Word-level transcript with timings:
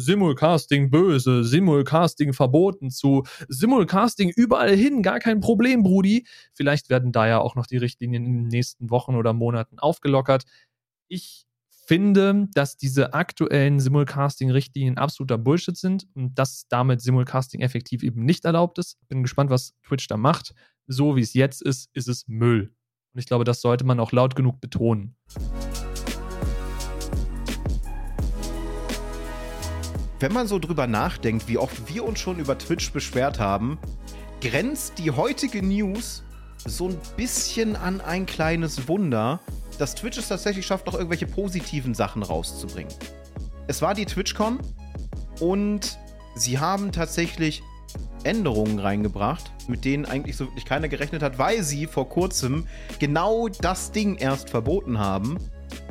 Simulcasting 0.00 0.90
böse, 0.90 1.44
Simulcasting 1.44 2.32
verboten 2.32 2.90
zu 2.90 3.24
Simulcasting 3.48 4.30
überall 4.34 4.74
hin, 4.74 5.02
gar 5.02 5.20
kein 5.20 5.40
Problem, 5.40 5.82
Brudi. 5.82 6.26
Vielleicht 6.54 6.88
werden 6.90 7.12
da 7.12 7.28
ja 7.28 7.38
auch 7.38 7.54
noch 7.54 7.66
die 7.66 7.76
Richtlinien 7.76 8.24
in 8.24 8.34
den 8.34 8.48
nächsten 8.48 8.90
Wochen 8.90 9.14
oder 9.14 9.32
Monaten 9.32 9.78
aufgelockert. 9.78 10.44
Ich 11.08 11.46
finde, 11.90 12.46
dass 12.54 12.76
diese 12.76 13.14
aktuellen 13.14 13.80
Simulcasting-Richtlinien 13.80 14.96
absoluter 14.96 15.38
Bullshit 15.38 15.76
sind 15.76 16.06
und 16.14 16.38
dass 16.38 16.66
damit 16.68 17.00
Simulcasting 17.00 17.60
effektiv 17.60 18.02
eben 18.02 18.24
nicht 18.24 18.44
erlaubt 18.44 18.78
ist. 18.78 18.96
Bin 19.08 19.22
gespannt, 19.22 19.50
was 19.50 19.74
Twitch 19.82 20.06
da 20.06 20.16
macht. 20.16 20.54
So 20.86 21.16
wie 21.16 21.22
es 21.22 21.34
jetzt 21.34 21.62
ist, 21.62 21.90
ist 21.92 22.08
es 22.08 22.28
Müll. 22.28 22.72
Und 23.12 23.18
ich 23.18 23.26
glaube, 23.26 23.44
das 23.44 23.60
sollte 23.60 23.84
man 23.84 23.98
auch 23.98 24.12
laut 24.12 24.36
genug 24.36 24.60
betonen. 24.60 25.16
Wenn 30.20 30.34
man 30.34 30.46
so 30.46 30.58
drüber 30.58 30.86
nachdenkt, 30.86 31.48
wie 31.48 31.56
oft 31.56 31.88
wir 31.88 32.04
uns 32.04 32.20
schon 32.20 32.38
über 32.38 32.58
Twitch 32.58 32.92
beschwert 32.92 33.40
haben, 33.40 33.78
grenzt 34.42 34.98
die 34.98 35.10
heutige 35.10 35.62
News 35.62 36.22
so 36.66 36.88
ein 36.88 36.98
bisschen 37.16 37.74
an 37.74 38.02
ein 38.02 38.26
kleines 38.26 38.86
Wunder, 38.86 39.40
dass 39.78 39.94
Twitch 39.94 40.18
es 40.18 40.28
tatsächlich 40.28 40.66
schafft, 40.66 40.84
noch 40.84 40.92
irgendwelche 40.92 41.26
positiven 41.26 41.94
Sachen 41.94 42.22
rauszubringen. 42.22 42.92
Es 43.66 43.80
war 43.80 43.94
die 43.94 44.04
TwitchCon 44.04 44.58
und 45.40 45.98
sie 46.34 46.58
haben 46.58 46.92
tatsächlich 46.92 47.62
Änderungen 48.22 48.78
reingebracht, 48.78 49.50
mit 49.68 49.86
denen 49.86 50.04
eigentlich 50.04 50.36
so 50.36 50.44
wirklich 50.48 50.66
keiner 50.66 50.88
gerechnet 50.88 51.22
hat, 51.22 51.38
weil 51.38 51.62
sie 51.62 51.86
vor 51.86 52.10
kurzem 52.10 52.66
genau 52.98 53.48
das 53.48 53.90
Ding 53.90 54.16
erst 54.16 54.50
verboten 54.50 54.98
haben. 54.98 55.38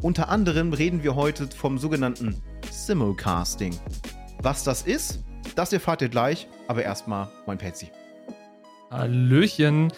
Unter 0.03 0.29
anderem 0.29 0.71
reden 0.71 1.01
wir 1.01 1.15
heute 1.15 1.47
vom 1.47 1.79
sogenannten 1.79 2.39
Simulcasting. 2.69 3.75
Was 4.41 4.63
das 4.63 4.83
ist, 4.83 5.19
das 5.55 5.73
erfahrt 5.73 6.01
ihr 6.01 6.09
gleich, 6.09 6.47
aber 6.67 6.83
erstmal 6.83 7.27
mein 7.45 7.57
Patsy. 7.57 7.91
Hallöchen. 8.89 9.91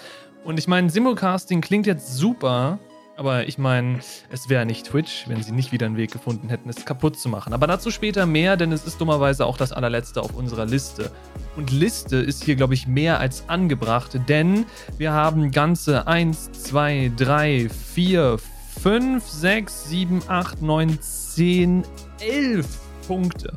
Und 0.44 0.58
ich 0.58 0.68
meine, 0.68 0.90
Simulcasting 0.90 1.62
klingt 1.62 1.86
jetzt 1.86 2.18
super, 2.18 2.80
aber 3.18 3.48
ich 3.48 3.60
meine, 3.60 4.00
es 4.32 4.50
wäre 4.50 4.66
nicht 4.66 4.88
Twitch, 4.88 5.30
wenn 5.30 5.44
sie 5.44 5.52
nicht 5.52 5.72
wieder 5.72 5.86
einen 5.86 5.96
Weg 5.96 6.12
gefunden 6.12 6.50
hätten, 6.50 6.70
es 6.70 6.86
kaputt 6.86 7.20
zu 7.20 7.30
machen. 7.30 7.54
Aber 7.54 7.68
dazu 7.68 7.92
später 7.92 8.26
mehr, 8.26 8.58
denn 8.58 8.72
es 8.72 8.84
ist 8.86 9.00
dummerweise 9.00 9.46
auch 9.46 9.58
das 9.58 9.72
allerletzte 9.72 10.22
auf 10.22 10.34
unserer 10.34 10.66
Liste. 10.66 11.12
Und 11.56 11.70
Liste 11.72 12.18
ist 12.18 12.44
hier, 12.44 12.56
glaube 12.56 12.74
ich, 12.74 12.88
mehr 12.88 13.20
als 13.20 13.48
angebracht, 13.48 14.20
denn 14.28 14.66
wir 14.98 15.12
haben 15.12 15.52
ganze 15.52 16.08
1, 16.08 16.52
2, 16.52 17.12
3, 17.16 17.70
4, 17.70 18.40
5, 18.82 19.24
6, 19.24 19.90
7, 19.90 20.22
8, 20.28 20.62
9, 20.64 21.00
10, 21.00 21.84
11 22.20 22.66
Punkte. 23.08 23.54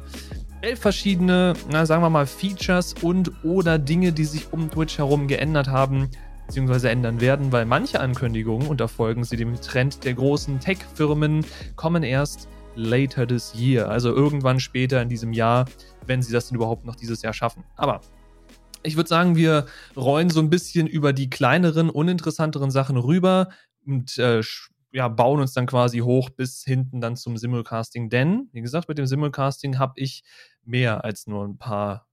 Elf 0.65 0.81
verschiedene, 0.81 1.53
na, 1.71 1.85
sagen 1.85 2.03
wir 2.03 2.09
mal, 2.09 2.25
Features 2.25 2.95
und 3.03 3.45
oder 3.45 3.79
Dinge, 3.79 4.15
die 4.15 4.25
sich 4.25 4.51
um 4.51 4.71
Twitch 4.71 4.97
herum 4.97 5.29
geändert 5.29 5.69
haben 5.69 6.09
beziehungsweise 6.47 6.89
ändern 6.89 7.21
werden, 7.21 7.53
weil 7.53 7.67
manche 7.67 8.01
Ankündigungen, 8.01 8.69
und 8.69 8.81
da 8.81 8.89
folgen 8.89 9.25
sie 9.25 9.37
dem 9.37 9.61
Trend 9.61 10.05
der 10.05 10.15
großen 10.15 10.61
Tech-Firmen, 10.61 11.45
kommen 11.77 12.03
erst 12.03 12.49
later 12.77 13.27
this 13.27 13.55
year, 13.55 13.91
also 13.91 14.09
irgendwann 14.15 14.59
später 14.59 15.03
in 15.03 15.11
diesem 15.11 15.35
Jahr, 15.35 15.67
wenn 16.07 16.23
sie 16.23 16.33
das 16.33 16.49
denn 16.49 16.57
überhaupt 16.57 16.87
noch 16.87 16.97
dieses 16.97 17.21
Jahr 17.21 17.35
schaffen. 17.35 17.65
Aber 17.77 18.01
ich 18.83 18.97
würde 18.97 19.09
sagen, 19.09 19.37
wir 19.37 19.67
rollen 19.97 20.31
so 20.31 20.41
ein 20.41 20.49
bisschen 20.49 20.87
über 20.87 21.13
die 21.13 21.29
kleineren, 21.29 21.91
uninteressanteren 21.91 22.71
Sachen 22.71 22.97
rüber 22.97 23.51
und 23.87 24.17
äh, 24.17 24.43
ja, 24.95 25.09
bauen 25.09 25.41
uns 25.41 25.53
dann 25.53 25.67
quasi 25.67 25.99
hoch 25.99 26.31
bis 26.31 26.63
hinten 26.63 27.01
dann 27.01 27.17
zum 27.17 27.37
Simulcasting. 27.37 28.11
Denn, 28.11 28.49
wie 28.53 28.63
gesagt, 28.63 28.89
mit 28.89 28.97
dem 28.97 29.07
Simulcasting 29.07 29.79
habe 29.81 29.95
ich 29.97 30.23
mehr 30.63 31.05
als 31.05 31.27
nur 31.27 31.45
ein 31.45 31.59
paar, 31.59 32.07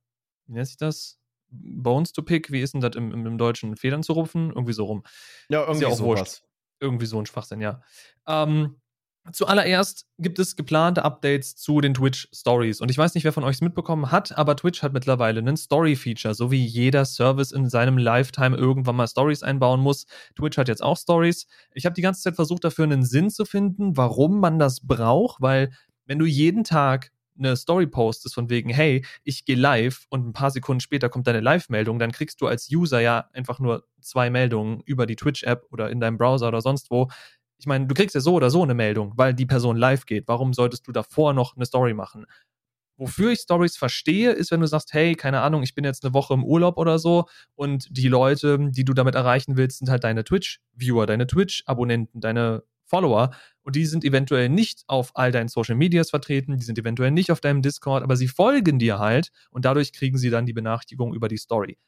wie 0.46 0.54
nennt 0.54 0.66
sich 0.66 0.76
das? 0.76 1.18
Bones 1.48 2.12
to 2.12 2.22
Pick, 2.22 2.50
wie 2.50 2.60
ist 2.60 2.74
denn 2.74 2.80
das 2.80 2.96
im, 2.96 3.12
im, 3.12 3.38
Deutschen? 3.38 3.76
Federn 3.76 4.02
zu 4.02 4.14
rupfen? 4.14 4.50
Irgendwie 4.50 4.72
so 4.72 4.86
rum. 4.86 5.04
Ja, 5.48 5.60
irgendwie 5.60 5.84
ja 5.84 5.94
sowas. 5.94 6.42
Irgendwie 6.80 7.06
so 7.06 7.20
ein 7.20 7.26
Schwachsinn, 7.26 7.60
ja. 7.60 7.82
Ähm, 8.26 8.80
Zuallererst 9.30 10.06
gibt 10.18 10.40
es 10.40 10.56
geplante 10.56 11.04
Updates 11.04 11.54
zu 11.54 11.80
den 11.80 11.94
Twitch 11.94 12.28
Stories. 12.32 12.80
Und 12.80 12.90
ich 12.90 12.98
weiß 12.98 13.14
nicht, 13.14 13.22
wer 13.22 13.32
von 13.32 13.44
euch 13.44 13.56
es 13.56 13.60
mitbekommen 13.60 14.10
hat, 14.10 14.36
aber 14.36 14.56
Twitch 14.56 14.82
hat 14.82 14.92
mittlerweile 14.92 15.38
einen 15.38 15.56
Story-Feature, 15.56 16.34
so 16.34 16.50
wie 16.50 16.64
jeder 16.64 17.04
Service 17.04 17.52
in 17.52 17.68
seinem 17.68 17.98
Lifetime 17.98 18.56
irgendwann 18.56 18.96
mal 18.96 19.06
Stories 19.06 19.44
einbauen 19.44 19.80
muss. 19.80 20.06
Twitch 20.34 20.58
hat 20.58 20.66
jetzt 20.66 20.82
auch 20.82 20.96
Stories. 20.96 21.46
Ich 21.72 21.86
habe 21.86 21.94
die 21.94 22.02
ganze 22.02 22.20
Zeit 22.20 22.34
versucht, 22.34 22.64
dafür 22.64 22.84
einen 22.84 23.04
Sinn 23.04 23.30
zu 23.30 23.44
finden, 23.44 23.96
warum 23.96 24.40
man 24.40 24.58
das 24.58 24.80
braucht, 24.80 25.40
weil 25.40 25.70
wenn 26.06 26.18
du 26.18 26.26
jeden 26.26 26.64
Tag 26.64 27.12
eine 27.38 27.56
Story 27.56 27.86
postest 27.86 28.34
von 28.34 28.50
wegen, 28.50 28.70
hey, 28.70 29.04
ich 29.24 29.44
gehe 29.44 29.56
live 29.56 30.06
und 30.10 30.26
ein 30.26 30.32
paar 30.32 30.50
Sekunden 30.50 30.80
später 30.80 31.08
kommt 31.08 31.26
deine 31.26 31.40
Live-Meldung, 31.40 31.98
dann 31.98 32.12
kriegst 32.12 32.40
du 32.40 32.46
als 32.46 32.68
User 32.70 33.00
ja 33.00 33.28
einfach 33.32 33.58
nur 33.58 33.84
zwei 34.00 34.30
Meldungen 34.30 34.80
über 34.84 35.06
die 35.06 35.16
Twitch-App 35.16 35.66
oder 35.70 35.90
in 35.90 36.00
deinem 36.00 36.18
Browser 36.18 36.48
oder 36.48 36.60
sonst 36.60 36.90
wo. 36.90 37.08
Ich 37.62 37.66
meine, 37.66 37.86
du 37.86 37.94
kriegst 37.94 38.16
ja 38.16 38.20
so 38.20 38.34
oder 38.34 38.50
so 38.50 38.64
eine 38.64 38.74
Meldung, 38.74 39.12
weil 39.14 39.34
die 39.34 39.46
Person 39.46 39.76
live 39.76 40.04
geht. 40.04 40.26
Warum 40.26 40.52
solltest 40.52 40.88
du 40.88 40.90
davor 40.90 41.32
noch 41.32 41.54
eine 41.54 41.64
Story 41.64 41.94
machen? 41.94 42.26
Wofür 42.96 43.30
ich 43.30 43.38
Stories 43.38 43.76
verstehe, 43.76 44.32
ist, 44.32 44.50
wenn 44.50 44.58
du 44.60 44.66
sagst, 44.66 44.92
hey, 44.92 45.14
keine 45.14 45.42
Ahnung, 45.42 45.62
ich 45.62 45.72
bin 45.76 45.84
jetzt 45.84 46.04
eine 46.04 46.12
Woche 46.12 46.34
im 46.34 46.42
Urlaub 46.42 46.76
oder 46.76 46.98
so 46.98 47.26
und 47.54 47.86
die 47.88 48.08
Leute, 48.08 48.58
die 48.72 48.84
du 48.84 48.94
damit 48.94 49.14
erreichen 49.14 49.56
willst, 49.56 49.78
sind 49.78 49.90
halt 49.90 50.02
deine 50.02 50.24
Twitch-Viewer, 50.24 51.06
deine 51.06 51.28
Twitch-Abonnenten, 51.28 52.20
deine 52.20 52.64
Follower 52.84 53.30
und 53.62 53.76
die 53.76 53.86
sind 53.86 54.04
eventuell 54.04 54.48
nicht 54.48 54.82
auf 54.88 55.12
all 55.14 55.30
deinen 55.30 55.46
Social 55.46 55.76
Medias 55.76 56.10
vertreten, 56.10 56.58
die 56.58 56.64
sind 56.64 56.80
eventuell 56.80 57.12
nicht 57.12 57.30
auf 57.30 57.40
deinem 57.40 57.62
Discord, 57.62 58.02
aber 58.02 58.16
sie 58.16 58.26
folgen 58.26 58.80
dir 58.80 58.98
halt 58.98 59.30
und 59.52 59.64
dadurch 59.64 59.92
kriegen 59.92 60.18
sie 60.18 60.30
dann 60.30 60.46
die 60.46 60.52
Benachrichtigung 60.52 61.14
über 61.14 61.28
die 61.28 61.38
Story. 61.38 61.78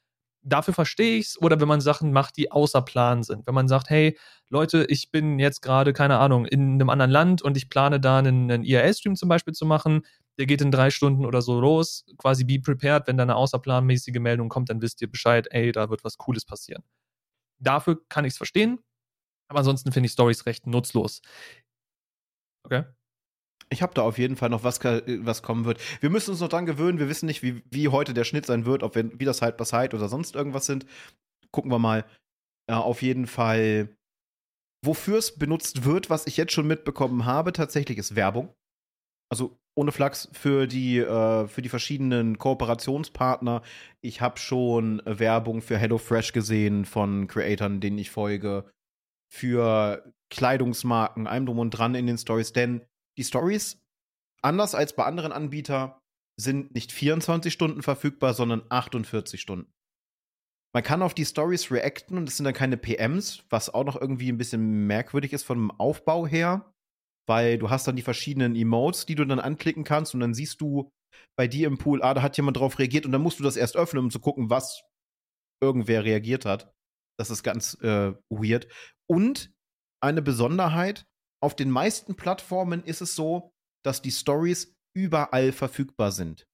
Dafür 0.47 0.75
verstehe 0.75 1.17
ich 1.19 1.27
es, 1.29 1.41
oder 1.41 1.59
wenn 1.61 1.69
man 1.69 1.81
Sachen 1.81 2.13
macht, 2.13 2.37
die 2.37 2.53
außer 2.53 2.83
Plan 2.83 3.23
sind. 3.23 3.47
Wenn 3.47 3.55
man 3.55 3.67
sagt, 3.67 3.89
hey, 3.89 4.19
Leute, 4.51 4.85
ich 4.91 5.11
bin 5.11 5.39
jetzt 5.39 5.63
gerade, 5.63 5.95
keine 5.95 6.19
Ahnung, 6.19 6.45
in 6.45 6.75
einem 6.75 6.91
anderen 6.91 7.11
Land 7.11 7.41
und 7.43 7.57
ich 7.57 7.71
plane 7.71 7.99
da 7.99 8.19
einen, 8.19 8.51
einen 8.51 8.63
IRL-Stream 8.63 9.17
zum 9.17 9.29
Beispiel 9.31 9.55
zu 9.55 9.65
machen, 9.65 10.03
der 10.39 10.47
geht 10.47 10.61
in 10.61 10.71
drei 10.71 10.91
Stunden 10.91 11.25
oder 11.25 11.41
so 11.41 11.59
los, 11.61 12.05
quasi 12.19 12.45
be 12.45 12.61
prepared, 12.61 13.07
wenn 13.07 13.17
da 13.17 13.23
eine 13.23 13.37
außerplanmäßige 13.37 14.19
Meldung 14.21 14.49
kommt, 14.51 14.69
dann 14.69 14.83
wisst 14.83 15.01
ihr 15.01 15.11
Bescheid, 15.11 15.47
ey, 15.51 15.73
da 15.73 15.89
wird 15.91 16.05
was 16.05 16.19
Cooles 16.19 16.45
passieren. 16.45 16.83
Dafür 17.61 18.01
kann 18.09 18.25
ich 18.25 18.33
es 18.35 18.37
verstehen, 18.39 18.81
aber 19.49 19.61
ansonsten 19.61 19.93
finde 19.93 20.07
ich 20.09 20.13
Stories 20.13 20.47
recht 20.47 20.67
nutzlos. 20.67 21.23
Okay. 22.67 22.85
Ich 23.71 23.83
habe 23.83 23.95
da 23.95 24.03
auf 24.03 24.19
jeden 24.19 24.37
Fall 24.37 24.51
noch 24.51 24.65
was, 24.65 24.83
was 24.83 25.43
kommen 25.43 25.65
wird. 25.65 25.81
Wir 26.01 26.11
müssen 26.11 26.31
uns 26.31 26.41
noch 26.41 26.49
dran 26.49 26.67
gewöhnen. 26.67 26.99
Wir 26.99 27.09
wissen 27.09 27.27
nicht, 27.27 27.43
wie, 27.43 27.63
wie 27.71 27.89
heute 27.89 28.15
der 28.15 28.25
Schnitt 28.25 28.47
sein 28.47 28.67
wird, 28.67 28.83
ob 28.83 28.95
wir 28.95 29.19
wieder 29.19 29.35
Side 29.35 29.55
by 29.57 29.65
Side 29.65 29.97
oder 29.97 30.09
sonst 30.09 30.35
irgendwas 30.35 30.67
sind. 30.67 30.87
Gucken 31.51 31.71
wir 31.71 31.79
mal. 31.79 32.05
Ja, 32.69 32.81
auf 32.81 33.03
jeden 33.03 33.27
Fall, 33.27 33.89
wofür 34.85 35.19
es 35.19 35.37
benutzt 35.37 35.85
wird, 35.85 36.11
was 36.11 36.27
ich 36.27 36.37
jetzt 36.37 36.53
schon 36.53 36.67
mitbekommen 36.67 37.25
habe, 37.25 37.53
tatsächlich 37.53 37.99
ist 37.99 38.17
Werbung. 38.17 38.55
Also 39.31 39.59
ohne 39.77 39.93
Flachs 39.93 40.29
für 40.33 40.67
die, 40.67 40.99
äh, 40.99 41.47
für 41.49 41.63
die 41.63 41.69
verschiedenen 41.69 42.39
Kooperationspartner. 42.39 43.63
Ich 44.01 44.21
habe 44.21 44.39
schon 44.39 45.03
Werbung 45.05 45.63
für 45.63 45.79
HelloFresh 45.79 46.33
gesehen 46.33 46.85
von 46.85 47.27
Creatoren, 47.27 47.81
denen 47.81 47.99
ich 47.99 48.11
folge 48.11 48.65
für 49.33 50.13
Kleidungsmarken, 50.31 51.27
allem 51.27 51.47
drum 51.47 51.59
und 51.59 51.71
dran 51.71 51.95
in 51.95 52.07
den 52.07 52.19
Stories, 52.19 52.53
denn 52.53 52.83
die 53.19 53.25
Stories, 53.25 53.83
anders 54.43 54.75
als 54.75 54.95
bei 54.95 55.05
anderen 55.05 55.33
Anbietern, 55.33 55.95
sind 56.39 56.75
nicht 56.75 56.93
24 56.93 57.53
Stunden 57.53 57.83
verfügbar, 57.83 58.35
sondern 58.35 58.65
48 58.69 59.41
Stunden. 59.41 59.73
Man 60.75 60.83
kann 60.83 61.03
auf 61.03 61.15
die 61.15 61.25
Stories 61.25 61.71
reacten 61.71 62.19
und 62.19 62.29
es 62.29 62.37
sind 62.37 62.45
dann 62.45 62.55
keine 62.55 62.77
PMs, 62.77 63.45
was 63.49 63.73
auch 63.73 63.85
noch 63.85 64.01
irgendwie 64.01 64.31
ein 64.31 64.39
bisschen 64.39 64.87
merkwürdig 64.89 65.33
ist 65.33 65.45
vom 65.45 65.71
Aufbau 65.71 66.27
her, 66.27 66.75
weil 67.29 67.59
du 67.59 67.71
hast 67.71 67.87
dann 67.87 67.95
die 67.95 68.03
verschiedenen 68.03 68.57
Emotes, 68.57 69.07
die 69.07 69.15
du 69.15 69.25
dann 69.25 69.39
anklicken 69.39 69.85
kannst 69.85 70.15
und 70.15 70.21
dann 70.21 70.35
siehst 70.35 70.61
du 70.61 70.91
bei 71.39 71.47
dir 71.47 71.69
im 71.69 71.79
Pool, 71.79 72.03
ah, 72.03 72.15
da 72.15 72.23
hat 72.23 72.37
jemand 72.37 72.57
drauf 72.57 72.81
reagiert 72.81 73.07
und 73.07 73.13
dann 73.13 73.23
musst 73.23 73.39
du 73.39 73.45
das 73.45 73.57
erst 73.57 73.77
öffnen, 73.77 74.03
um 74.03 74.11
zu 74.11 74.19
gucken, 74.19 74.51
was 74.51 74.83
irgendwer 75.63 76.05
reagiert 76.05 76.45
hat. 76.45 76.73
Das 77.19 77.31
ist 77.31 77.45
ganz 77.45 77.75
äh, 77.83 78.13
weird. 78.29 78.67
Und 79.09 79.53
eine 80.03 80.23
Besonderheit, 80.23 81.07
auf 81.45 81.55
den 81.55 81.71
meisten 81.71 82.17
Plattformen 82.17 82.83
ist 82.83 83.03
es 83.03 83.15
so, 83.15 83.53
dass 83.85 84.01
die 84.01 84.11
Stories 84.11 84.75
überall 84.97 85.53
verfügbar 85.53 86.11
sind. 86.11 86.47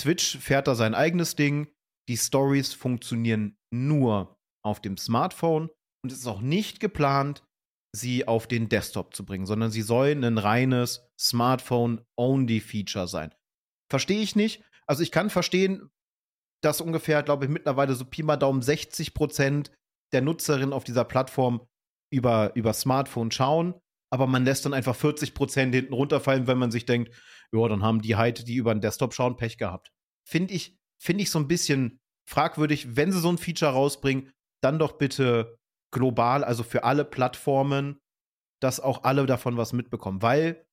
Twitch 0.00 0.38
fährt 0.38 0.68
da 0.68 0.76
sein 0.76 0.94
eigenes 0.94 1.34
Ding. 1.34 1.68
Die 2.08 2.16
Stories 2.16 2.72
funktionieren 2.72 3.58
nur 3.74 4.38
auf 4.64 4.80
dem 4.80 4.96
Smartphone 4.96 5.68
und 6.04 6.12
es 6.12 6.18
ist 6.18 6.26
auch 6.28 6.40
nicht 6.40 6.78
geplant, 6.78 7.44
sie 7.92 8.28
auf 8.28 8.46
den 8.46 8.68
Desktop 8.68 9.14
zu 9.14 9.24
bringen, 9.24 9.46
sondern 9.46 9.72
sie 9.72 9.82
sollen 9.82 10.22
ein 10.22 10.38
reines 10.38 11.08
Smartphone-Only-Feature 11.18 13.08
sein. 13.08 13.34
Verstehe 13.90 14.20
ich 14.20 14.36
nicht. 14.36 14.62
Also 14.86 15.02
ich 15.02 15.10
kann 15.10 15.28
verstehen, 15.28 15.90
dass 16.62 16.80
ungefähr, 16.80 17.22
glaube 17.22 17.46
ich, 17.46 17.50
mittlerweile 17.50 17.94
so 17.94 18.04
Pi 18.04 18.22
mal 18.22 18.36
Daumen 18.36 18.62
60 18.62 19.14
Prozent 19.14 19.72
der 20.12 20.22
Nutzerinnen 20.22 20.72
auf 20.72 20.84
dieser 20.84 21.04
Plattform 21.04 21.66
über, 22.12 22.54
über 22.54 22.72
Smartphone 22.72 23.30
schauen, 23.30 23.74
aber 24.10 24.26
man 24.26 24.44
lässt 24.44 24.64
dann 24.64 24.74
einfach 24.74 24.96
40 24.96 25.34
Prozent 25.34 25.74
hinten 25.74 25.92
runterfallen, 25.92 26.46
wenn 26.46 26.58
man 26.58 26.70
sich 26.70 26.86
denkt, 26.86 27.14
ja, 27.52 27.68
dann 27.68 27.82
haben 27.82 28.02
die 28.02 28.16
halt, 28.16 28.48
die 28.48 28.56
über 28.56 28.74
den 28.74 28.80
Desktop 28.80 29.14
schauen, 29.14 29.36
Pech 29.36 29.58
gehabt. 29.58 29.92
Finde 30.26 30.54
ich, 30.54 30.76
finde 31.00 31.22
ich 31.22 31.30
so 31.30 31.38
ein 31.38 31.48
bisschen 31.48 31.98
fragwürdig, 32.28 32.96
wenn 32.96 33.12
sie 33.12 33.20
so 33.20 33.30
ein 33.30 33.38
Feature 33.38 33.72
rausbringen, 33.72 34.30
dann 34.62 34.78
doch 34.78 34.98
bitte 34.98 35.58
global, 35.92 36.44
also 36.44 36.62
für 36.62 36.84
alle 36.84 37.04
Plattformen, 37.04 37.98
dass 38.60 38.80
auch 38.80 39.04
alle 39.04 39.24
davon 39.26 39.56
was 39.56 39.72
mitbekommen. 39.72 40.20
Weil 40.20 40.66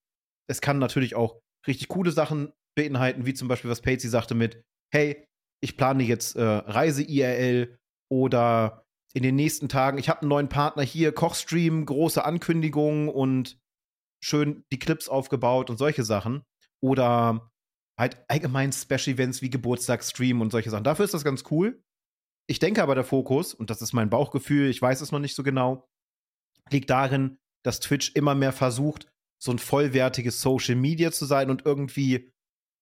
es 0.50 0.62
kann 0.62 0.80
natürlich 0.80 1.16
auch 1.16 1.40
richtig 1.68 1.88
coole 1.88 2.12
Sachen 2.12 2.52
beinhalten, 2.76 3.26
wie 3.26 3.34
zum 3.34 3.48
Beispiel, 3.48 3.72
was 3.72 3.82
Patsy 3.82 4.10
sagte 4.10 4.36
mit, 4.36 4.62
hey, 4.92 5.26
ich 5.62 5.78
plane 5.78 6.04
jetzt 6.04 6.36
äh, 6.36 6.44
Reise-IRL 6.44 7.78
oder 8.12 8.85
in 9.16 9.24
den 9.24 9.36
nächsten 9.36 9.70
Tagen, 9.70 9.98
ich 9.98 10.10
habe 10.10 10.22
einen 10.22 10.30
neuen 10.30 10.50
Partner 10.50 10.84
hier, 10.84 11.14
Kochstream, 11.14 11.86
große 11.86 12.24
Ankündigungen 12.26 13.08
und 13.08 13.58
schön 14.22 14.66
die 14.74 14.80
Clips 14.80 15.08
aufgebaut 15.08 15.70
und 15.70 15.78
solche 15.78 16.04
Sachen. 16.04 16.44
Oder 16.84 17.50
halt 17.98 18.18
allgemein 18.28 18.74
Special 18.74 19.16
Events 19.16 19.42
wie 19.42 19.50
Geburtstagsstream 19.50 20.42
und 20.42 20.52
solche 20.52 20.70
Sachen. 20.70 20.84
Dafür 20.84 21.06
ist 21.06 21.14
das 21.14 21.24
ganz 21.24 21.46
cool. 21.50 21.82
Ich 22.48 22.60
denke 22.60 22.84
aber, 22.84 22.94
der 22.94 23.06
Fokus, 23.06 23.54
und 23.54 23.70
das 23.70 23.82
ist 23.82 23.94
mein 23.94 24.10
Bauchgefühl, 24.10 24.70
ich 24.70 24.82
weiß 24.82 25.00
es 25.00 25.14
noch 25.14 25.20
nicht 25.20 25.34
so 25.34 25.44
genau, 25.44 25.88
liegt 26.70 26.90
darin, 26.90 27.38
dass 27.64 27.80
Twitch 27.80 28.12
immer 28.16 28.36
mehr 28.36 28.52
versucht, 28.52 29.08
so 29.42 29.52
ein 29.52 29.60
vollwertiges 29.60 30.42
Social 30.42 30.76
Media 30.76 31.12
zu 31.12 31.26
sein 31.26 31.50
und 31.50 31.66
irgendwie 31.66 32.32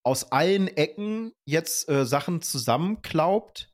aus 0.04 0.32
allen 0.32 0.66
Ecken 0.66 1.32
jetzt 1.46 1.88
äh, 1.88 2.04
Sachen 2.04 2.42
zusammenklaubt. 2.42 3.72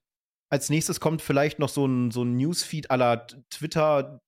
Als 0.53 0.69
nächstes 0.69 1.01
kommt 1.01 1.23
vielleicht 1.23 1.59
noch 1.59 1.69
so 1.69 1.87
ein, 1.87 2.11
so 2.11 2.23
ein 2.23 2.37
Newsfeed 2.37 2.91
aller 2.91 3.27
Twitter, 3.51 4.21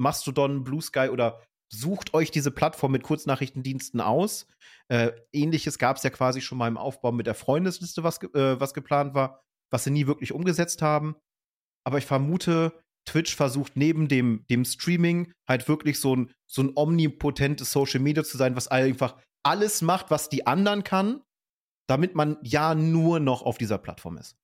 Mastodon, 0.00 0.64
Blue 0.64 0.80
Sky 0.80 1.08
oder 1.10 1.42
sucht 1.72 2.14
euch 2.14 2.30
diese 2.30 2.50
Plattform 2.50 2.92
mit 2.92 3.02
Kurznachrichtendiensten 3.02 4.00
aus. 4.00 4.46
Äh, 4.88 5.12
Ähnliches 5.32 5.78
gab 5.78 5.98
es 5.98 6.02
ja 6.02 6.10
quasi 6.10 6.40
schon 6.40 6.58
mal 6.58 6.68
im 6.68 6.78
Aufbau 6.78 7.12
mit 7.12 7.26
der 7.26 7.34
Freundesliste, 7.34 8.02
was, 8.02 8.22
äh, 8.22 8.58
was 8.58 8.74
geplant 8.74 9.14
war 9.14 9.40
was 9.70 9.84
sie 9.84 9.90
nie 9.90 10.06
wirklich 10.06 10.32
umgesetzt 10.32 10.82
haben. 10.82 11.16
Aber 11.84 11.98
ich 11.98 12.06
vermute, 12.06 12.78
Twitch 13.08 13.34
versucht 13.34 13.76
neben 13.76 14.08
dem, 14.08 14.44
dem 14.50 14.64
Streaming 14.64 15.32
halt 15.48 15.68
wirklich 15.68 16.00
so 16.00 16.14
ein, 16.14 16.32
so 16.46 16.62
ein 16.62 16.72
omnipotentes 16.76 17.72
Social 17.72 18.00
Media 18.00 18.22
zu 18.24 18.36
sein, 18.36 18.56
was 18.56 18.68
einfach 18.68 19.16
alles 19.42 19.80
macht, 19.80 20.10
was 20.10 20.28
die 20.28 20.46
anderen 20.46 20.84
kann, 20.84 21.22
damit 21.88 22.14
man 22.14 22.36
ja 22.42 22.74
nur 22.74 23.20
noch 23.20 23.42
auf 23.42 23.56
dieser 23.56 23.78
Plattform 23.78 24.18
ist. 24.18 24.36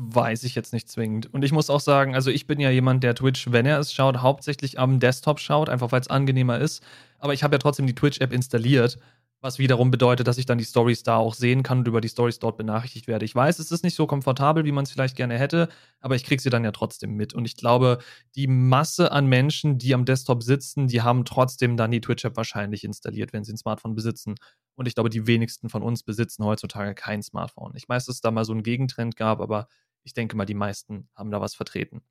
Weiß 0.00 0.44
ich 0.44 0.54
jetzt 0.54 0.72
nicht 0.72 0.88
zwingend. 0.88 1.32
Und 1.34 1.44
ich 1.44 1.50
muss 1.50 1.70
auch 1.70 1.80
sagen, 1.80 2.14
also 2.14 2.30
ich 2.30 2.46
bin 2.46 2.60
ja 2.60 2.70
jemand, 2.70 3.02
der 3.02 3.16
Twitch, 3.16 3.50
wenn 3.50 3.66
er 3.66 3.80
es 3.80 3.92
schaut, 3.92 4.18
hauptsächlich 4.18 4.78
am 4.78 5.00
Desktop 5.00 5.40
schaut, 5.40 5.68
einfach 5.68 5.90
weil 5.90 6.00
es 6.00 6.06
angenehmer 6.06 6.58
ist. 6.60 6.84
Aber 7.18 7.34
ich 7.34 7.42
habe 7.42 7.56
ja 7.56 7.58
trotzdem 7.58 7.86
die 7.88 7.96
Twitch-App 7.96 8.32
installiert 8.32 8.98
was 9.40 9.58
wiederum 9.58 9.90
bedeutet, 9.92 10.26
dass 10.26 10.38
ich 10.38 10.46
dann 10.46 10.58
die 10.58 10.64
Stories 10.64 11.04
da 11.04 11.16
auch 11.16 11.34
sehen 11.34 11.62
kann 11.62 11.78
und 11.78 11.88
über 11.88 12.00
die 12.00 12.08
Stories 12.08 12.40
dort 12.40 12.56
benachrichtigt 12.56 13.06
werde. 13.06 13.24
Ich 13.24 13.34
weiß, 13.34 13.60
es 13.60 13.70
ist 13.70 13.84
nicht 13.84 13.94
so 13.94 14.06
komfortabel, 14.06 14.64
wie 14.64 14.72
man 14.72 14.82
es 14.82 14.90
vielleicht 14.90 15.16
gerne 15.16 15.38
hätte, 15.38 15.68
aber 16.00 16.16
ich 16.16 16.24
kriege 16.24 16.42
sie 16.42 16.50
dann 16.50 16.64
ja 16.64 16.72
trotzdem 16.72 17.14
mit. 17.14 17.34
Und 17.34 17.44
ich 17.44 17.56
glaube, 17.56 17.98
die 18.34 18.48
Masse 18.48 19.12
an 19.12 19.26
Menschen, 19.26 19.78
die 19.78 19.94
am 19.94 20.04
Desktop 20.04 20.42
sitzen, 20.42 20.88
die 20.88 21.02
haben 21.02 21.24
trotzdem 21.24 21.76
dann 21.76 21.92
die 21.92 22.00
Twitch-App 22.00 22.36
wahrscheinlich 22.36 22.82
installiert, 22.82 23.32
wenn 23.32 23.44
sie 23.44 23.52
ein 23.52 23.58
Smartphone 23.58 23.94
besitzen. 23.94 24.34
Und 24.74 24.88
ich 24.88 24.94
glaube, 24.94 25.10
die 25.10 25.26
wenigsten 25.28 25.68
von 25.68 25.82
uns 25.82 26.02
besitzen 26.02 26.44
heutzutage 26.44 26.94
kein 26.94 27.22
Smartphone. 27.22 27.72
Ich 27.76 27.88
weiß, 27.88 28.06
dass 28.06 28.16
es 28.16 28.20
da 28.20 28.32
mal 28.32 28.44
so 28.44 28.52
einen 28.52 28.64
Gegentrend 28.64 29.14
gab, 29.16 29.40
aber 29.40 29.68
ich 30.04 30.14
denke 30.14 30.36
mal, 30.36 30.44
die 30.46 30.54
meisten 30.54 31.08
haben 31.14 31.30
da 31.30 31.40
was 31.40 31.54
vertreten. 31.54 32.02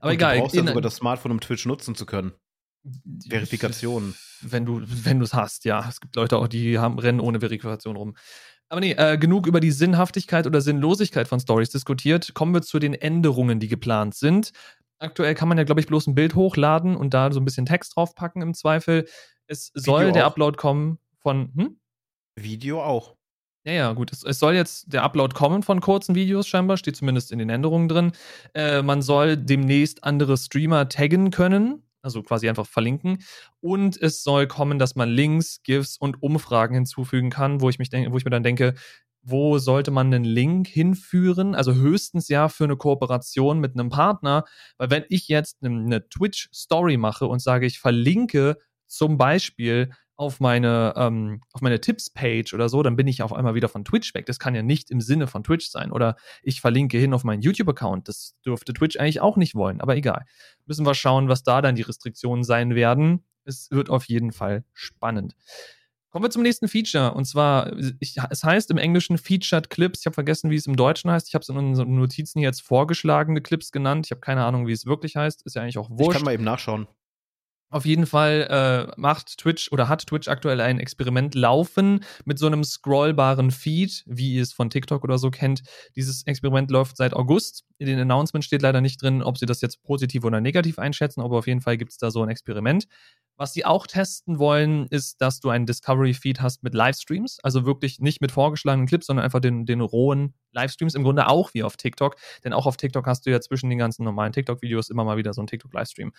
Aber 0.00 0.10
und 0.10 0.14
egal. 0.14 0.36
Du 0.36 0.42
brauchst 0.42 0.54
ja 0.54 0.66
sogar 0.66 0.82
das 0.82 0.96
Smartphone, 0.96 1.32
um 1.32 1.40
Twitch 1.40 1.66
nutzen 1.66 1.94
zu 1.94 2.06
können. 2.06 2.32
Verifikation. 3.28 4.14
Wenn 4.40 4.64
du 4.64 4.82
wenn 4.84 5.20
es 5.20 5.34
hast, 5.34 5.64
ja. 5.64 5.86
Es 5.88 6.00
gibt 6.00 6.16
Leute 6.16 6.38
auch, 6.38 6.48
die 6.48 6.78
haben, 6.78 6.98
rennen 6.98 7.20
ohne 7.20 7.40
Verifikation 7.40 7.96
rum. 7.96 8.16
Aber 8.70 8.80
nee, 8.80 8.92
äh, 8.92 9.16
genug 9.16 9.46
über 9.46 9.60
die 9.60 9.70
Sinnhaftigkeit 9.70 10.46
oder 10.46 10.60
Sinnlosigkeit 10.60 11.26
von 11.26 11.40
Stories 11.40 11.70
diskutiert. 11.70 12.34
Kommen 12.34 12.54
wir 12.54 12.62
zu 12.62 12.78
den 12.78 12.94
Änderungen, 12.94 13.60
die 13.60 13.68
geplant 13.68 14.14
sind. 14.14 14.52
Aktuell 14.98 15.34
kann 15.34 15.48
man 15.48 15.58
ja, 15.58 15.64
glaube 15.64 15.80
ich, 15.80 15.86
bloß 15.86 16.06
ein 16.06 16.14
Bild 16.14 16.34
hochladen 16.34 16.96
und 16.96 17.14
da 17.14 17.30
so 17.32 17.40
ein 17.40 17.44
bisschen 17.44 17.66
Text 17.66 17.96
draufpacken 17.96 18.42
im 18.42 18.54
Zweifel. 18.54 19.06
Es 19.46 19.70
soll 19.74 20.00
Video 20.00 20.12
der 20.12 20.26
auch. 20.26 20.32
Upload 20.32 20.56
kommen 20.56 20.98
von. 21.18 21.52
Hm? 21.54 21.80
Video 22.36 22.82
auch. 22.82 23.17
Ja, 23.64 23.72
ja, 23.72 23.92
gut. 23.92 24.12
Es, 24.12 24.22
es, 24.24 24.38
soll 24.38 24.54
jetzt 24.54 24.92
der 24.92 25.02
Upload 25.02 25.34
kommen 25.34 25.62
von 25.62 25.80
kurzen 25.80 26.14
Videos, 26.14 26.46
scheinbar, 26.46 26.76
steht 26.76 26.96
zumindest 26.96 27.32
in 27.32 27.38
den 27.38 27.50
Änderungen 27.50 27.88
drin. 27.88 28.12
Äh, 28.54 28.82
man 28.82 29.02
soll 29.02 29.36
demnächst 29.36 30.04
andere 30.04 30.36
Streamer 30.36 30.88
taggen 30.88 31.30
können 31.30 31.82
also 32.02 32.22
quasi 32.22 32.48
einfach 32.48 32.66
verlinken. 32.66 33.18
Und 33.60 34.00
es 34.00 34.22
soll 34.22 34.46
kommen, 34.46 34.78
dass 34.78 34.96
man 34.96 35.08
Links, 35.08 35.62
GIFs 35.62 35.96
und 35.98 36.22
Umfragen 36.22 36.74
hinzufügen 36.74 37.30
kann, 37.30 37.60
wo 37.60 37.68
ich, 37.68 37.78
mich 37.78 37.90
wo 37.92 38.16
ich 38.16 38.24
mir 38.24 38.30
dann 38.30 38.42
denke, 38.42 38.74
wo 39.22 39.58
sollte 39.58 39.90
man 39.90 40.06
einen 40.06 40.24
Link 40.24 40.68
hinführen? 40.68 41.54
Also 41.54 41.74
höchstens 41.74 42.28
ja 42.28 42.48
für 42.48 42.64
eine 42.64 42.76
Kooperation 42.76 43.58
mit 43.60 43.74
einem 43.74 43.90
Partner, 43.90 44.44
weil 44.78 44.90
wenn 44.90 45.04
ich 45.08 45.28
jetzt 45.28 45.62
eine 45.62 46.08
Twitch-Story 46.08 46.96
mache 46.96 47.26
und 47.26 47.42
sage, 47.42 47.66
ich 47.66 47.78
verlinke 47.78 48.56
zum 48.86 49.18
Beispiel 49.18 49.90
auf 50.18 50.40
meine, 50.40 50.94
ähm, 50.96 51.42
auf 51.52 51.60
meine 51.60 51.80
Tipps-Page 51.80 52.52
oder 52.52 52.68
so, 52.68 52.82
dann 52.82 52.96
bin 52.96 53.06
ich 53.06 53.22
auf 53.22 53.32
einmal 53.32 53.54
wieder 53.54 53.68
von 53.68 53.84
Twitch 53.84 54.12
weg. 54.14 54.26
Das 54.26 54.40
kann 54.40 54.52
ja 54.52 54.62
nicht 54.62 54.90
im 54.90 55.00
Sinne 55.00 55.28
von 55.28 55.44
Twitch 55.44 55.70
sein. 55.70 55.92
Oder 55.92 56.16
ich 56.42 56.60
verlinke 56.60 56.98
hin 56.98 57.14
auf 57.14 57.22
meinen 57.22 57.40
YouTube-Account. 57.40 58.08
Das 58.08 58.34
dürfte 58.44 58.72
Twitch 58.72 58.98
eigentlich 58.98 59.20
auch 59.20 59.36
nicht 59.36 59.54
wollen, 59.54 59.80
aber 59.80 59.96
egal. 59.96 60.24
Müssen 60.66 60.84
wir 60.84 60.94
schauen, 60.94 61.28
was 61.28 61.44
da 61.44 61.62
dann 61.62 61.76
die 61.76 61.82
Restriktionen 61.82 62.42
sein 62.42 62.74
werden. 62.74 63.24
Es 63.44 63.70
wird 63.70 63.90
auf 63.90 64.06
jeden 64.06 64.32
Fall 64.32 64.64
spannend. 64.72 65.36
Kommen 66.10 66.24
wir 66.24 66.30
zum 66.30 66.42
nächsten 66.42 66.66
Feature. 66.66 67.14
Und 67.14 67.26
zwar, 67.26 67.72
ich, 68.00 68.16
es 68.30 68.42
heißt 68.42 68.72
im 68.72 68.78
Englischen 68.78 69.18
Featured 69.18 69.70
Clips. 69.70 70.00
Ich 70.00 70.06
habe 70.06 70.14
vergessen, 70.14 70.50
wie 70.50 70.56
es 70.56 70.66
im 70.66 70.74
Deutschen 70.74 71.12
heißt. 71.12 71.28
Ich 71.28 71.34
habe 71.34 71.42
es 71.42 71.48
in 71.48 71.56
unseren 71.56 71.94
Notizen 71.94 72.40
jetzt 72.40 72.62
vorgeschlagene 72.62 73.40
Clips 73.40 73.70
genannt. 73.70 74.06
Ich 74.06 74.10
habe 74.10 74.20
keine 74.20 74.44
Ahnung, 74.44 74.66
wie 74.66 74.72
es 74.72 74.84
wirklich 74.84 75.14
heißt. 75.14 75.42
Ist 75.46 75.54
ja 75.54 75.62
eigentlich 75.62 75.78
auch 75.78 75.90
wurscht. 75.90 76.10
Ich 76.10 76.16
kann 76.16 76.24
mal 76.24 76.34
eben 76.34 76.44
nachschauen. 76.44 76.88
Auf 77.70 77.84
jeden 77.84 78.06
Fall 78.06 78.46
äh, 78.48 78.92
macht 78.98 79.36
Twitch 79.36 79.70
oder 79.72 79.88
hat 79.88 80.06
Twitch 80.06 80.26
aktuell 80.28 80.62
ein 80.62 80.80
Experiment 80.80 81.34
laufen 81.34 82.00
mit 82.24 82.38
so 82.38 82.46
einem 82.46 82.64
scrollbaren 82.64 83.50
Feed, 83.50 84.04
wie 84.06 84.36
ihr 84.36 84.42
es 84.42 84.54
von 84.54 84.70
TikTok 84.70 85.04
oder 85.04 85.18
so 85.18 85.30
kennt. 85.30 85.62
Dieses 85.94 86.26
Experiment 86.26 86.70
läuft 86.70 86.96
seit 86.96 87.12
August. 87.12 87.64
In 87.76 87.86
den 87.86 87.98
Announcements 88.00 88.46
steht 88.46 88.62
leider 88.62 88.80
nicht 88.80 89.02
drin, 89.02 89.22
ob 89.22 89.36
sie 89.36 89.44
das 89.44 89.60
jetzt 89.60 89.82
positiv 89.82 90.24
oder 90.24 90.40
negativ 90.40 90.78
einschätzen, 90.78 91.20
aber 91.20 91.36
auf 91.36 91.46
jeden 91.46 91.60
Fall 91.60 91.76
gibt 91.76 91.92
es 91.92 91.98
da 91.98 92.10
so 92.10 92.22
ein 92.22 92.30
Experiment. 92.30 92.86
Was 93.36 93.52
sie 93.52 93.64
auch 93.64 93.86
testen 93.86 94.38
wollen, 94.40 94.86
ist, 94.88 95.20
dass 95.20 95.38
du 95.38 95.50
einen 95.50 95.66
Discovery-Feed 95.66 96.40
hast 96.40 96.64
mit 96.64 96.74
Livestreams, 96.74 97.38
also 97.44 97.66
wirklich 97.66 98.00
nicht 98.00 98.20
mit 98.20 98.32
vorgeschlagenen 98.32 98.88
Clips, 98.88 99.06
sondern 99.06 99.24
einfach 99.24 99.38
den, 99.40 99.64
den 99.64 99.80
rohen 99.80 100.34
Livestreams, 100.52 100.96
im 100.96 101.04
Grunde 101.04 101.28
auch 101.28 101.54
wie 101.54 101.62
auf 101.62 101.76
TikTok, 101.76 102.16
denn 102.42 102.52
auch 102.52 102.66
auf 102.66 102.76
TikTok 102.76 103.06
hast 103.06 103.26
du 103.26 103.30
ja 103.30 103.40
zwischen 103.40 103.70
den 103.70 103.78
ganzen 103.78 104.02
normalen 104.04 104.32
TikTok-Videos 104.32 104.90
immer 104.90 105.04
mal 105.04 105.18
wieder 105.18 105.34
so 105.34 105.40
einen 105.40 105.46
TikTok-Livestream 105.46 106.12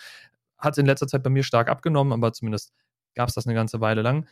hat 0.59 0.77
in 0.77 0.85
letzter 0.85 1.07
Zeit 1.07 1.23
bei 1.23 1.29
mir 1.29 1.43
stark 1.43 1.69
abgenommen, 1.69 2.13
aber 2.13 2.33
zumindest 2.33 2.73
gab 3.15 3.29
es 3.29 3.35
das 3.35 3.47
eine 3.47 3.55
ganze 3.55 3.81
Weile 3.81 4.01
lang. 4.01 4.27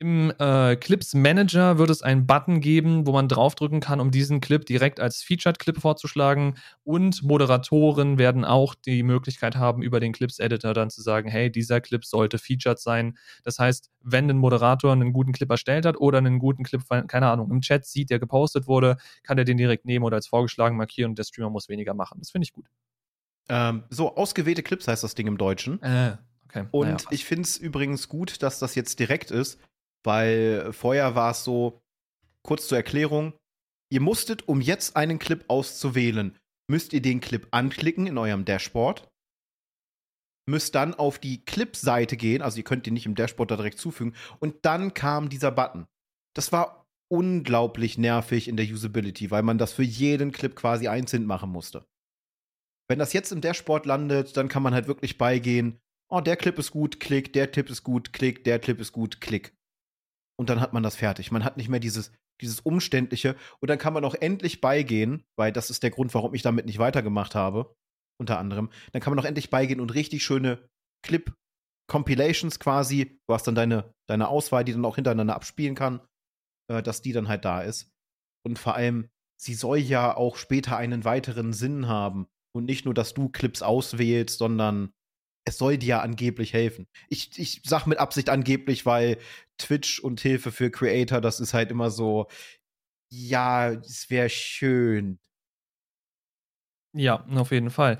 Im 0.00 0.32
äh, 0.38 0.76
Clips 0.76 1.12
Manager 1.12 1.78
wird 1.78 1.90
es 1.90 2.02
einen 2.02 2.24
Button 2.24 2.60
geben, 2.60 3.04
wo 3.04 3.10
man 3.10 3.26
draufdrücken 3.26 3.80
kann, 3.80 3.98
um 3.98 4.12
diesen 4.12 4.40
Clip 4.40 4.64
direkt 4.64 5.00
als 5.00 5.22
Featured 5.22 5.58
Clip 5.58 5.76
vorzuschlagen. 5.76 6.54
Und 6.84 7.24
Moderatoren 7.24 8.16
werden 8.16 8.44
auch 8.44 8.76
die 8.76 9.02
Möglichkeit 9.02 9.56
haben, 9.56 9.82
über 9.82 9.98
den 9.98 10.12
Clips 10.12 10.38
Editor 10.38 10.72
dann 10.72 10.90
zu 10.90 11.02
sagen, 11.02 11.28
hey, 11.28 11.50
dieser 11.50 11.80
Clip 11.80 12.04
sollte 12.04 12.38
featured 12.38 12.78
sein. 12.78 13.18
Das 13.42 13.58
heißt, 13.58 13.90
wenn 14.00 14.30
ein 14.30 14.38
Moderator 14.38 14.92
einen 14.92 15.12
guten 15.12 15.32
Clip 15.32 15.50
erstellt 15.50 15.84
hat 15.84 15.96
oder 15.96 16.18
einen 16.18 16.38
guten 16.38 16.62
Clip, 16.62 16.80
keine 17.08 17.28
Ahnung, 17.28 17.50
im 17.50 17.60
Chat 17.60 17.84
sieht, 17.84 18.10
der 18.10 18.20
gepostet 18.20 18.68
wurde, 18.68 18.98
kann 19.24 19.36
er 19.36 19.44
den 19.44 19.56
direkt 19.56 19.84
nehmen 19.84 20.04
oder 20.04 20.14
als 20.16 20.28
vorgeschlagen 20.28 20.76
markieren 20.76 21.10
und 21.10 21.18
der 21.18 21.24
Streamer 21.24 21.50
muss 21.50 21.68
weniger 21.68 21.94
machen. 21.94 22.20
Das 22.20 22.30
finde 22.30 22.44
ich 22.44 22.52
gut. 22.52 22.66
Ähm, 23.48 23.84
so, 23.90 24.14
ausgewählte 24.16 24.62
Clips 24.62 24.88
heißt 24.88 25.02
das 25.02 25.14
Ding 25.14 25.26
im 25.26 25.38
Deutschen. 25.38 25.82
Äh, 25.82 26.16
okay. 26.46 26.66
Und 26.70 26.88
naja, 26.88 26.98
ich 27.10 27.24
finde 27.24 27.42
es 27.42 27.56
übrigens 27.56 28.08
gut, 28.08 28.42
dass 28.42 28.58
das 28.58 28.74
jetzt 28.74 28.98
direkt 28.98 29.30
ist, 29.30 29.58
weil 30.04 30.72
vorher 30.72 31.14
war 31.14 31.30
es 31.30 31.44
so, 31.44 31.80
kurz 32.42 32.68
zur 32.68 32.78
Erklärung, 32.78 33.34
ihr 33.90 34.00
musstet, 34.00 34.48
um 34.48 34.60
jetzt 34.60 34.96
einen 34.96 35.18
Clip 35.18 35.44
auszuwählen, 35.48 36.36
müsst 36.70 36.92
ihr 36.92 37.02
den 37.02 37.20
Clip 37.20 37.46
anklicken 37.50 38.06
in 38.06 38.18
eurem 38.18 38.44
Dashboard, 38.44 39.08
müsst 40.48 40.74
dann 40.74 40.94
auf 40.94 41.18
die 41.18 41.44
Clip-Seite 41.44 42.16
gehen, 42.16 42.42
also 42.42 42.58
ihr 42.58 42.64
könnt 42.64 42.86
den 42.86 42.94
nicht 42.94 43.06
im 43.06 43.14
Dashboard 43.14 43.50
da 43.50 43.56
direkt 43.56 43.78
zufügen, 43.78 44.14
und 44.38 44.56
dann 44.62 44.94
kam 44.94 45.28
dieser 45.28 45.50
Button. 45.50 45.86
Das 46.34 46.52
war 46.52 46.86
unglaublich 47.10 47.98
nervig 47.98 48.48
in 48.48 48.56
der 48.56 48.66
Usability, 48.66 49.30
weil 49.30 49.42
man 49.42 49.58
das 49.58 49.72
für 49.72 49.82
jeden 49.82 50.32
Clip 50.32 50.54
quasi 50.54 50.88
einzeln 50.88 51.24
machen 51.24 51.50
musste. 51.50 51.86
Wenn 52.88 52.98
das 52.98 53.12
jetzt 53.12 53.32
im 53.32 53.40
Dashboard 53.40 53.86
landet, 53.86 54.36
dann 54.36 54.48
kann 54.48 54.62
man 54.62 54.74
halt 54.74 54.88
wirklich 54.88 55.18
beigehen, 55.18 55.78
oh, 56.10 56.20
der 56.20 56.36
Clip 56.36 56.58
ist 56.58 56.70
gut, 56.70 57.00
klick, 57.00 57.32
der 57.32 57.52
Tipp 57.52 57.68
ist 57.70 57.82
gut, 57.84 58.12
klick, 58.12 58.44
der 58.44 58.58
Clip 58.58 58.80
ist 58.80 58.92
gut, 58.92 59.20
klick. 59.20 59.54
Und 60.38 60.48
dann 60.48 60.60
hat 60.60 60.72
man 60.72 60.82
das 60.82 60.96
fertig. 60.96 61.30
Man 61.30 61.44
hat 61.44 61.56
nicht 61.56 61.68
mehr 61.68 61.80
dieses, 61.80 62.12
dieses 62.40 62.60
Umständliche. 62.60 63.36
Und 63.60 63.68
dann 63.68 63.78
kann 63.78 63.92
man 63.92 64.04
auch 64.04 64.14
endlich 64.14 64.60
beigehen, 64.60 65.24
weil 65.36 65.52
das 65.52 65.70
ist 65.70 65.82
der 65.82 65.90
Grund, 65.90 66.14
warum 66.14 66.34
ich 66.34 66.42
damit 66.42 66.66
nicht 66.66 66.78
weitergemacht 66.78 67.34
habe, 67.34 67.74
unter 68.18 68.38
anderem. 68.38 68.70
Dann 68.92 69.02
kann 69.02 69.12
man 69.12 69.22
auch 69.22 69.28
endlich 69.28 69.50
beigehen 69.50 69.80
und 69.80 69.94
richtig 69.94 70.22
schöne 70.24 70.68
Clip 71.04 71.32
Compilations 71.88 72.60
quasi. 72.60 73.18
Du 73.26 73.34
hast 73.34 73.46
dann 73.46 73.54
deine, 73.54 73.92
deine 74.08 74.28
Auswahl, 74.28 74.64
die 74.64 74.72
dann 74.72 74.84
auch 74.84 74.96
hintereinander 74.96 75.34
abspielen 75.34 75.74
kann, 75.74 76.00
äh, 76.70 76.82
dass 76.82 77.02
die 77.02 77.12
dann 77.12 77.28
halt 77.28 77.44
da 77.44 77.62
ist. 77.62 77.90
Und 78.46 78.58
vor 78.58 78.74
allem, 78.74 79.08
sie 79.40 79.54
soll 79.54 79.78
ja 79.78 80.16
auch 80.16 80.36
später 80.36 80.76
einen 80.76 81.04
weiteren 81.04 81.52
Sinn 81.52 81.88
haben. 81.88 82.28
Und 82.58 82.66
nicht 82.66 82.84
nur, 82.84 82.94
dass 82.94 83.14
du 83.14 83.28
Clips 83.28 83.62
auswählst, 83.62 84.38
sondern 84.38 84.92
es 85.44 85.58
soll 85.58 85.78
dir 85.78 86.02
angeblich 86.02 86.52
helfen. 86.52 86.86
Ich, 87.08 87.38
ich 87.38 87.62
sag 87.64 87.86
mit 87.86 87.98
Absicht 87.98 88.28
angeblich, 88.28 88.84
weil 88.86 89.18
Twitch 89.56 90.00
und 90.00 90.20
Hilfe 90.20 90.52
für 90.52 90.70
Creator, 90.70 91.20
das 91.20 91.40
ist 91.40 91.54
halt 91.54 91.70
immer 91.70 91.90
so, 91.90 92.28
ja, 93.10 93.70
es 93.70 94.10
wäre 94.10 94.28
schön. 94.28 95.18
Ja, 96.94 97.24
auf 97.34 97.50
jeden 97.50 97.70
Fall. 97.70 97.98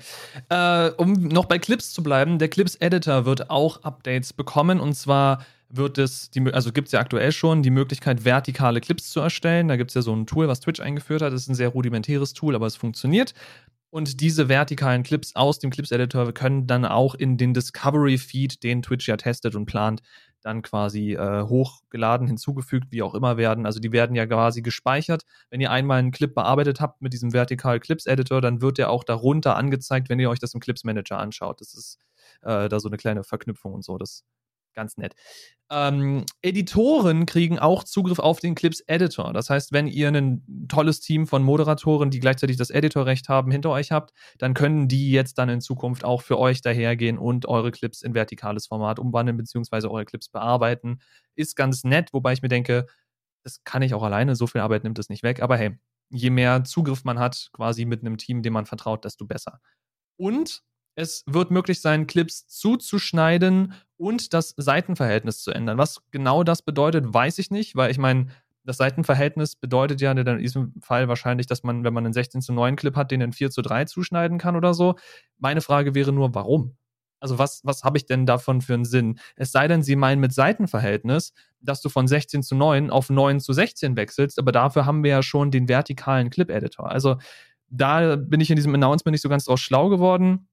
Äh, 0.49 0.89
um 0.97 1.13
noch 1.13 1.45
bei 1.45 1.59
Clips 1.59 1.93
zu 1.93 2.03
bleiben, 2.03 2.39
der 2.39 2.49
Clips 2.49 2.75
Editor 2.75 3.25
wird 3.25 3.49
auch 3.49 3.83
Updates 3.83 4.33
bekommen 4.33 4.79
und 4.79 4.93
zwar 4.93 5.45
wird 5.69 5.99
es, 5.99 6.31
die, 6.31 6.41
also 6.51 6.71
gibt 6.71 6.87
es 6.87 6.91
ja 6.93 6.99
aktuell 6.99 7.31
schon 7.31 7.61
die 7.61 7.69
Möglichkeit, 7.69 8.25
vertikale 8.25 8.81
Clips 8.81 9.11
zu 9.11 9.19
erstellen. 9.19 9.67
Da 9.67 9.77
gibt 9.77 9.91
es 9.91 9.95
ja 9.95 10.01
so 10.01 10.15
ein 10.15 10.25
Tool, 10.25 10.47
was 10.47 10.59
Twitch 10.59 10.79
eingeführt 10.79 11.21
hat. 11.21 11.31
Das 11.31 11.41
ist 11.41 11.47
ein 11.47 11.55
sehr 11.55 11.69
rudimentäres 11.69 12.33
Tool, 12.33 12.55
aber 12.55 12.65
es 12.65 12.75
funktioniert. 12.75 13.33
Und 13.91 14.21
diese 14.21 14.49
vertikalen 14.49 15.01
Clips 15.01 15.35
aus 15.35 15.57
dem 15.57 15.71
Clips 15.71 15.91
Editor 15.91 16.31
können 16.31 16.67
dann 16.67 16.85
auch 16.85 17.15
in 17.15 17.37
den 17.37 17.55
Discovery 17.55 18.19
Feed, 18.19 18.63
den 18.63 18.83
Twitch 18.83 19.07
ja 19.07 19.17
testet 19.17 19.55
und 19.55 19.65
plant, 19.65 20.01
dann 20.41 20.61
quasi 20.61 21.13
äh, 21.13 21.43
hochgeladen, 21.43 22.27
hinzugefügt, 22.27 22.91
wie 22.91 23.01
auch 23.01 23.15
immer 23.15 23.37
werden. 23.37 23.65
Also 23.65 23.79
die 23.79 23.91
werden 23.91 24.15
ja 24.15 24.25
quasi 24.25 24.61
gespeichert. 24.61 25.23
Wenn 25.49 25.59
ihr 25.59 25.71
einmal 25.71 25.99
einen 25.99 26.11
Clip 26.11 26.33
bearbeitet 26.33 26.79
habt 26.79 27.01
mit 27.01 27.13
diesem 27.13 27.31
Vertical 27.31 27.79
Clips 27.79 28.05
Editor, 28.05 28.41
dann 28.41 28.61
wird 28.61 28.77
der 28.77 28.89
auch 28.89 29.03
darunter 29.03 29.55
angezeigt, 29.55 30.07
wenn 30.09 30.19
ihr 30.19 30.29
euch 30.29 30.39
das 30.39 30.53
im 30.53 30.59
Clips 30.59 30.83
Manager 30.83 31.17
anschaut. 31.17 31.59
Das 31.59 31.73
ist 31.73 31.97
äh, 32.41 32.69
da 32.69 32.79
so 32.79 32.89
eine 32.89 32.97
kleine 32.97 33.23
Verknüpfung 33.23 33.73
und 33.73 33.83
so. 33.83 33.97
Das 33.97 34.23
ganz 34.73 34.97
nett. 34.97 35.15
Ähm, 35.71 36.25
Editoren 36.41 37.27
kriegen 37.27 37.59
auch 37.59 37.83
Zugriff 37.83 38.17
auf 38.17 38.39
den 38.39 38.55
Clips 38.55 38.81
Editor. 38.87 39.33
Das 39.33 39.49
heißt, 39.51 39.71
wenn 39.71 39.87
ihr 39.87 40.07
ein 40.07 40.67
tolles 40.67 40.99
Team 40.99 41.27
von 41.27 41.43
Moderatoren, 41.43 42.09
die 42.09 42.19
gleichzeitig 42.19 42.57
das 42.57 42.71
Editorrecht 42.71 43.29
haben, 43.29 43.51
hinter 43.51 43.69
euch 43.69 43.91
habt, 43.91 44.11
dann 44.39 44.55
können 44.55 44.87
die 44.87 45.11
jetzt 45.11 45.37
dann 45.37 45.49
in 45.49 45.61
Zukunft 45.61 46.03
auch 46.03 46.23
für 46.23 46.39
euch 46.39 46.61
dahergehen 46.61 47.19
und 47.19 47.45
eure 47.45 47.71
Clips 47.71 48.01
in 48.01 48.15
vertikales 48.15 48.65
Format 48.65 48.97
umwandeln, 48.97 49.37
beziehungsweise 49.37 49.91
eure 49.91 50.05
Clips 50.05 50.29
bearbeiten. 50.29 51.01
Ist 51.35 51.55
ganz 51.55 51.83
nett, 51.83 52.13
wobei 52.13 52.33
ich 52.33 52.41
mir 52.41 52.49
denke, 52.49 52.87
das 53.43 53.63
kann 53.63 53.83
ich 53.83 53.93
auch 53.93 54.03
alleine, 54.03 54.35
so 54.35 54.47
viel 54.47 54.61
Arbeit 54.61 54.83
nimmt 54.83 54.97
es 54.97 55.09
nicht 55.09 55.21
weg. 55.23 55.41
Aber 55.41 55.55
hey, 55.55 55.77
je 56.09 56.31
mehr 56.31 56.63
Zugriff 56.63 57.03
man 57.03 57.19
hat, 57.19 57.49
quasi 57.53 57.85
mit 57.85 58.01
einem 58.01 58.17
Team, 58.17 58.41
dem 58.41 58.53
man 58.53 58.65
vertraut, 58.65 59.05
desto 59.05 59.25
besser. 59.25 59.59
Und 60.17 60.63
es 60.99 61.23
wird 61.25 61.49
möglich 61.49 61.79
sein, 61.79 62.07
Clips 62.07 62.45
zuzuschneiden 62.47 63.73
und 63.95 64.33
das 64.33 64.53
Seitenverhältnis 64.57 65.41
zu 65.41 65.51
ändern. 65.51 65.77
Was 65.77 66.01
genau 66.11 66.43
das 66.43 66.61
bedeutet, 66.61 67.05
weiß 67.07 67.39
ich 67.39 67.51
nicht, 67.51 67.77
weil 67.77 67.89
ich 67.89 67.97
meine, 67.97 68.27
das 68.65 68.77
Seitenverhältnis 68.77 69.55
bedeutet 69.55 70.01
ja 70.01 70.11
in 70.11 70.39
diesem 70.39 70.73
Fall 70.81 71.07
wahrscheinlich, 71.07 71.47
dass 71.47 71.63
man, 71.63 71.85
wenn 71.85 71.93
man 71.93 72.03
einen 72.03 72.13
16 72.13 72.41
zu 72.41 72.51
9 72.51 72.75
Clip 72.75 72.97
hat, 72.97 73.11
den 73.11 73.21
in 73.21 73.31
4 73.31 73.49
zu 73.49 73.61
3 73.61 73.85
zuschneiden 73.85 74.37
kann 74.37 74.57
oder 74.57 74.73
so. 74.73 74.95
Meine 75.37 75.61
Frage 75.61 75.95
wäre 75.95 76.11
nur, 76.11 76.35
warum? 76.35 76.75
Also 77.21 77.37
was, 77.37 77.61
was 77.63 77.85
habe 77.85 77.97
ich 77.97 78.05
denn 78.05 78.25
davon 78.25 78.59
für 78.59 78.73
einen 78.73 78.85
Sinn? 78.85 79.19
Es 79.37 79.53
sei 79.53 79.69
denn, 79.69 79.81
sie 79.81 79.95
meinen 79.95 80.19
mit 80.19 80.33
Seitenverhältnis, 80.33 81.33
dass 81.61 81.81
du 81.81 81.87
von 81.87 82.09
16 82.09 82.43
zu 82.43 82.55
9 82.55 82.89
auf 82.89 83.09
9 83.09 83.39
zu 83.39 83.53
16 83.53 83.95
wechselst, 83.95 84.37
aber 84.37 84.51
dafür 84.51 84.85
haben 84.85 85.03
wir 85.03 85.11
ja 85.11 85.23
schon 85.23 85.49
den 85.49 85.69
vertikalen 85.69 86.29
Clip-Editor. 86.29 86.91
Also 86.91 87.17
da 87.69 88.17
bin 88.17 88.41
ich 88.41 88.49
in 88.49 88.57
diesem 88.57 88.75
Announcement 88.75 89.13
nicht 89.13 89.21
so 89.21 89.29
ganz 89.29 89.45
draus 89.45 89.61
schlau 89.61 89.87
geworden. 89.87 90.48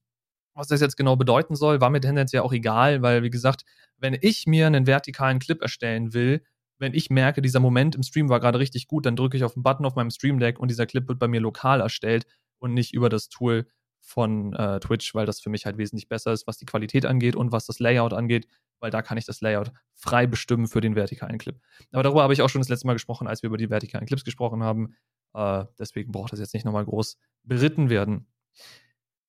Was 0.56 0.68
das 0.68 0.80
jetzt 0.80 0.96
genau 0.96 1.16
bedeuten 1.16 1.54
soll, 1.54 1.80
war 1.80 1.90
mir 1.90 2.00
tendenziell 2.00 2.42
auch 2.42 2.52
egal, 2.52 3.02
weil, 3.02 3.22
wie 3.22 3.30
gesagt, 3.30 3.64
wenn 3.98 4.16
ich 4.20 4.46
mir 4.46 4.66
einen 4.66 4.86
vertikalen 4.86 5.38
Clip 5.38 5.60
erstellen 5.60 6.14
will, 6.14 6.42
wenn 6.78 6.94
ich 6.94 7.10
merke, 7.10 7.42
dieser 7.42 7.60
Moment 7.60 7.94
im 7.94 8.02
Stream 8.02 8.28
war 8.28 8.40
gerade 8.40 8.58
richtig 8.58 8.88
gut, 8.88 9.06
dann 9.06 9.16
drücke 9.16 9.36
ich 9.36 9.44
auf 9.44 9.54
den 9.54 9.62
Button 9.62 9.84
auf 9.84 9.96
meinem 9.96 10.10
Stream 10.10 10.38
Deck 10.38 10.58
und 10.58 10.70
dieser 10.70 10.86
Clip 10.86 11.06
wird 11.08 11.18
bei 11.18 11.28
mir 11.28 11.40
lokal 11.40 11.80
erstellt 11.80 12.26
und 12.58 12.74
nicht 12.74 12.94
über 12.94 13.08
das 13.08 13.28
Tool 13.28 13.66
von 14.00 14.54
äh, 14.54 14.80
Twitch, 14.80 15.14
weil 15.14 15.26
das 15.26 15.40
für 15.40 15.50
mich 15.50 15.66
halt 15.66 15.78
wesentlich 15.78 16.08
besser 16.08 16.32
ist, 16.32 16.46
was 16.46 16.56
die 16.56 16.66
Qualität 16.66 17.04
angeht 17.04 17.36
und 17.36 17.52
was 17.52 17.66
das 17.66 17.78
Layout 17.78 18.12
angeht, 18.12 18.46
weil 18.78 18.90
da 18.90 19.02
kann 19.02 19.18
ich 19.18 19.26
das 19.26 19.40
Layout 19.42 19.72
frei 19.94 20.26
bestimmen 20.26 20.68
für 20.68 20.80
den 20.80 20.94
vertikalen 20.94 21.38
Clip. 21.38 21.58
Aber 21.92 22.02
darüber 22.02 22.22
habe 22.22 22.32
ich 22.32 22.40
auch 22.40 22.48
schon 22.48 22.60
das 22.60 22.68
letzte 22.68 22.86
Mal 22.86 22.92
gesprochen, 22.94 23.26
als 23.26 23.42
wir 23.42 23.48
über 23.48 23.58
die 23.58 23.68
vertikalen 23.68 24.06
Clips 24.06 24.24
gesprochen 24.24 24.62
haben. 24.62 24.94
Äh, 25.34 25.64
deswegen 25.78 26.12
braucht 26.12 26.32
das 26.32 26.40
jetzt 26.40 26.54
nicht 26.54 26.64
nochmal 26.64 26.84
groß 26.84 27.18
beritten 27.42 27.90
werden. 27.90 28.26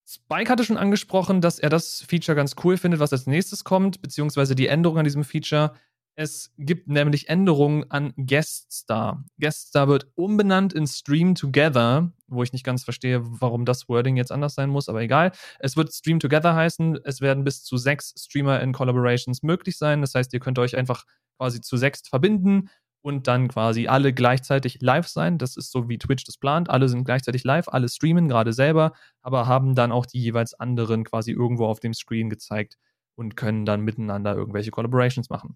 Spike 0.09 0.49
hatte 0.49 0.63
schon 0.63 0.77
angesprochen, 0.77 1.41
dass 1.41 1.59
er 1.59 1.69
das 1.69 2.01
Feature 2.01 2.35
ganz 2.35 2.55
cool 2.63 2.77
findet, 2.77 3.01
was 3.01 3.11
als 3.11 3.27
nächstes 3.27 3.65
kommt, 3.65 4.01
beziehungsweise 4.01 4.55
die 4.55 4.67
Änderung 4.67 4.99
an 4.99 5.03
diesem 5.03 5.25
Feature. 5.25 5.73
Es 6.15 6.53
gibt 6.57 6.87
nämlich 6.87 7.27
Änderungen 7.27 7.91
an 7.91 8.13
Gueststar. 8.15 9.25
Gueststar 9.37 9.89
wird 9.89 10.07
umbenannt 10.15 10.71
in 10.71 10.87
Stream 10.87 11.35
Together, 11.35 12.11
wo 12.27 12.41
ich 12.41 12.53
nicht 12.53 12.63
ganz 12.63 12.85
verstehe, 12.85 13.21
warum 13.21 13.65
das 13.65 13.89
Wording 13.89 14.15
jetzt 14.15 14.31
anders 14.31 14.55
sein 14.55 14.69
muss, 14.69 14.87
aber 14.87 15.01
egal. 15.01 15.33
Es 15.59 15.75
wird 15.75 15.93
Stream 15.93 16.19
Together 16.21 16.55
heißen. 16.55 16.99
Es 17.03 17.19
werden 17.19 17.43
bis 17.43 17.63
zu 17.63 17.75
sechs 17.75 18.13
Streamer 18.17 18.61
in 18.61 18.71
Collaborations 18.71 19.43
möglich 19.43 19.77
sein. 19.77 19.99
Das 19.99 20.15
heißt, 20.15 20.33
ihr 20.33 20.39
könnt 20.39 20.57
euch 20.57 20.77
einfach 20.77 21.03
quasi 21.37 21.59
zu 21.59 21.75
sechs 21.75 22.07
verbinden 22.07 22.69
und 23.07 23.25
dann 23.25 23.47
quasi 23.47 23.87
alle 23.87 24.11
gleichzeitig 24.11 24.79
live 24.81 25.07
sein. 25.07 25.37
Das 25.37 25.55
ist 25.55 25.71
so, 25.71 25.87
wie 25.87 25.97
Twitch 25.97 26.25
das 26.25 26.35
plant. 26.35 26.69
Alle 26.69 26.89
sind 26.89 27.05
gleichzeitig 27.05 27.45
live, 27.45 27.69
alle 27.69 27.87
streamen 27.87 28.27
gerade 28.27 28.51
selber, 28.51 28.91
aber 29.21 29.47
haben 29.47 29.75
dann 29.75 29.93
auch 29.93 30.05
die 30.05 30.21
jeweils 30.21 30.53
anderen 30.53 31.05
quasi 31.05 31.31
irgendwo 31.31 31.67
auf 31.67 31.79
dem 31.79 31.93
Screen 31.93 32.29
gezeigt 32.29 32.77
und 33.15 33.37
können 33.37 33.65
dann 33.65 33.79
miteinander 33.79 34.35
irgendwelche 34.35 34.71
Collaborations 34.71 35.29
machen. 35.29 35.55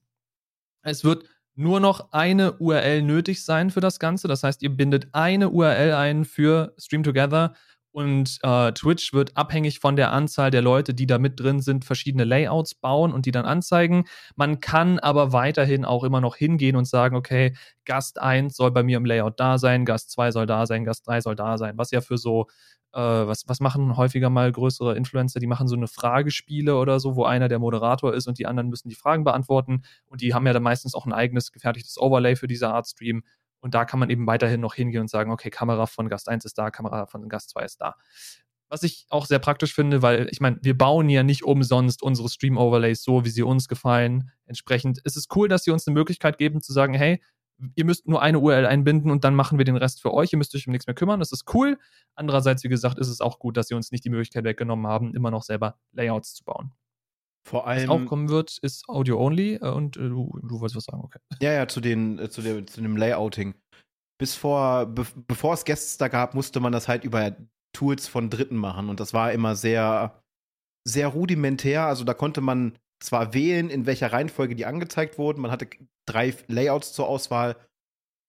Es 0.81 1.03
wird 1.03 1.25
nur 1.53 1.81
noch 1.81 2.13
eine 2.13 2.53
URL 2.53 3.01
nötig 3.01 3.43
sein 3.43 3.69
für 3.69 3.81
das 3.81 3.99
Ganze. 3.99 4.29
Das 4.29 4.43
heißt, 4.43 4.63
ihr 4.63 4.69
bindet 4.69 5.09
eine 5.11 5.49
URL 5.49 5.93
ein 5.93 6.23
für 6.23 6.73
Stream 6.77 7.03
Together 7.03 7.53
und 7.91 8.39
äh, 8.43 8.71
Twitch 8.71 9.13
wird 9.13 9.35
abhängig 9.35 9.79
von 9.79 9.95
der 9.95 10.13
Anzahl 10.13 10.49
der 10.49 10.61
Leute, 10.61 10.93
die 10.93 11.07
da 11.07 11.17
mit 11.17 11.39
drin 11.39 11.59
sind, 11.59 11.83
verschiedene 11.83 12.23
Layouts 12.23 12.75
bauen 12.75 13.11
und 13.11 13.25
die 13.25 13.31
dann 13.31 13.45
anzeigen. 13.45 14.05
Man 14.35 14.61
kann 14.61 14.97
aber 14.99 15.33
weiterhin 15.33 15.83
auch 15.83 16.03
immer 16.03 16.21
noch 16.21 16.35
hingehen 16.35 16.75
und 16.75 16.85
sagen, 16.85 17.15
okay, 17.15 17.53
Gast 17.85 18.19
1 18.21 18.55
soll 18.55 18.71
bei 18.71 18.83
mir 18.83 18.97
im 18.97 19.05
Layout 19.05 19.39
da 19.39 19.57
sein, 19.57 19.85
Gast 19.85 20.11
2 20.11 20.31
soll 20.31 20.45
da 20.45 20.65
sein, 20.65 20.85
Gast 20.85 21.07
3 21.07 21.21
soll 21.21 21.35
da 21.35 21.57
sein. 21.57 21.77
Was 21.77 21.91
ja 21.91 21.99
für 21.99 22.17
so, 22.17 22.47
äh, 22.93 22.99
was, 22.99 23.43
was 23.47 23.59
machen 23.59 23.97
häufiger 23.97 24.29
mal 24.29 24.51
größere 24.51 24.95
Influencer? 24.95 25.41
Die 25.41 25.47
machen 25.47 25.67
so 25.67 25.75
eine 25.75 25.87
Fragespiele 25.87 26.77
oder 26.77 26.99
so, 26.99 27.15
wo 27.17 27.25
einer 27.25 27.49
der 27.49 27.59
Moderator 27.59 28.13
ist 28.13 28.27
und 28.27 28.39
die 28.39 28.47
anderen 28.47 28.69
müssen 28.69 28.87
die 28.87 28.95
Fragen 28.95 29.25
beantworten. 29.25 29.83
Und 30.07 30.21
die 30.21 30.33
haben 30.33 30.47
ja 30.47 30.53
dann 30.53 30.63
meistens 30.63 30.95
auch 30.95 31.05
ein 31.05 31.13
eigenes 31.13 31.51
gefertigtes 31.51 31.97
Overlay 31.99 32.37
für 32.37 32.47
diese 32.47 32.69
Art 32.69 32.87
Stream. 32.87 33.23
Und 33.61 33.73
da 33.73 33.85
kann 33.85 33.99
man 33.99 34.09
eben 34.09 34.27
weiterhin 34.27 34.59
noch 34.59 34.73
hingehen 34.73 35.01
und 35.01 35.09
sagen, 35.09 35.31
okay, 35.31 35.49
Kamera 35.49 35.85
von 35.85 36.09
Gast 36.09 36.27
1 36.27 36.45
ist 36.45 36.57
da, 36.57 36.71
Kamera 36.71 37.05
von 37.05 37.29
Gast 37.29 37.51
2 37.51 37.63
ist 37.63 37.81
da. 37.81 37.95
Was 38.69 38.83
ich 38.83 39.05
auch 39.09 39.25
sehr 39.25 39.39
praktisch 39.39 39.73
finde, 39.73 40.01
weil 40.01 40.27
ich 40.31 40.39
meine, 40.39 40.57
wir 40.61 40.77
bauen 40.77 41.09
ja 41.09 41.23
nicht 41.23 41.43
umsonst 41.43 42.01
unsere 42.01 42.29
Stream-Overlays 42.29 43.03
so, 43.03 43.25
wie 43.25 43.29
sie 43.29 43.43
uns 43.43 43.67
gefallen. 43.67 44.31
Entsprechend 44.45 44.99
ist 44.99 45.17
es 45.17 45.27
cool, 45.35 45.47
dass 45.47 45.63
sie 45.63 45.71
uns 45.71 45.87
eine 45.87 45.93
Möglichkeit 45.93 46.37
geben 46.37 46.61
zu 46.61 46.73
sagen, 46.73 46.93
hey, 46.93 47.21
ihr 47.75 47.85
müsst 47.85 48.07
nur 48.07 48.21
eine 48.21 48.39
URL 48.39 48.65
einbinden 48.65 49.11
und 49.11 49.23
dann 49.23 49.35
machen 49.35 49.57
wir 49.57 49.65
den 49.65 49.75
Rest 49.75 50.01
für 50.01 50.13
euch. 50.13 50.33
Ihr 50.33 50.37
müsst 50.37 50.55
euch 50.55 50.67
um 50.67 50.71
nichts 50.71 50.87
mehr 50.87 50.95
kümmern. 50.95 51.19
Das 51.19 51.31
ist 51.31 51.53
cool. 51.53 51.77
Andererseits, 52.15 52.63
wie 52.63 52.69
gesagt, 52.69 52.97
ist 52.97 53.07
es 53.07 53.21
auch 53.21 53.39
gut, 53.39 53.57
dass 53.57 53.67
sie 53.67 53.75
uns 53.75 53.91
nicht 53.91 54.05
die 54.05 54.09
Möglichkeit 54.09 54.43
weggenommen 54.43 54.87
haben, 54.87 55.13
immer 55.13 55.31
noch 55.31 55.43
selber 55.43 55.77
Layouts 55.91 56.33
zu 56.33 56.43
bauen. 56.43 56.71
Vor 57.43 57.67
allem. 57.67 57.89
Was 57.89 58.01
auch 58.01 58.05
kommen 58.05 58.29
wird, 58.29 58.57
ist 58.61 58.87
Audio 58.87 59.19
Only 59.19 59.55
äh, 59.55 59.69
und 59.69 59.97
äh, 59.97 60.09
du, 60.09 60.39
du 60.43 60.59
wolltest 60.59 60.75
was 60.75 60.85
sagen, 60.85 61.01
okay. 61.03 61.19
Ja, 61.41 61.51
ja, 61.53 61.67
zu, 61.67 61.81
den, 61.81 62.19
äh, 62.19 62.29
zu, 62.29 62.41
der, 62.41 62.65
zu 62.67 62.81
dem 62.81 62.97
Layouting. 62.97 63.55
Bis 64.19 64.35
vor, 64.35 64.85
be 64.85 65.05
bevor 65.27 65.55
es 65.55 65.65
Guests 65.65 65.97
da 65.97 66.07
gab, 66.07 66.35
musste 66.35 66.59
man 66.59 66.71
das 66.71 66.87
halt 66.87 67.03
über 67.03 67.35
Tools 67.73 68.07
von 68.07 68.29
Dritten 68.29 68.55
machen 68.57 68.89
und 68.89 68.99
das 68.99 69.13
war 69.13 69.31
immer 69.31 69.55
sehr, 69.55 70.21
sehr 70.87 71.07
rudimentär. 71.07 71.85
Also 71.85 72.03
da 72.03 72.13
konnte 72.13 72.41
man 72.41 72.77
zwar 73.01 73.33
wählen, 73.33 73.69
in 73.69 73.87
welcher 73.87 74.13
Reihenfolge 74.13 74.55
die 74.55 74.67
angezeigt 74.67 75.17
wurden, 75.17 75.41
man 75.41 75.49
hatte 75.49 75.67
drei 76.07 76.35
Layouts 76.47 76.93
zur 76.93 77.07
Auswahl, 77.07 77.55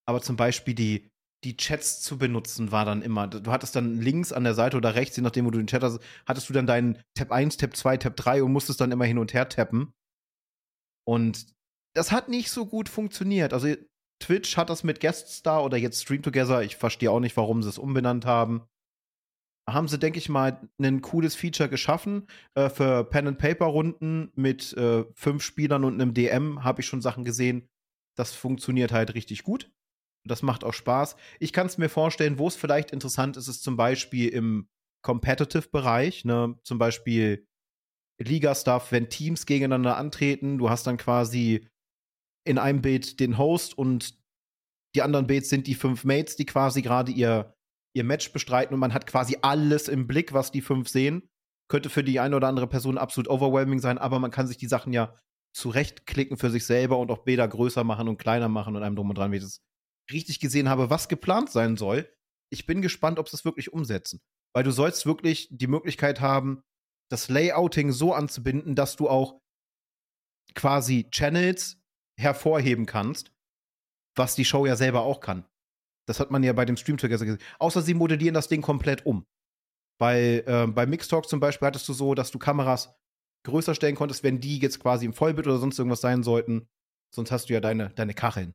aber 0.09 0.23
zum 0.23 0.37
Beispiel 0.37 0.75
die 0.75 1.12
die 1.45 1.57
Chats 1.57 2.01
zu 2.01 2.19
benutzen, 2.19 2.71
war 2.71 2.85
dann 2.85 3.03
immer. 3.03 3.27
Du 3.27 3.51
hattest 3.51 3.75
dann 3.75 4.01
links 4.01 4.33
an 4.33 4.45
der 4.45 4.55
Seite 4.55 4.77
oder 4.77 4.95
rechts, 4.95 5.17
je 5.17 5.23
nachdem, 5.23 5.45
wo 5.45 5.51
du 5.51 5.59
den 5.59 5.67
Chat 5.67 5.83
hast, 5.83 6.01
hattest 6.27 6.49
du 6.49 6.53
dann 6.53 6.67
deinen 6.67 6.99
Tab 7.15 7.33
1, 7.33 7.57
Tab 7.57 7.77
2, 7.77 7.97
Tab 7.97 8.17
3 8.17 8.43
und 8.43 8.53
musstest 8.53 8.81
dann 8.81 8.93
immer 8.93 9.05
hin 9.05 9.19
und 9.19 9.35
her 9.35 9.49
tappen. 9.49 9.93
Und 11.05 11.47
das 11.95 12.13
hat 12.13 12.29
nicht 12.29 12.51
so 12.51 12.67
gut 12.67 12.89
funktioniert. 12.89 13.53
Also 13.53 13.75
Twitch 14.21 14.57
hat 14.57 14.71
das 14.71 14.85
mit 14.85 15.01
Gueststar 15.01 15.65
oder 15.65 15.77
jetzt 15.77 16.01
Stream 16.01 16.23
Together, 16.23 16.63
ich 16.63 16.77
verstehe 16.77 17.11
auch 17.11 17.21
nicht, 17.21 17.37
warum 17.37 17.63
sie 17.63 17.69
es 17.69 17.79
umbenannt 17.79 18.25
haben. 18.25 18.63
Haben 19.69 19.89
sie, 19.89 19.99
denke 19.99 20.19
ich 20.19 20.29
mal, 20.29 20.69
ein 20.81 21.03
cooles 21.03 21.35
Feature 21.35 21.69
geschaffen. 21.69 22.27
Äh, 22.55 22.69
für 22.69 23.05
Pen-and-Paper-Runden 23.05 24.33
mit 24.35 24.73
äh, 24.75 25.05
fünf 25.15 25.43
Spielern 25.43 25.85
und 25.85 26.01
einem 26.01 26.15
DM 26.15 26.65
habe 26.65 26.81
ich 26.81 26.87
schon 26.87 27.01
Sachen 27.01 27.25
gesehen. 27.25 27.69
Das 28.17 28.33
funktioniert 28.33 28.93
halt 28.93 29.15
richtig 29.15 29.45
gut. 29.45 29.71
Das 30.25 30.43
macht 30.43 30.65
auch 30.65 30.73
Spaß. 30.73 31.17
Ich 31.41 31.53
kann 31.53 31.67
es 31.67 31.79
mir 31.79 31.89
vorstellen, 31.89 32.39
wo 32.39 32.49
es 32.49 32.57
vielleicht 32.57 32.91
interessant 32.93 33.37
ist, 33.37 33.49
ist 33.49 33.63
zum 33.63 33.77
Beispiel 33.77 34.29
im 34.29 34.69
Competitive-Bereich, 35.03 36.25
ne? 36.25 36.59
zum 36.63 36.79
Beispiel 36.79 37.47
Liga-Stuff, 38.21 38.93
wenn 38.93 39.09
Teams 39.09 39.47
gegeneinander 39.47 39.97
antreten. 39.97 40.59
Du 40.59 40.71
hast 40.71 40.87
dann 40.87 40.97
quasi 40.97 41.69
in 42.45 42.59
einem 42.59 42.83
Bild 42.83 43.21
den 43.21 43.39
Host 43.39 43.77
und 43.77 44.19
die 44.95 45.03
anderen 45.03 45.27
Baits 45.27 45.49
sind 45.49 45.67
die 45.67 45.75
fünf 45.75 46.05
Mates, 46.05 46.37
die 46.37 46.47
quasi 46.47 46.83
gerade 46.83 47.11
ihr, 47.13 47.55
ihr 47.95 48.05
Match 48.05 48.33
bestreiten 48.33 48.75
und 48.75 48.81
man 48.81 48.95
hat 48.95 49.07
quasi 49.07 49.39
alles 49.43 49.89
im 49.89 50.07
Blick, 50.07 50.33
was 50.33 50.53
die 50.53 50.61
fünf 50.61 50.89
sehen. 50.89 51.29
Könnte 51.69 51.89
für 51.89 52.05
die 52.05 52.21
eine 52.21 52.37
oder 52.37 52.49
andere 52.49 52.67
Person 52.67 52.99
absolut 52.99 53.29
overwhelming 53.29 53.79
sein, 53.79 53.99
aber 53.99 54.19
man 54.19 54.31
kann 54.31 54.47
sich 54.47 54.59
die 54.59 54.67
Sachen 54.67 54.93
ja 54.93 55.15
zurechtklicken 55.55 56.37
für 56.37 56.51
sich 56.51 56.67
selber 56.67 56.99
und 56.99 57.11
auch 57.11 57.25
Bilder 57.25 57.47
größer 57.49 57.85
machen 57.85 58.09
und 58.09 58.19
kleiner 58.19 58.49
machen 58.49 58.77
und 58.77 58.83
einem 58.83 58.97
drum 58.97 59.09
und 59.09 59.19
dran, 59.19 59.33
wie 59.33 59.37
ich 59.37 59.43
das 59.43 59.63
richtig 60.11 60.41
gesehen 60.41 60.69
habe, 60.69 60.91
was 60.91 61.09
geplant 61.09 61.51
sein 61.51 61.77
soll. 61.77 62.09
Ich 62.51 62.67
bin 62.67 62.83
gespannt, 62.83 63.19
ob 63.19 63.29
sie 63.29 63.37
es 63.37 63.45
wirklich 63.45 63.73
umsetzen. 63.73 64.21
Weil 64.55 64.65
du 64.65 64.71
sollst 64.71 65.07
wirklich 65.07 65.49
die 65.51 65.67
Möglichkeit 65.67 66.21
haben, 66.21 66.63
das 67.11 67.29
Layouting 67.29 67.93
so 67.93 68.13
anzubinden, 68.15 68.75
dass 68.75 68.97
du 68.97 69.09
auch 69.09 69.41
quasi 70.55 71.09
Channels 71.11 71.79
hervorheben 72.19 72.87
kannst, 72.87 73.33
was 74.17 74.35
die 74.35 74.45
Show 74.45 74.67
ja 74.67 74.77
selber 74.77 75.03
auch 75.03 75.21
kann. 75.21 75.47
Das 76.07 76.21
hat 76.21 76.31
man 76.31 76.43
ja 76.43 76.53
bei 76.53 76.65
dem 76.65 76.77
Stream 76.77 76.97
gesehen. 76.97 77.39
Außer 77.59 77.83
sie 77.83 77.95
modellieren 77.95 78.35
das 78.35 78.49
Ding 78.49 78.61
komplett 78.61 79.07
um. 79.07 79.27
Bei, 80.01 80.43
äh, 80.47 80.67
bei 80.67 80.85
Mixtalk 80.85 81.29
zum 81.29 81.41
Beispiel 81.41 81.67
hattest 81.67 81.89
du 81.89 81.93
so, 81.93 82.15
dass 82.15 82.31
du 82.31 82.39
Kameras 82.39 82.95
größer 83.45 83.75
stellen 83.75 83.95
konntest, 83.95 84.23
wenn 84.23 84.41
die 84.41 84.59
jetzt 84.59 84.81
quasi 84.81 85.07
im 85.07 85.13
Vollbild 85.13 85.47
oder 85.47 85.59
sonst 85.59 85.79
irgendwas 85.79 86.01
sein 86.01 86.23
sollten. 86.23 86.69
Sonst 87.15 87.31
hast 87.31 87.49
du 87.49 87.55
ja 87.55 87.61
deine, 87.61 87.91
deine 87.91 88.15
Kacheln. 88.15 88.55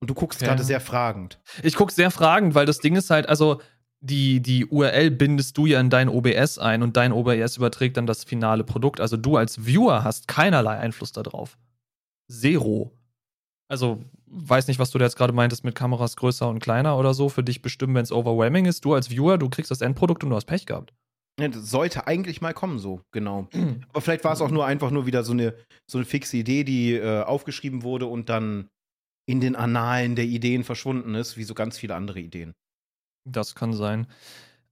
Und 0.00 0.08
du 0.08 0.14
guckst 0.14 0.40
ja. 0.40 0.48
gerade 0.48 0.64
sehr 0.64 0.80
fragend. 0.80 1.38
Ich 1.62 1.74
gucke 1.74 1.92
sehr 1.92 2.10
fragend, 2.10 2.54
weil 2.54 2.66
das 2.66 2.78
Ding 2.78 2.96
ist 2.96 3.10
halt, 3.10 3.28
also 3.28 3.60
die, 4.00 4.40
die 4.40 4.66
URL 4.66 5.10
bindest 5.10 5.58
du 5.58 5.66
ja 5.66 5.78
in 5.78 5.90
dein 5.90 6.08
OBS 6.08 6.58
ein 6.58 6.82
und 6.82 6.96
dein 6.96 7.12
OBS 7.12 7.58
überträgt 7.58 7.98
dann 7.98 8.06
das 8.06 8.24
finale 8.24 8.64
Produkt. 8.64 9.00
Also 9.00 9.18
du 9.18 9.36
als 9.36 9.66
Viewer 9.66 10.04
hast 10.04 10.26
keinerlei 10.26 10.78
Einfluss 10.78 11.12
darauf. 11.12 11.58
Zero. 12.30 12.92
Also, 13.68 14.02
weiß 14.26 14.68
nicht, 14.68 14.78
was 14.78 14.90
du 14.90 14.98
da 14.98 15.04
jetzt 15.04 15.16
gerade 15.16 15.32
meintest 15.32 15.64
mit 15.64 15.74
Kameras 15.74 16.16
größer 16.16 16.48
und 16.48 16.60
kleiner 16.60 16.98
oder 16.98 17.14
so. 17.14 17.28
Für 17.28 17.44
dich 17.44 17.62
bestimmen, 17.62 17.94
wenn 17.94 18.02
es 18.02 18.10
overwhelming 18.10 18.64
ist. 18.64 18.84
Du 18.84 18.94
als 18.94 19.10
Viewer, 19.10 19.38
du 19.38 19.48
kriegst 19.48 19.70
das 19.70 19.80
Endprodukt 19.80 20.24
und 20.24 20.30
du 20.30 20.36
hast 20.36 20.46
Pech 20.46 20.66
gehabt. 20.66 20.92
Ja, 21.38 21.48
das 21.48 21.70
sollte 21.70 22.06
eigentlich 22.06 22.40
mal 22.40 22.52
kommen, 22.52 22.78
so, 22.78 23.02
genau. 23.12 23.48
Aber 23.90 24.00
vielleicht 24.00 24.24
war 24.24 24.32
es 24.32 24.40
auch 24.40 24.50
nur 24.50 24.66
einfach 24.66 24.90
nur 24.90 25.06
wieder 25.06 25.22
so 25.22 25.32
eine, 25.32 25.54
so 25.86 25.98
eine 25.98 26.04
fixe 26.04 26.36
Idee, 26.36 26.64
die 26.64 26.94
äh, 26.94 27.22
aufgeschrieben 27.22 27.82
wurde 27.82 28.06
und 28.06 28.28
dann 28.28 28.68
in 29.26 29.40
den 29.40 29.56
Annalen 29.56 30.16
der 30.16 30.24
Ideen 30.24 30.64
verschwunden 30.64 31.14
ist, 31.14 31.36
wie 31.36 31.44
so 31.44 31.54
ganz 31.54 31.78
viele 31.78 31.94
andere 31.94 32.20
Ideen. 32.20 32.54
Das 33.24 33.54
kann 33.54 33.72
sein. 33.74 34.06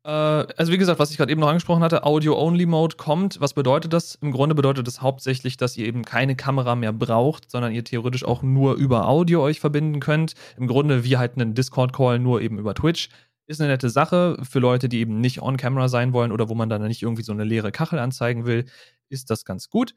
Äh, 0.05 0.11
also 0.11 0.73
wie 0.73 0.78
gesagt, 0.78 0.99
was 0.99 1.11
ich 1.11 1.19
gerade 1.19 1.31
eben 1.31 1.40
noch 1.40 1.49
angesprochen 1.49 1.83
hatte, 1.83 2.05
Audio-Only-Mode 2.05 2.97
kommt. 2.97 3.40
Was 3.40 3.55
bedeutet 3.55 3.93
das? 3.93 4.14
Im 4.17 4.33
Grunde 4.33 4.55
bedeutet 4.55 4.87
das 4.87 5.02
hauptsächlich, 5.02 5.57
dass 5.57 5.76
ihr 5.76 5.87
eben 5.87 6.05
keine 6.05 6.37
Kamera 6.37 6.75
mehr 6.76 6.93
braucht, 6.93 7.50
sondern 7.50 7.73
ihr 7.73 7.85
theoretisch 7.85 8.25
auch 8.25 8.43
nur 8.43 8.75
über 8.75 9.07
Audio 9.09 9.43
euch 9.43 9.61
verbinden 9.61 10.00
könnt. 10.00 10.35
Im 10.57 10.67
Grunde 10.67 11.05
wie 11.05 11.19
halt 11.19 11.35
einen 11.35 11.55
Discord-Call, 11.55 12.19
nur 12.19 12.40
eben 12.40 12.59
über 12.59 12.75
Twitch. 12.75 13.11
Ist 13.47 13.61
eine 13.61 13.71
nette 13.71 13.90
Sache 13.90 14.38
für 14.43 14.59
Leute, 14.59 14.88
die 14.88 15.00
eben 15.00 15.21
nicht 15.21 15.40
on-camera 15.40 15.88
sein 15.88 16.12
wollen 16.12 16.33
oder 16.33 16.49
wo 16.49 16.55
man 16.55 16.69
dann 16.69 16.83
nicht 16.83 17.02
irgendwie 17.02 17.23
so 17.23 17.33
eine 17.33 17.45
leere 17.45 17.73
Kachel 17.73 17.99
anzeigen 17.99 18.45
will, 18.45 18.67
ist 19.09 19.31
das 19.31 19.45
ganz 19.45 19.71
gut. 19.71 19.95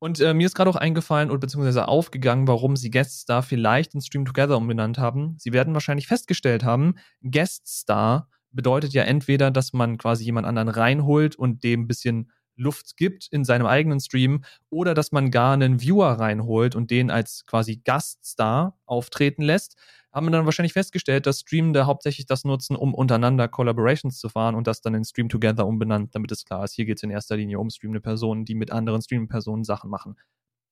Und 0.00 0.18
äh, 0.18 0.32
mir 0.32 0.46
ist 0.46 0.54
gerade 0.54 0.70
auch 0.70 0.76
eingefallen 0.76 1.30
oder 1.30 1.38
beziehungsweise 1.38 1.86
aufgegangen, 1.86 2.48
warum 2.48 2.74
sie 2.74 2.90
Guest 2.90 3.20
Star 3.20 3.42
vielleicht 3.42 3.94
in 3.94 4.00
Stream 4.00 4.24
Together 4.24 4.56
umbenannt 4.56 4.98
haben. 4.98 5.36
Sie 5.38 5.52
werden 5.52 5.74
wahrscheinlich 5.74 6.08
festgestellt 6.08 6.64
haben, 6.64 6.94
Guest 7.22 7.68
Star 7.68 8.28
bedeutet 8.50 8.94
ja 8.94 9.02
entweder, 9.02 9.50
dass 9.50 9.72
man 9.72 9.98
quasi 9.98 10.24
jemand 10.24 10.46
anderen 10.46 10.70
reinholt 10.70 11.36
und 11.36 11.62
dem 11.62 11.82
ein 11.82 11.86
bisschen 11.86 12.32
Luft 12.56 12.96
gibt 12.96 13.28
in 13.30 13.44
seinem 13.44 13.66
eigenen 13.66 14.00
Stream 14.00 14.42
oder 14.70 14.94
dass 14.94 15.12
man 15.12 15.30
gar 15.30 15.54
einen 15.54 15.80
Viewer 15.80 16.12
reinholt 16.12 16.74
und 16.74 16.90
den 16.90 17.10
als 17.10 17.44
quasi 17.46 17.76
Gaststar 17.84 18.78
auftreten 18.86 19.42
lässt 19.42 19.76
haben 20.12 20.26
wir 20.26 20.32
dann 20.32 20.44
wahrscheinlich 20.44 20.72
festgestellt, 20.72 21.26
dass 21.26 21.40
Streamende 21.40 21.86
hauptsächlich 21.86 22.26
das 22.26 22.44
nutzen, 22.44 22.76
um 22.76 22.94
untereinander 22.94 23.48
Collaborations 23.48 24.18
zu 24.18 24.28
fahren 24.28 24.54
und 24.54 24.66
das 24.66 24.80
dann 24.80 24.94
in 24.94 25.04
Stream 25.04 25.28
Together 25.28 25.66
umbenannt, 25.66 26.14
damit 26.14 26.32
es 26.32 26.44
klar 26.44 26.64
ist, 26.64 26.74
hier 26.74 26.84
geht 26.84 26.98
es 26.98 27.02
in 27.02 27.10
erster 27.10 27.36
Linie 27.36 27.58
um 27.58 27.70
streamende 27.70 28.00
Personen, 28.00 28.44
die 28.44 28.54
mit 28.54 28.72
anderen 28.72 29.02
streamenden 29.02 29.30
Personen 29.30 29.64
Sachen 29.64 29.90
machen. 29.90 30.16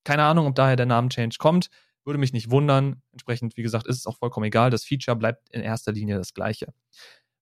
Keine 0.03 0.23
Ahnung, 0.23 0.47
ob 0.47 0.55
daher 0.55 0.75
der 0.75 0.85
Namenchange 0.85 1.35
kommt, 1.37 1.69
würde 2.05 2.19
mich 2.19 2.33
nicht 2.33 2.51
wundern. 2.51 3.01
Entsprechend, 3.11 3.55
wie 3.57 3.63
gesagt, 3.63 3.87
ist 3.87 3.97
es 3.97 4.07
auch 4.07 4.17
vollkommen 4.17 4.45
egal. 4.45 4.71
Das 4.71 4.83
Feature 4.83 5.15
bleibt 5.15 5.49
in 5.51 5.61
erster 5.61 5.91
Linie 5.91 6.17
das 6.17 6.33
gleiche. 6.33 6.73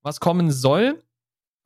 Was 0.01 0.19
kommen 0.19 0.51
soll, 0.51 1.03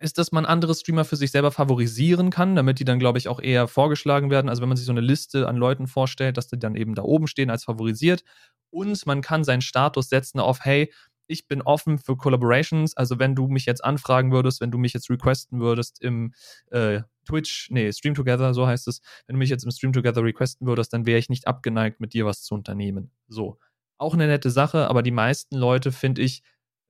ist, 0.02 0.18
dass 0.18 0.32
man 0.32 0.46
andere 0.46 0.74
Streamer 0.74 1.06
für 1.06 1.16
sich 1.16 1.32
selber 1.32 1.52
favorisieren 1.52 2.30
kann, 2.30 2.56
damit 2.56 2.80
die 2.80 2.86
dann, 2.86 3.00
glaube 3.00 3.18
ich, 3.18 3.28
auch 3.28 3.40
eher 3.40 3.68
vorgeschlagen 3.68 4.30
werden. 4.30 4.50
Also 4.50 4.62
wenn 4.62 4.70
man 4.70 4.78
sich 4.78 4.86
so 4.86 4.92
eine 4.92 5.02
Liste 5.02 5.48
an 5.48 5.56
Leuten 5.56 5.88
vorstellt, 5.88 6.38
dass 6.38 6.48
die 6.48 6.60
dann 6.60 6.76
eben 6.76 6.96
da 6.96 7.04
oben 7.04 7.28
stehen 7.28 7.50
als 7.50 7.64
favorisiert 7.64 8.24
und 8.72 9.06
man 9.06 9.22
kann 9.22 9.44
seinen 9.44 9.62
Status 9.62 10.10
setzen 10.10 10.40
auf, 10.40 10.66
hey, 10.66 10.92
ich 11.28 11.48
bin 11.48 11.62
offen 11.62 11.98
für 11.98 12.18
Collaborations. 12.18 12.96
Also 12.98 13.20
wenn 13.20 13.36
du 13.36 13.48
mich 13.48 13.66
jetzt 13.66 13.84
anfragen 13.84 14.32
würdest, 14.32 14.60
wenn 14.60 14.72
du 14.72 14.78
mich 14.78 14.94
jetzt 14.94 15.10
requesten 15.10 15.60
würdest 15.62 16.02
im 16.02 16.34
äh, 16.72 17.02
Twitch, 17.26 17.70
nee, 17.72 17.92
Stream 17.92 18.16
Together, 18.16 18.54
so 18.54 18.68
heißt 18.68 18.88
es, 18.88 19.02
wenn 19.28 19.36
du 19.36 19.40
mich 19.40 19.50
jetzt 19.50 19.64
im 19.64 19.72
Stream 19.72 19.94
Together 19.94 20.24
requesten 20.24 20.68
würdest, 20.68 20.92
dann 20.94 21.06
wäre 21.06 21.20
ich 21.20 21.30
nicht 21.30 21.48
abgeneigt, 21.48 22.00
mit 22.00 22.14
dir 22.14 22.26
was 22.26 22.44
zu 22.44 22.56
unternehmen. 22.56 23.12
So. 23.28 23.58
Auch 23.98 24.16
eine 24.16 24.28
nette 24.28 24.50
Sache, 24.50 24.88
aber 24.88 25.04
die 25.04 25.12
meisten 25.12 25.56
Leute, 25.56 25.92
finde 25.92 26.24
ich, 26.24 26.42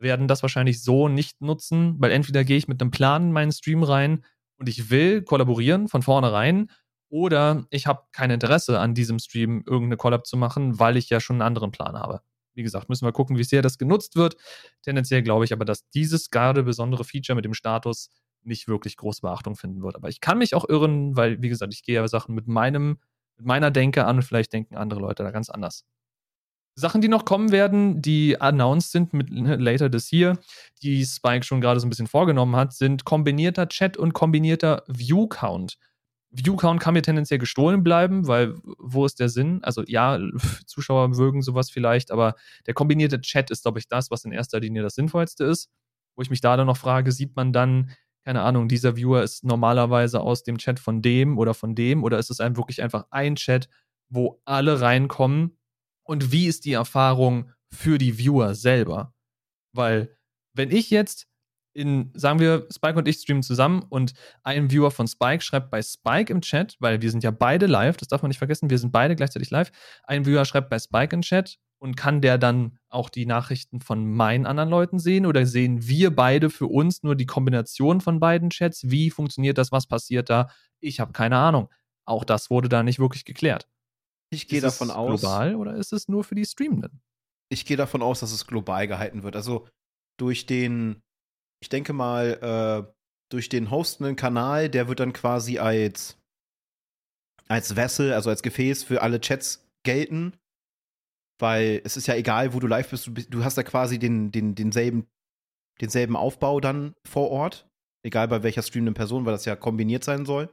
werden 0.02 0.28
das 0.28 0.42
wahrscheinlich 0.42 0.84
so 0.84 1.08
nicht 1.08 1.42
nutzen, 1.42 1.96
weil 2.00 2.12
entweder 2.12 2.44
gehe 2.44 2.58
ich 2.58 2.68
mit 2.68 2.82
einem 2.82 2.92
Plan 2.92 3.24
in 3.24 3.32
meinen 3.32 3.52
Stream 3.52 3.84
rein 3.84 4.24
und 4.58 4.68
ich 4.70 4.90
will 4.90 5.22
kollaborieren 5.24 5.88
von 5.88 6.02
vornherein 6.02 6.70
oder 7.10 7.66
ich 7.70 7.88
habe 7.88 8.04
kein 8.12 8.32
Interesse 8.32 8.80
an 8.80 8.94
diesem 8.94 9.20
Stream 9.20 9.64
irgendeine 9.66 9.98
Collab 9.98 10.26
zu 10.26 10.38
machen, 10.38 10.80
weil 10.80 10.98
ich 10.98 11.10
ja 11.10 11.20
schon 11.20 11.36
einen 11.36 11.42
anderen 11.48 11.72
Plan 11.72 11.98
habe. 11.98 12.22
Wie 12.54 12.64
gesagt, 12.64 12.90
müssen 12.90 13.06
wir 13.06 13.12
gucken, 13.12 13.38
wie 13.38 13.44
sehr 13.44 13.62
das 13.62 13.78
genutzt 13.78 14.16
wird. 14.16 14.36
Tendenziell 14.82 15.22
glaube 15.22 15.46
ich 15.46 15.54
aber, 15.54 15.66
dass 15.66 15.90
dieses 15.90 16.30
gerade 16.30 16.64
besondere 16.64 17.04
Feature 17.04 17.36
mit 17.36 17.46
dem 17.46 17.54
Status 17.54 18.10
nicht 18.44 18.68
wirklich 18.68 18.98
große 18.98 19.22
Beachtung 19.22 19.56
finden 19.56 19.84
wird. 19.84 19.96
Aber 19.96 20.10
ich 20.10 20.20
kann 20.22 20.38
mich 20.38 20.56
auch 20.56 20.68
irren, 20.68 21.16
weil, 21.16 21.42
wie 21.42 21.50
gesagt, 21.50 21.74
ich 21.74 21.84
gehe 21.84 21.96
ja 21.96 22.08
Sachen 22.08 22.36
mit 22.36 22.48
meinem, 22.48 22.98
mit 23.38 23.46
meiner 23.46 23.72
Denke 23.72 24.06
an 24.06 24.18
und 24.18 24.24
vielleicht 24.24 24.54
denken 24.54 24.76
andere 24.76 25.00
Leute 25.00 25.24
da 25.24 25.32
ganz 25.32 25.50
anders. 25.50 25.86
Sachen, 26.76 27.02
die 27.02 27.10
noch 27.10 27.26
kommen 27.26 27.52
werden, 27.52 28.02
die 28.02 28.40
announced 28.40 28.92
sind 28.92 29.14
mit 29.14 29.30
ne, 29.30 29.58
later 29.58 29.92
this 29.92 30.12
year, 30.12 30.38
die 30.82 31.06
Spike 31.06 31.44
schon 31.44 31.62
gerade 31.62 31.80
so 31.80 31.86
ein 31.86 31.90
bisschen 31.90 32.08
vorgenommen 32.08 32.56
hat, 32.56 32.74
sind 32.74 33.04
kombinierter 33.06 33.68
Chat 33.68 33.98
und 33.98 34.14
kombinierter 34.14 34.84
View 34.88 35.28
Count. 35.28 35.78
Viewcount 36.32 36.80
kann 36.80 36.94
mir 36.94 37.02
tendenziell 37.02 37.40
gestohlen 37.40 37.84
bleiben, 37.84 38.26
weil 38.26 38.56
wo 38.64 39.06
ist 39.06 39.20
der 39.20 39.28
Sinn? 39.28 39.60
Also 39.64 39.84
ja, 39.86 40.18
Zuschauer 40.66 41.10
mögen 41.10 41.42
sowas 41.42 41.70
vielleicht, 41.70 42.10
aber 42.12 42.36
der 42.66 42.74
kombinierte 42.74 43.20
Chat 43.20 43.52
ist, 43.52 43.64
glaube 43.64 43.80
ich, 43.80 43.88
das, 43.88 44.12
was 44.12 44.24
in 44.24 44.32
erster 44.32 44.60
Linie 44.60 44.82
das 44.82 44.96
Sinnvollste 44.96 45.44
ist. 45.44 45.70
Wo 46.16 46.22
ich 46.22 46.30
mich 46.30 46.42
da 46.42 46.56
dann 46.58 46.68
noch 46.68 46.78
frage, 46.78 47.12
sieht 47.12 47.36
man 47.36 47.52
dann, 47.54 47.92
keine 48.24 48.42
Ahnung, 48.42 48.68
dieser 48.68 48.96
Viewer 48.96 49.24
ist 49.24 49.44
normalerweise 49.44 50.22
aus 50.22 50.44
dem 50.44 50.58
Chat 50.58 50.80
von 50.80 51.02
dem 51.02 51.38
oder 51.38 51.54
von 51.54 51.76
dem 51.76 52.04
oder 52.04 52.18
ist 52.18 52.32
es 52.32 52.40
einem 52.40 52.56
wirklich 52.56 52.82
einfach 52.82 53.06
ein 53.12 53.36
Chat, 53.36 53.68
wo 54.10 54.42
alle 54.46 54.80
reinkommen? 54.80 55.58
Und 56.04 56.32
wie 56.32 56.48
ist 56.48 56.66
die 56.66 56.74
Erfahrung 56.74 57.52
für 57.72 57.98
die 57.98 58.18
Viewer 58.18 58.56
selber? 58.56 59.14
Weil 59.74 60.18
wenn 60.54 60.72
ich 60.72 60.90
jetzt 60.90 61.28
in, 61.74 62.12
sagen 62.14 62.40
wir, 62.40 62.68
Spike 62.70 62.98
und 62.98 63.08
ich 63.08 63.18
streamen 63.18 63.44
zusammen 63.44 63.84
und 63.88 64.14
ein 64.44 64.72
Viewer 64.72 64.92
von 64.92 65.08
Spike 65.08 65.42
schreibt 65.42 65.72
bei 65.72 65.82
Spike 65.82 66.32
im 66.32 66.42
Chat, 66.42 66.76
weil 66.80 67.02
wir 67.02 67.10
sind 67.10 67.24
ja 67.24 67.32
beide 67.32 67.66
live, 67.66 67.98
das 67.98 68.10
darf 68.10 68.22
man 68.22 68.30
nicht 68.30 68.40
vergessen, 68.40 68.70
wir 68.70 68.78
sind 68.78 68.92
beide 68.92 69.16
gleichzeitig 69.16 69.50
live. 69.52 69.72
Ein 70.04 70.26
Viewer 70.26 70.44
schreibt 70.46 70.70
bei 70.70 70.80
Spike 70.80 71.16
im 71.16 71.22
Chat 71.22 71.58
und 71.80 71.96
kann 71.96 72.22
der 72.22 72.38
dann 72.38 72.78
auch 72.90 73.10
die 73.10 73.26
Nachrichten 73.26 73.80
von 73.80 74.06
meinen 74.12 74.46
anderen 74.46 74.70
Leuten 74.70 75.00
sehen 75.00 75.26
oder 75.26 75.46
sehen 75.46 75.88
wir 75.88 76.16
beide 76.16 76.50
für 76.50 76.68
uns 76.68 77.04
nur 77.04 77.16
die 77.16 77.26
Kombination 77.26 78.02
von 78.02 78.20
beiden 78.20 78.50
Chats? 78.50 78.90
Wie 78.92 79.10
funktioniert 79.10 79.58
das? 79.58 79.72
Was 79.72 79.88
passiert 79.88 80.30
da? 80.30 80.50
Ich 80.80 81.00
habe 81.00 81.14
keine 81.14 81.38
Ahnung. 81.38 81.70
Auch 82.06 82.26
das 82.26 82.50
wurde 82.50 82.70
da 82.70 82.84
nicht 82.84 83.00
wirklich 83.00 83.26
geklärt. 83.26 83.68
Ich 84.32 84.48
gehe 84.48 84.62
davon 84.62 84.92
aus. 84.92 85.22
Global 85.22 85.56
oder 85.56 85.76
ist 85.76 85.94
es 85.94 86.08
nur 86.08 86.24
für 86.24 86.36
die 86.36 86.46
Streamenden? 86.46 87.02
Ich 87.50 87.66
gehe 87.66 87.78
davon 87.78 88.02
aus, 88.02 88.22
dass 88.22 88.32
es 88.32 88.48
global 88.48 88.88
gehalten 88.88 89.24
wird. 89.24 89.36
Also 89.36 89.68
durch 90.18 90.46
den 90.46 91.02
ich 91.62 91.70
denke 91.70 91.94
mal, 91.94 92.88
äh, 92.90 92.94
durch 93.32 93.48
den 93.48 93.72
hostenden 93.72 94.16
Kanal, 94.16 94.70
der 94.70 94.88
wird 94.88 95.00
dann 95.00 95.14
quasi 95.14 95.60
als, 95.60 96.18
als 97.48 97.76
Vessel, 97.76 98.14
also 98.14 98.30
als 98.30 98.44
Gefäß 98.44 98.84
für 98.84 99.02
alle 99.02 99.22
Chats 99.22 99.70
gelten. 99.84 100.34
Weil 101.40 101.82
es 101.86 101.98
ist 101.98 102.08
ja 102.08 102.16
egal, 102.16 102.54
wo 102.54 102.60
du 102.60 102.68
live 102.68 102.90
bist, 102.90 103.08
du, 103.08 103.12
du 103.12 103.44
hast 103.44 103.58
da 103.58 103.64
quasi 103.64 104.00
den, 104.00 104.32
den, 104.32 104.56
denselben, 104.56 105.08
denselben 105.80 106.16
Aufbau 106.16 106.60
dann 106.60 106.94
vor 107.08 107.30
Ort. 107.30 107.68
Egal 108.04 108.28
bei 108.28 108.44
welcher 108.44 108.64
streamenden 108.64 108.96
Person, 108.96 109.26
weil 109.26 109.34
das 109.34 109.46
ja 109.46 109.56
kombiniert 109.56 110.04
sein 110.04 110.26
soll. 110.26 110.50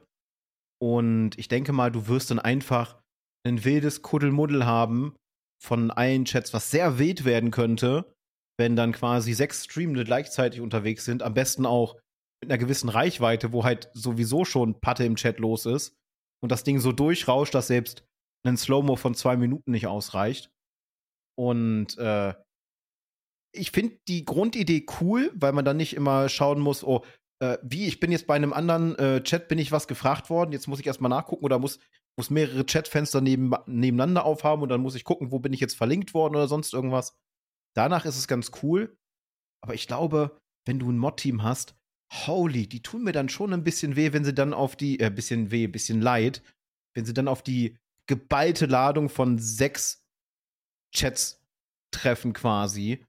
Und 0.81 1.37
ich 1.37 1.47
denke 1.47 1.73
mal, 1.73 1.91
du 1.91 2.07
wirst 2.07 2.31
dann 2.31 2.39
einfach 2.39 2.98
ein 3.45 3.63
wildes 3.63 4.01
Kuddelmuddel 4.01 4.65
haben 4.65 5.15
von 5.61 5.91
allen 5.91 6.25
Chats, 6.25 6.53
was 6.53 6.71
sehr 6.71 6.99
wild 6.99 7.25
werden 7.25 7.51
könnte, 7.51 8.13
wenn 8.57 8.75
dann 8.75 8.91
quasi 8.91 9.33
sechs 9.33 9.65
Streamende 9.65 10.03
gleichzeitig 10.03 10.61
unterwegs 10.61 11.05
sind, 11.05 11.23
am 11.23 11.33
besten 11.33 11.65
auch 11.65 11.95
mit 12.41 12.51
einer 12.51 12.57
gewissen 12.57 12.89
Reichweite, 12.89 13.51
wo 13.51 13.63
halt 13.63 13.89
sowieso 13.93 14.45
schon 14.45 14.79
Patte 14.79 15.03
im 15.03 15.15
Chat 15.15 15.39
los 15.39 15.65
ist, 15.65 15.95
und 16.41 16.51
das 16.51 16.63
Ding 16.63 16.79
so 16.79 16.91
durchrauscht, 16.91 17.53
dass 17.53 17.67
selbst 17.67 18.05
ein 18.47 18.57
Slow-Mo 18.57 18.95
von 18.95 19.15
zwei 19.15 19.35
Minuten 19.35 19.71
nicht 19.71 19.87
ausreicht. 19.87 20.51
Und 21.37 21.97
äh, 21.97 22.33
ich 23.53 23.71
finde 23.71 23.97
die 24.07 24.25
Grundidee 24.25 24.85
cool, 25.01 25.31
weil 25.35 25.53
man 25.53 25.65
dann 25.65 25.77
nicht 25.77 25.95
immer 25.95 26.29
schauen 26.29 26.59
muss, 26.59 26.83
oh, 26.83 27.03
äh, 27.41 27.57
wie, 27.61 27.87
ich 27.87 27.99
bin 27.99 28.11
jetzt 28.11 28.27
bei 28.27 28.35
einem 28.35 28.53
anderen 28.53 28.97
äh, 28.97 29.23
Chat, 29.23 29.47
bin 29.47 29.59
ich 29.59 29.71
was 29.71 29.87
gefragt 29.87 30.29
worden, 30.29 30.51
jetzt 30.51 30.67
muss 30.67 30.79
ich 30.79 30.87
erstmal 30.87 31.09
nachgucken 31.09 31.45
oder 31.45 31.59
muss, 31.59 31.79
muss 32.19 32.29
mehrere 32.29 32.65
Chatfenster 32.65 33.21
neben, 33.21 33.53
nebeneinander 33.65 34.25
aufhaben 34.25 34.61
und 34.61 34.67
dann 34.67 34.81
muss 34.81 34.95
ich 34.95 35.05
gucken, 35.05 35.31
wo 35.31 35.39
bin 35.39 35.53
ich 35.53 35.61
jetzt 35.61 35.77
verlinkt 35.77 36.13
worden 36.13 36.35
oder 36.35 36.49
sonst 36.49 36.73
irgendwas. 36.73 37.17
Danach 37.77 38.03
ist 38.03 38.17
es 38.17 38.27
ganz 38.27 38.51
cool. 38.61 38.97
Aber 39.61 39.73
ich 39.73 39.87
glaube, 39.87 40.37
wenn 40.65 40.79
du 40.79 40.91
ein 40.91 40.97
Mod-Team 40.97 41.43
hast, 41.43 41.77
holy, 42.11 42.67
die 42.67 42.81
tun 42.81 43.05
mir 43.05 43.13
dann 43.13 43.29
schon 43.29 43.53
ein 43.53 43.63
bisschen 43.63 43.95
weh, 43.95 44.11
wenn 44.11 44.25
sie 44.25 44.33
dann 44.33 44.53
auf 44.53 44.75
die, 44.75 44.99
äh, 44.99 45.09
bisschen 45.09 45.49
weh, 45.49 45.67
bisschen 45.67 46.01
leid, 46.01 46.43
wenn 46.93 47.05
sie 47.05 47.13
dann 47.13 47.29
auf 47.29 47.41
die 47.41 47.77
geballte 48.05 48.65
Ladung 48.65 49.07
von 49.07 49.39
sechs 49.39 50.05
Chats 50.93 51.41
treffen 51.91 52.33
quasi. 52.33 53.05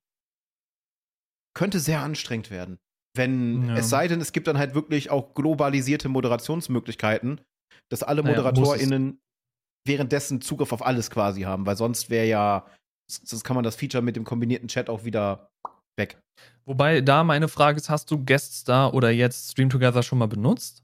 Könnte 1.56 1.80
sehr 1.80 2.00
anstrengend 2.00 2.52
werden. 2.52 2.78
Wenn, 3.16 3.70
ja. 3.70 3.78
es 3.78 3.90
sei 3.90 4.06
denn, 4.06 4.20
es 4.20 4.30
gibt 4.30 4.46
dann 4.46 4.58
halt 4.58 4.76
wirklich 4.76 5.10
auch 5.10 5.34
globalisierte 5.34 6.08
Moderationsmöglichkeiten, 6.08 7.40
dass 7.90 8.02
alle 8.02 8.22
ModeratorInnen 8.22 9.04
naja, 9.04 9.16
währenddessen 9.86 10.40
Zugriff 10.40 10.72
auf 10.72 10.84
alles 10.84 11.10
quasi 11.10 11.42
haben, 11.42 11.66
weil 11.66 11.76
sonst 11.76 12.10
wäre 12.10 12.26
ja, 12.26 12.66
sonst 13.10 13.44
kann 13.44 13.54
man 13.56 13.64
das 13.64 13.76
Feature 13.76 14.02
mit 14.02 14.16
dem 14.16 14.24
kombinierten 14.24 14.68
Chat 14.68 14.88
auch 14.88 15.04
wieder 15.04 15.50
weg. 15.96 16.18
Wobei 16.64 17.00
da 17.00 17.24
meine 17.24 17.48
Frage 17.48 17.78
ist, 17.78 17.90
hast 17.90 18.10
du 18.10 18.24
Gueststar 18.24 18.94
oder 18.94 19.10
jetzt 19.10 19.52
Stream 19.52 19.70
Together 19.70 20.02
schon 20.02 20.18
mal 20.18 20.28
benutzt? 20.28 20.82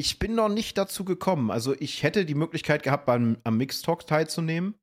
Ich 0.00 0.18
bin 0.18 0.34
noch 0.34 0.48
nicht 0.48 0.78
dazu 0.78 1.04
gekommen. 1.04 1.50
Also 1.50 1.74
ich 1.78 2.02
hätte 2.02 2.24
die 2.24 2.34
Möglichkeit 2.34 2.82
gehabt, 2.82 3.06
beim, 3.06 3.38
am 3.44 3.56
Mixtalk 3.56 4.06
teilzunehmen. 4.06 4.74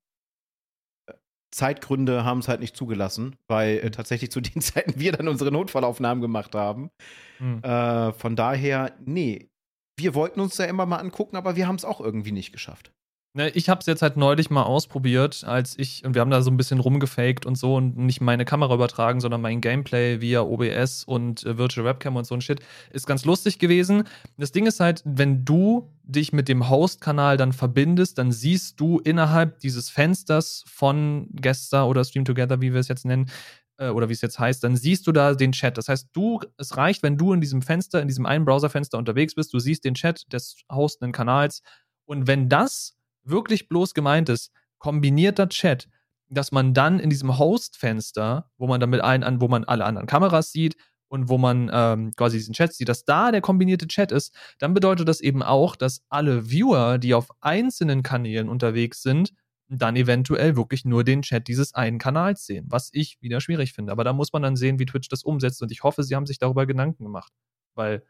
Zeitgründe 1.53 2.25
haben 2.25 2.39
es 2.39 2.49
halt 2.49 2.59
nicht 2.59 2.75
zugelassen, 2.75 3.37
weil 3.47 3.77
äh, 3.77 3.91
tatsächlich 3.91 4.29
zu 4.29 4.41
den 4.41 4.61
Zeiten 4.61 4.99
wir 4.99 5.13
dann 5.13 5.29
unsere 5.29 5.51
Notfallaufnahmen 5.51 6.21
gemacht 6.21 6.53
haben. 6.53 6.89
Hm. 7.37 7.63
Äh, 7.63 8.11
von 8.11 8.35
daher, 8.35 8.93
nee, 9.05 9.49
wir 9.97 10.15
wollten 10.15 10.39
uns 10.39 10.57
ja 10.57 10.65
immer 10.65 10.85
mal 10.85 10.97
angucken, 10.97 11.35
aber 11.35 11.55
wir 11.55 11.67
haben 11.67 11.75
es 11.75 11.85
auch 11.85 12.01
irgendwie 12.01 12.31
nicht 12.31 12.51
geschafft. 12.51 12.91
Ne, 13.37 13.49
ich 13.49 13.67
habe 13.67 13.81
es 13.81 13.85
jetzt 13.85 14.01
halt 14.01 14.15
neulich 14.15 14.49
mal 14.49 14.63
ausprobiert, 14.63 15.43
als 15.43 15.77
ich, 15.77 16.05
und 16.05 16.15
wir 16.15 16.21
haben 16.21 16.31
da 16.31 16.41
so 16.41 16.49
ein 16.49 16.55
bisschen 16.55 16.79
rumgefaked 16.79 17.45
und 17.45 17.57
so 17.57 17.75
und 17.75 17.97
nicht 17.97 18.21
meine 18.21 18.45
Kamera 18.45 18.73
übertragen, 18.73 19.19
sondern 19.19 19.41
mein 19.41 19.59
Gameplay 19.59 20.21
via 20.21 20.39
OBS 20.39 21.03
und 21.03 21.45
äh, 21.45 21.57
Virtual 21.57 21.85
Webcam 21.85 22.15
und 22.15 22.25
so 22.25 22.33
ein 22.33 22.39
Shit. 22.39 22.61
Ist 22.91 23.07
ganz 23.07 23.25
lustig 23.25 23.59
gewesen. 23.59 24.05
Das 24.37 24.53
Ding 24.53 24.67
ist 24.67 24.79
halt, 24.79 25.01
wenn 25.03 25.43
du 25.43 25.91
dich 26.03 26.31
mit 26.31 26.47
dem 26.47 26.69
Host-Kanal 26.69 27.35
dann 27.35 27.51
verbindest, 27.51 28.19
dann 28.19 28.31
siehst 28.31 28.79
du 28.79 28.99
innerhalb 28.99 29.59
dieses 29.59 29.89
Fensters 29.89 30.63
von 30.65 31.27
Gester 31.33 31.89
oder 31.89 32.05
Stream 32.05 32.23
Together, 32.23 32.61
wie 32.61 32.71
wir 32.71 32.79
es 32.79 32.87
jetzt 32.87 33.03
nennen, 33.03 33.29
äh, 33.77 33.89
oder 33.89 34.09
wie 34.09 34.13
es 34.13 34.21
jetzt 34.21 34.39
heißt, 34.39 34.63
dann 34.63 34.75
siehst 34.75 35.07
du 35.07 35.11
da 35.11 35.33
den 35.33 35.51
Chat. 35.51 35.77
Das 35.77 35.89
heißt, 35.89 36.09
du, 36.13 36.39
es 36.57 36.77
reicht, 36.77 37.03
wenn 37.03 37.17
du 37.17 37.33
in 37.33 37.41
diesem 37.41 37.61
Fenster, 37.61 38.01
in 38.01 38.07
diesem 38.07 38.25
einen 38.25 38.45
Browserfenster 38.45 38.97
unterwegs 38.97 39.35
bist, 39.35 39.53
du 39.53 39.59
siehst 39.59 39.83
den 39.83 39.95
Chat 39.95 40.31
des 40.31 40.57
hostenden 40.71 41.11
Kanals 41.11 41.61
und 42.05 42.27
wenn 42.27 42.49
das 42.49 42.95
wirklich 43.23 43.67
bloß 43.67 43.93
gemeint 43.93 44.29
ist, 44.29 44.51
kombinierter 44.77 45.49
Chat, 45.49 45.89
dass 46.29 46.51
man 46.51 46.73
dann 46.73 46.99
in 46.99 47.09
diesem 47.09 47.37
Host-Fenster, 47.37 48.49
wo 48.57 48.67
man 48.67 48.79
dann 48.79 48.89
mit 48.89 49.01
allen 49.01 49.23
an, 49.23 49.41
wo 49.41 49.47
man 49.47 49.63
alle 49.63 49.85
anderen 49.85 50.07
Kameras 50.07 50.51
sieht 50.51 50.75
und 51.07 51.29
wo 51.29 51.37
man 51.37 51.69
ähm, 51.71 52.11
quasi 52.15 52.37
diesen 52.37 52.53
Chat 52.53 52.73
sieht, 52.73 52.89
dass 52.89 53.05
da 53.05 53.31
der 53.31 53.41
kombinierte 53.41 53.87
Chat 53.87 54.11
ist, 54.11 54.35
dann 54.59 54.73
bedeutet 54.73 55.07
das 55.07 55.21
eben 55.21 55.43
auch, 55.43 55.75
dass 55.75 56.03
alle 56.09 56.49
Viewer, 56.49 56.97
die 56.97 57.13
auf 57.13 57.29
einzelnen 57.41 58.03
Kanälen 58.03 58.49
unterwegs 58.49 59.01
sind, 59.01 59.31
dann 59.67 59.95
eventuell 59.95 60.55
wirklich 60.55 60.85
nur 60.85 61.03
den 61.03 61.23
Chat 61.23 61.47
dieses 61.47 61.73
einen 61.73 61.97
Kanals 61.97 62.45
sehen, 62.45 62.65
was 62.69 62.89
ich 62.93 63.17
wieder 63.21 63.41
schwierig 63.41 63.73
finde. 63.73 63.91
Aber 63.91 64.03
da 64.03 64.13
muss 64.13 64.31
man 64.31 64.41
dann 64.41 64.55
sehen, 64.55 64.79
wie 64.79 64.85
Twitch 64.85 65.09
das 65.09 65.23
umsetzt 65.23 65.61
und 65.61 65.71
ich 65.71 65.83
hoffe, 65.83 66.03
sie 66.03 66.15
haben 66.15 66.25
sich 66.25 66.37
darüber 66.37 66.65
Gedanken 66.65 67.03
gemacht, 67.03 67.33
weil 67.73 68.03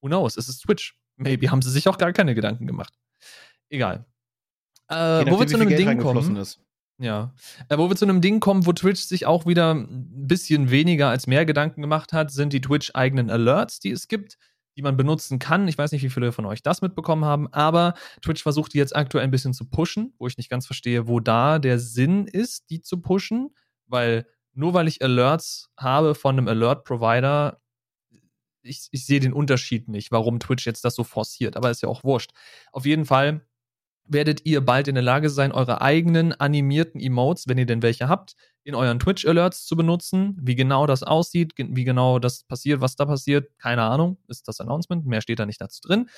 who 0.00 0.08
knows, 0.08 0.36
es 0.36 0.48
ist 0.48 0.60
Twitch. 0.60 0.96
Maybe 1.16 1.50
haben 1.50 1.62
sie 1.62 1.70
sich 1.70 1.88
auch 1.88 1.98
gar 1.98 2.12
keine 2.12 2.34
Gedanken 2.34 2.66
gemacht. 2.66 2.92
Egal. 3.68 4.04
Äh, 4.88 5.30
wo 5.30 5.38
wir 5.38 5.46
zu 5.46 5.56
einem 5.56 5.68
Ding 5.68 5.98
kommen. 5.98 6.36
Ist. 6.36 6.60
Ja. 6.98 7.32
Äh, 7.68 7.78
wo 7.78 7.88
wir 7.88 7.96
zu 7.96 8.04
einem 8.04 8.20
Ding 8.20 8.40
kommen, 8.40 8.66
wo 8.66 8.72
Twitch 8.72 9.02
sich 9.02 9.26
auch 9.26 9.46
wieder 9.46 9.74
ein 9.74 10.26
bisschen 10.28 10.70
weniger 10.70 11.08
als 11.08 11.26
mehr 11.26 11.44
Gedanken 11.44 11.80
gemacht 11.80 12.12
hat, 12.12 12.30
sind 12.30 12.52
die 12.52 12.60
Twitch-eigenen 12.60 13.30
Alerts, 13.30 13.80
die 13.80 13.90
es 13.90 14.08
gibt, 14.08 14.38
die 14.76 14.82
man 14.82 14.96
benutzen 14.96 15.38
kann. 15.38 15.68
Ich 15.68 15.78
weiß 15.78 15.92
nicht, 15.92 16.02
wie 16.02 16.10
viele 16.10 16.32
von 16.32 16.46
euch 16.46 16.62
das 16.62 16.82
mitbekommen 16.82 17.24
haben, 17.24 17.52
aber 17.52 17.94
Twitch 18.22 18.42
versucht 18.42 18.74
die 18.74 18.78
jetzt 18.78 18.94
aktuell 18.94 19.24
ein 19.24 19.30
bisschen 19.30 19.54
zu 19.54 19.68
pushen, 19.68 20.14
wo 20.18 20.26
ich 20.26 20.36
nicht 20.36 20.50
ganz 20.50 20.66
verstehe, 20.66 21.06
wo 21.08 21.20
da 21.20 21.58
der 21.58 21.78
Sinn 21.78 22.26
ist, 22.26 22.70
die 22.70 22.80
zu 22.80 23.00
pushen, 23.00 23.54
weil 23.86 24.26
nur 24.52 24.74
weil 24.74 24.88
ich 24.88 25.02
Alerts 25.02 25.70
habe 25.76 26.14
von 26.14 26.38
einem 26.38 26.48
Alert-Provider, 26.48 27.60
ich, 28.62 28.88
ich 28.92 29.04
sehe 29.04 29.20
den 29.20 29.32
Unterschied 29.32 29.88
nicht, 29.88 30.10
warum 30.10 30.40
Twitch 30.40 30.66
jetzt 30.66 30.84
das 30.84 30.94
so 30.94 31.04
forciert, 31.04 31.56
aber 31.56 31.70
ist 31.70 31.82
ja 31.82 31.88
auch 31.88 32.04
wurscht. 32.04 32.30
Auf 32.72 32.86
jeden 32.86 33.04
Fall 33.04 33.46
werdet 34.06 34.44
ihr 34.44 34.60
bald 34.60 34.88
in 34.88 34.94
der 34.94 35.04
Lage 35.04 35.30
sein, 35.30 35.52
eure 35.52 35.80
eigenen 35.80 36.32
animierten 36.32 37.00
Emotes, 37.00 37.48
wenn 37.48 37.58
ihr 37.58 37.66
denn 37.66 37.82
welche 37.82 38.08
habt, 38.08 38.34
in 38.62 38.74
euren 38.74 38.98
Twitch-Alerts 38.98 39.66
zu 39.66 39.76
benutzen. 39.76 40.36
Wie 40.40 40.54
genau 40.54 40.86
das 40.86 41.02
aussieht, 41.02 41.52
wie 41.56 41.84
genau 41.84 42.18
das 42.18 42.44
passiert, 42.44 42.80
was 42.80 42.96
da 42.96 43.06
passiert, 43.06 43.50
keine 43.58 43.82
Ahnung, 43.82 44.18
ist 44.28 44.48
das 44.48 44.60
Announcement. 44.60 45.06
Mehr 45.06 45.20
steht 45.20 45.38
da 45.38 45.46
nicht 45.46 45.60
dazu 45.60 45.80
drin. 45.82 46.08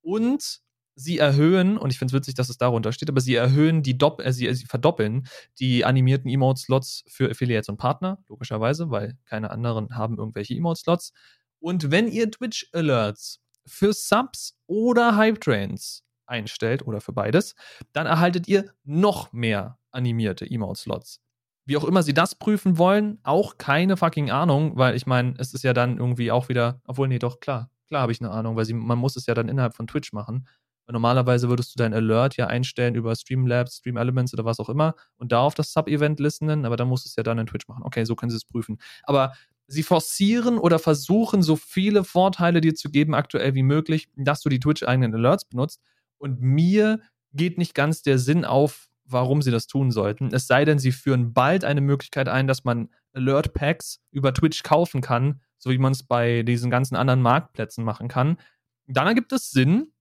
Und 0.00 0.60
sie 0.96 1.18
erhöhen, 1.18 1.76
und 1.76 1.90
ich 1.90 1.98
finde 1.98 2.12
es 2.12 2.20
witzig, 2.20 2.34
dass 2.34 2.48
es 2.48 2.58
darunter 2.58 2.92
steht, 2.92 3.08
aber 3.08 3.20
sie 3.20 3.34
erhöhen 3.34 3.82
die 3.82 3.98
Dopp 3.98 4.24
äh, 4.24 4.32
sie, 4.32 4.52
sie 4.54 4.66
verdoppeln 4.66 5.26
die 5.58 5.84
animierten 5.84 6.30
Emote-Slots 6.30 7.04
für 7.08 7.30
Affiliates 7.30 7.68
und 7.68 7.78
Partner, 7.78 8.22
logischerweise, 8.28 8.90
weil 8.90 9.18
keine 9.24 9.50
anderen 9.50 9.96
haben 9.96 10.18
irgendwelche 10.18 10.54
Emote-Slots. 10.54 11.12
Und 11.58 11.90
wenn 11.90 12.08
ihr 12.08 12.30
Twitch-Alerts 12.30 13.40
für 13.66 13.92
Subs 13.92 14.56
oder 14.66 15.16
Hype-Trains 15.16 16.04
einstellt 16.34 16.86
oder 16.86 17.00
für 17.00 17.12
beides, 17.12 17.54
dann 17.92 18.06
erhaltet 18.06 18.48
ihr 18.48 18.72
noch 18.84 19.32
mehr 19.32 19.78
animierte 19.90 20.48
Emote-Slots. 20.48 21.20
Wie 21.66 21.76
auch 21.76 21.84
immer 21.84 22.02
sie 22.02 22.12
das 22.12 22.34
prüfen 22.34 22.76
wollen, 22.76 23.18
auch 23.22 23.56
keine 23.56 23.96
fucking 23.96 24.30
Ahnung, 24.30 24.76
weil 24.76 24.94
ich 24.96 25.06
meine, 25.06 25.34
es 25.38 25.54
ist 25.54 25.64
ja 25.64 25.72
dann 25.72 25.96
irgendwie 25.96 26.30
auch 26.30 26.48
wieder, 26.48 26.80
obwohl, 26.86 27.08
nee, 27.08 27.18
doch, 27.18 27.40
klar, 27.40 27.70
klar 27.88 28.02
habe 28.02 28.12
ich 28.12 28.20
eine 28.20 28.30
Ahnung, 28.30 28.56
weil 28.56 28.66
sie, 28.66 28.74
man 28.74 28.98
muss 28.98 29.16
es 29.16 29.26
ja 29.26 29.34
dann 29.34 29.48
innerhalb 29.48 29.74
von 29.74 29.86
Twitch 29.86 30.12
machen. 30.12 30.46
Weil 30.86 30.92
normalerweise 30.92 31.48
würdest 31.48 31.74
du 31.74 31.78
dein 31.78 31.94
Alert 31.94 32.36
ja 32.36 32.46
einstellen 32.46 32.94
über 32.94 33.16
Streamlabs, 33.16 33.78
Stream 33.78 33.96
Elements 33.96 34.34
oder 34.34 34.44
was 34.44 34.60
auch 34.60 34.68
immer 34.68 34.94
und 35.16 35.32
da 35.32 35.40
auf 35.40 35.54
das 35.54 35.72
Sub-Event 35.72 36.20
listenen, 36.20 36.66
aber 36.66 36.76
dann 36.76 36.88
musst 36.88 37.06
du 37.06 37.08
es 37.08 37.16
ja 37.16 37.22
dann 37.22 37.38
in 37.38 37.46
Twitch 37.46 37.68
machen. 37.68 37.82
Okay, 37.84 38.04
so 38.04 38.14
können 38.14 38.28
sie 38.28 38.36
es 38.36 38.44
prüfen. 38.44 38.76
Aber 39.04 39.32
sie 39.66 39.82
forcieren 39.82 40.58
oder 40.58 40.78
versuchen, 40.78 41.42
so 41.42 41.56
viele 41.56 42.04
Vorteile 42.04 42.60
dir 42.60 42.74
zu 42.74 42.90
geben, 42.90 43.14
aktuell 43.14 43.54
wie 43.54 43.62
möglich, 43.62 44.08
dass 44.16 44.42
du 44.42 44.48
die 44.48 44.60
Twitch-eigenen 44.60 45.14
Alerts 45.14 45.46
benutzt. 45.46 45.80
Und 46.18 46.40
mir 46.40 47.00
geht 47.32 47.58
nicht 47.58 47.74
ganz 47.74 48.02
der 48.02 48.18
Sinn 48.18 48.44
auf, 48.44 48.88
warum 49.04 49.42
sie 49.42 49.50
das 49.50 49.66
tun 49.66 49.90
sollten. 49.90 50.28
Es 50.32 50.46
sei 50.46 50.64
denn, 50.64 50.78
sie 50.78 50.92
führen 50.92 51.32
bald 51.32 51.64
eine 51.64 51.80
Möglichkeit 51.80 52.28
ein, 52.28 52.46
dass 52.46 52.64
man 52.64 52.88
Alert 53.12 53.52
Packs 53.52 54.00
über 54.10 54.32
Twitch 54.32 54.62
kaufen 54.62 55.00
kann, 55.00 55.40
so 55.58 55.70
wie 55.70 55.78
man 55.78 55.92
es 55.92 56.02
bei 56.02 56.42
diesen 56.42 56.70
ganzen 56.70 56.96
anderen 56.96 57.22
Marktplätzen 57.22 57.84
machen 57.84 58.08
kann. 58.08 58.38
Dann 58.86 59.06
ergibt 59.06 59.32
es 59.32 59.50
Sinn. 59.50 59.92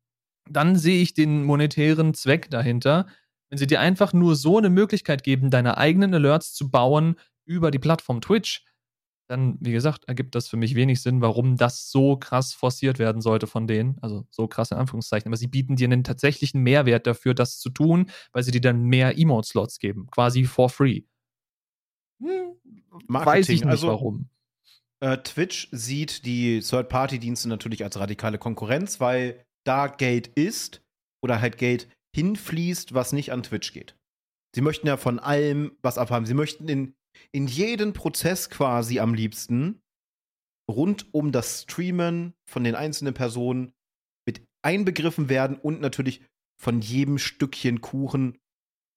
Dann 0.50 0.76
sehe 0.76 1.02
ich 1.02 1.14
den 1.14 1.44
monetären 1.44 2.14
Zweck 2.14 2.50
dahinter. 2.50 3.08
Wenn 3.50 3.58
sie 3.58 3.68
dir 3.68 3.80
einfach 3.80 4.14
nur 4.14 4.36
so 4.36 4.58
eine 4.58 4.70
Möglichkeit 4.70 5.24
geben, 5.24 5.50
deine 5.50 5.78
eigenen 5.78 6.14
Alerts 6.14 6.54
zu 6.54 6.70
bauen 6.70 7.16
über 7.46 7.72
die 7.72 7.80
Plattform 7.80 8.20
Twitch, 8.20 8.66
dann, 9.28 9.58
wie 9.62 9.72
gesagt, 9.72 10.06
ergibt 10.08 10.36
das 10.36 10.48
für 10.48 10.58
mich 10.58 10.76
wenig 10.76 11.02
Sinn, 11.02 11.22
warum 11.22 11.56
das 11.56 11.90
so 11.90 12.18
krass 12.18 12.54
forciert 12.54 13.00
werden 13.00 13.22
sollte 13.22 13.48
von 13.48 13.68
denen. 13.68 13.98
Also 14.02 14.26
so 14.30 14.48
krass 14.48 14.72
in 14.72 14.78
Anführungszeichen. 14.78 15.30
Aber 15.30 15.38
sie 15.38 15.48
bieten 15.48 15.76
dir 15.76 15.86
einen 15.88 16.04
tatsächlichen 16.04 16.62
Mehrwert 16.62 17.08
dafür, 17.08 17.34
das 17.34 17.60
zu 17.60 17.70
tun, 17.70 18.10
weil 18.32 18.44
sie 18.44 18.52
dir 18.52 18.62
dann 18.62 18.84
mehr 18.84 19.18
Emote-Slots 19.18 19.80
geben. 19.80 20.08
Quasi 20.12 20.44
for 20.44 20.70
free. 20.70 21.04
Hm, 22.22 22.56
weiß 23.08 23.50
ich 23.50 23.62
nicht 23.62 23.70
also, 23.70 23.88
warum. 23.88 24.30
Äh, 25.00 25.18
Twitch 25.18 25.70
sieht 25.72 26.26
die 26.26 26.60
Third-Party-Dienste 26.60 27.50
natürlich 27.50 27.84
als 27.84 28.00
radikale 28.00 28.38
Konkurrenz, 28.38 29.00
weil 29.00 29.44
da 29.66 29.88
Geld 29.88 30.28
ist 30.28 30.82
oder 31.22 31.42
halt 31.42 31.58
Geld 31.58 31.88
hinfließt, 32.16 32.94
was 32.94 33.14
nicht 33.14 33.32
an 33.32 33.44
Twitch 33.44 33.74
geht. 33.74 33.96
Sie 34.54 34.62
möchten 34.62 34.88
ja 34.88 34.98
von 34.98 35.20
allem 35.20 35.78
was 35.82 35.98
abhaben. 35.98 36.26
Sie 36.26 36.36
möchten 36.36 36.68
in 36.68 36.96
in 37.32 37.48
jeden 37.48 37.94
Prozess 37.94 38.50
quasi 38.50 39.00
am 39.00 39.14
liebsten 39.14 39.82
rund 40.70 41.14
um 41.14 41.32
das 41.32 41.64
Streamen 41.64 42.34
von 42.46 42.64
den 42.64 42.76
einzelnen 42.76 43.14
Personen 43.14 43.74
mit 44.26 44.46
einbegriffen 44.62 45.30
werden 45.30 45.58
und 45.58 45.82
natürlich 45.82 46.22
von 46.62 46.82
jedem 46.82 47.18
Stückchen 47.18 47.82
Kuchen 47.82 48.40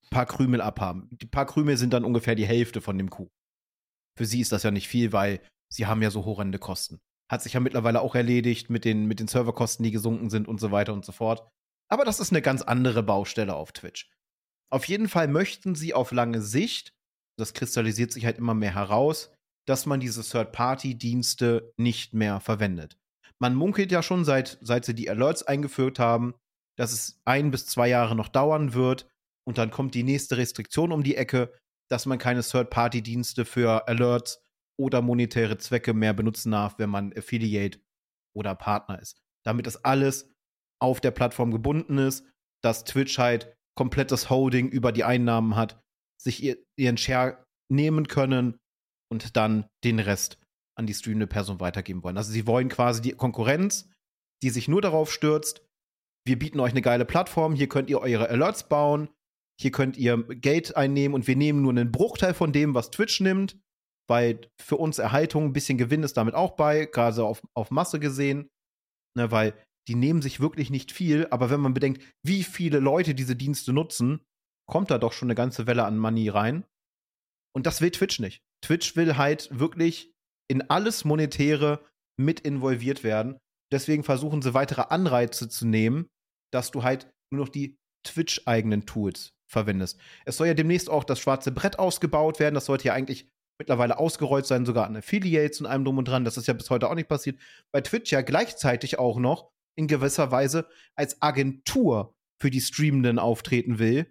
ein 0.05 0.11
paar 0.11 0.27
Krümel 0.27 0.61
abhaben. 0.61 1.09
Die 1.11 1.27
paar 1.27 1.47
Krümel 1.47 1.77
sind 1.77 1.93
dann 1.93 2.05
ungefähr 2.05 2.35
die 2.35 2.47
Hälfte 2.47 2.81
von 2.81 2.97
dem 2.97 3.11
Kuchen. 3.11 3.33
Für 4.17 4.25
sie 4.25 4.41
ist 4.41 4.53
das 4.53 4.63
ja 4.63 4.71
nicht 4.71 4.89
viel, 4.89 5.13
weil 5.13 5.41
sie 5.73 5.87
haben 5.87 6.03
ja 6.03 6.11
so 6.11 6.25
horrende 6.25 6.59
Kosten. 6.59 7.01
Hat 7.31 7.43
sich 7.43 7.55
ja 7.55 7.61
mittlerweile 7.61 8.01
auch 8.01 8.15
erledigt 8.15 8.71
mit 8.71 8.85
den, 8.85 9.07
mit 9.07 9.19
den 9.19 9.27
Serverkosten, 9.27 9.83
die 9.83 9.91
gesunken 9.91 10.31
sind 10.31 10.47
und 10.47 10.61
so 10.61 10.71
weiter 10.71 10.93
und 10.93 11.05
so 11.05 11.13
fort. 11.13 11.49
Aber 11.89 12.05
das 12.05 12.21
ist 12.21 12.31
eine 12.31 12.43
ganz 12.43 12.63
andere 12.63 13.03
Baustelle 13.03 13.55
auf 13.55 13.73
Twitch. 13.73 14.11
Auf 14.71 14.87
jeden 14.87 15.09
Fall 15.09 15.29
möchten 15.29 15.75
sie 15.75 15.95
auf 15.95 16.13
lange 16.13 16.41
Sicht, 16.41 16.96
das 17.39 17.55
kristallisiert 17.55 18.13
sich 18.13 18.25
halt 18.25 18.39
immer 18.39 18.55
mehr 18.55 18.75
heraus, 18.75 19.33
dass 19.67 19.87
man 19.87 20.01
diese 20.01 20.23
Third-Party-Dienste 20.23 21.73
nicht 21.77 22.15
mehr 22.15 22.41
verwendet. 22.41 22.97
Man 23.39 23.55
munkelt 23.55 23.93
ja 23.93 24.03
schon 24.03 24.25
seit, 24.25 24.59
seit 24.63 24.85
sie 24.85 24.95
die 24.95 25.11
Alerts 25.11 25.43
eingeführt 25.43 25.99
haben, 25.99 26.35
dass 26.79 26.93
es 26.93 27.21
ein 27.25 27.51
bis 27.51 27.67
zwei 27.67 27.89
Jahre 27.89 28.15
noch 28.15 28.29
dauern 28.29 28.75
wird 28.75 29.09
und 29.47 29.59
dann 29.59 29.71
kommt 29.71 29.95
die 29.95 30.03
nächste 30.03 30.37
Restriktion 30.37 30.93
um 30.93 31.03
die 31.03 31.17
Ecke, 31.17 31.53
dass 31.91 32.07
man 32.07 32.19
keine 32.19 32.43
Third-Party-Dienste 32.43 33.45
für 33.45 33.89
Alerts 33.89 34.43
oder 34.79 35.03
monetäre 35.03 35.59
Zwecke 35.59 35.95
mehr 35.95 36.13
benutzen 36.15 36.53
darf, 36.53 36.79
wenn 36.79 36.91
man 36.91 37.13
Affiliate 37.17 37.81
oder 38.35 38.55
Partner 38.55 39.01
ist. 39.01 39.19
Damit 39.45 39.67
das 39.67 39.85
alles 39.85 40.31
auf 40.81 41.01
der 41.01 41.11
Plattform 41.11 41.51
gebunden 41.51 41.99
ist, 41.99 42.27
dass 42.63 42.85
Twitch 42.85 43.19
halt 43.19 43.55
komplettes 43.77 44.29
Holding 44.29 44.69
über 44.69 44.93
die 44.93 45.05
Einnahmen 45.05 45.57
hat, 45.57 45.81
sich 46.21 46.43
ihr, 46.43 46.57
ihren 46.79 46.97
Share 46.97 47.45
nehmen 47.71 48.09
können 48.09 48.59
und 49.11 49.37
dann 49.37 49.69
den 49.85 49.99
Rest 49.99 50.39
an 50.79 50.87
die 50.87 50.95
streamende 50.95 51.27
Person 51.27 51.61
weitergeben 51.61 52.03
wollen. 52.03 52.17
Also 52.17 52.33
sie 52.33 52.47
wollen 52.47 52.69
quasi 52.69 53.01
die 53.01 53.13
Konkurrenz, 53.13 53.89
die 54.43 54.51
sich 54.51 54.69
nur 54.69 54.83
darauf 54.83 55.13
stürzt, 55.13 55.67
wir 56.27 56.39
bieten 56.39 56.61
euch 56.61 56.73
eine 56.73 56.83
geile 56.83 57.05
Plattform, 57.05 57.55
hier 57.55 57.69
könnt 57.69 57.89
ihr 57.89 58.01
eure 58.01 58.29
Alerts 58.29 58.69
bauen, 58.69 59.09
hier 59.61 59.71
könnt 59.71 59.97
ihr 59.97 60.23
Geld 60.25 60.77
einnehmen 60.77 61.15
und 61.15 61.27
wir 61.27 61.37
nehmen 61.37 61.63
nur 61.63 61.71
einen 61.71 61.93
Bruchteil 61.93 62.35
von 62.35 62.53
dem, 62.53 62.75
was 62.75 62.91
Twitch 62.91 63.21
nimmt, 63.21 63.59
weil 64.09 64.41
für 64.61 64.77
uns 64.77 64.99
Erhaltung, 64.99 65.45
ein 65.45 65.53
bisschen 65.53 65.79
Gewinn 65.79 66.03
ist 66.03 66.17
damit 66.17 66.35
auch 66.35 66.57
bei, 66.57 66.87
gerade 66.87 67.25
auf, 67.25 67.43
auf 67.55 67.71
Masse 67.71 68.01
gesehen, 68.01 68.51
ne, 69.17 69.31
weil 69.31 69.55
die 69.89 69.95
nehmen 69.95 70.21
sich 70.21 70.41
wirklich 70.41 70.71
nicht 70.71 70.91
viel, 70.91 71.29
aber 71.31 71.49
wenn 71.49 71.61
man 71.61 71.75
bedenkt, 71.75 72.03
wie 72.25 72.43
viele 72.43 72.81
Leute 72.81 73.15
diese 73.15 73.37
Dienste 73.37 73.73
nutzen, 73.73 74.21
kommt 74.67 74.91
da 74.91 74.99
doch 74.99 75.13
schon 75.13 75.27
eine 75.27 75.35
ganze 75.35 75.67
Welle 75.67 75.85
an 75.85 75.99
Money 75.99 76.29
rein. 76.29 76.65
Und 77.55 77.67
das 77.67 77.81
will 77.81 77.91
Twitch 77.91 78.19
nicht. 78.19 78.43
Twitch 78.63 78.97
will 78.97 79.17
halt 79.17 79.49
wirklich 79.51 80.13
in 80.49 80.69
alles 80.71 81.05
Monetäre 81.05 81.85
mit 82.19 82.41
involviert 82.41 83.05
werden. 83.05 83.39
Deswegen 83.73 84.05
versuchen 84.05 84.43
sie 84.43 84.55
weitere 84.55 84.83
Anreize 84.83 85.49
zu 85.49 85.67
nehmen, 85.67 86.09
dass 86.53 86.71
du 86.71 86.83
halt 86.83 87.11
nur 87.31 87.45
noch 87.45 87.49
die 87.49 87.77
Twitch-eigenen 88.05 88.87
Tools 88.87 89.33
verwendest. 89.51 89.99
Es 90.25 90.37
soll 90.37 90.47
ja 90.47 90.55
demnächst 90.55 90.91
auch 90.91 91.05
das 91.05 91.21
schwarze 91.21 91.53
Brett 91.53 91.79
ausgebaut 91.79 92.39
werden. 92.39 92.55
Das 92.55 92.67
sollte 92.67 92.89
ja 92.89 92.95
eigentlich 92.95 93.29
mittlerweile 93.59 93.99
ausgerollt 93.99 94.47
sein, 94.47 94.67
sogar 94.67 94.87
an 94.87 94.97
Affiliates 94.97 95.61
und 95.61 95.67
allem 95.67 95.85
drum 95.85 95.99
und 95.99 96.07
dran. 96.07 96.25
Das 96.25 96.37
ist 96.37 96.47
ja 96.47 96.55
bis 96.55 96.71
heute 96.71 96.89
auch 96.89 96.95
nicht 96.95 97.09
passiert. 97.09 97.41
Bei 97.73 97.81
Twitch 97.81 98.13
ja 98.13 98.21
gleichzeitig 98.21 98.99
auch 98.99 99.19
noch 99.19 99.51
in 99.77 99.89
gewisser 99.89 100.31
Weise 100.31 100.69
als 100.95 101.21
Agentur 101.23 102.15
für 102.41 102.51
die 102.51 102.61
Streamenden 102.61 103.19
auftreten 103.19 103.79
will, 103.79 104.07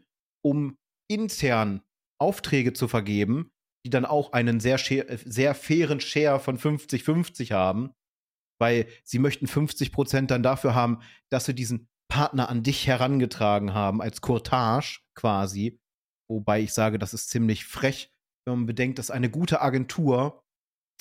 um 0.45 0.77
intern 1.09 1.81
Aufträge 2.21 2.73
zu 2.73 2.87
vergeben, 2.87 3.49
die 3.83 3.89
dann 3.89 4.05
auch 4.05 4.31
einen 4.31 4.59
sehr, 4.59 4.77
sehr 4.77 5.55
fairen 5.55 5.99
Share 5.99 6.39
von 6.39 6.59
50-50 6.59 7.51
haben, 7.51 7.91
weil 8.59 8.87
sie 9.03 9.19
möchten 9.19 9.47
50 9.47 9.91
Prozent 9.91 10.31
dann 10.31 10.43
dafür 10.43 10.75
haben, 10.75 10.99
dass 11.31 11.45
sie 11.45 11.55
diesen 11.55 11.87
Partner 12.11 12.49
an 12.49 12.61
dich 12.61 12.87
herangetragen 12.87 13.73
haben, 13.73 14.01
als 14.01 14.21
Courtage 14.21 15.01
quasi. 15.15 15.79
Wobei 16.29 16.61
ich 16.61 16.73
sage, 16.73 16.99
das 16.99 17.13
ist 17.13 17.29
ziemlich 17.29 17.65
frech, 17.65 18.11
wenn 18.45 18.57
man 18.57 18.65
bedenkt, 18.67 18.99
dass 18.99 19.11
eine 19.11 19.29
gute 19.29 19.61
Agentur 19.61 20.43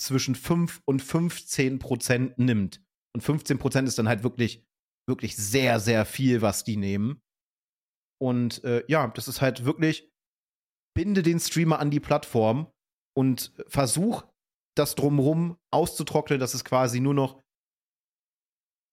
zwischen 0.00 0.34
5 0.34 0.80
und 0.86 1.00
15 1.00 1.78
Prozent 1.78 2.38
nimmt. 2.38 2.82
Und 3.14 3.20
15 3.20 3.58
Prozent 3.58 3.88
ist 3.88 3.98
dann 3.98 4.08
halt 4.08 4.24
wirklich, 4.24 4.66
wirklich 5.06 5.36
sehr, 5.36 5.80
sehr 5.80 6.04
viel, 6.04 6.42
was 6.42 6.64
die 6.64 6.76
nehmen. 6.76 7.20
Und 8.20 8.62
äh, 8.64 8.84
ja, 8.88 9.06
das 9.08 9.28
ist 9.28 9.40
halt 9.40 9.64
wirklich, 9.64 10.10
binde 10.94 11.22
den 11.22 11.40
Streamer 11.40 11.78
an 11.78 11.90
die 11.90 12.00
Plattform 12.00 12.68
und 13.16 13.52
versuch 13.66 14.24
das 14.76 14.94
drumrum 14.94 15.56
auszutrocknen, 15.70 16.40
dass 16.40 16.54
es 16.54 16.64
quasi 16.64 17.00
nur 17.00 17.14
noch 17.14 17.42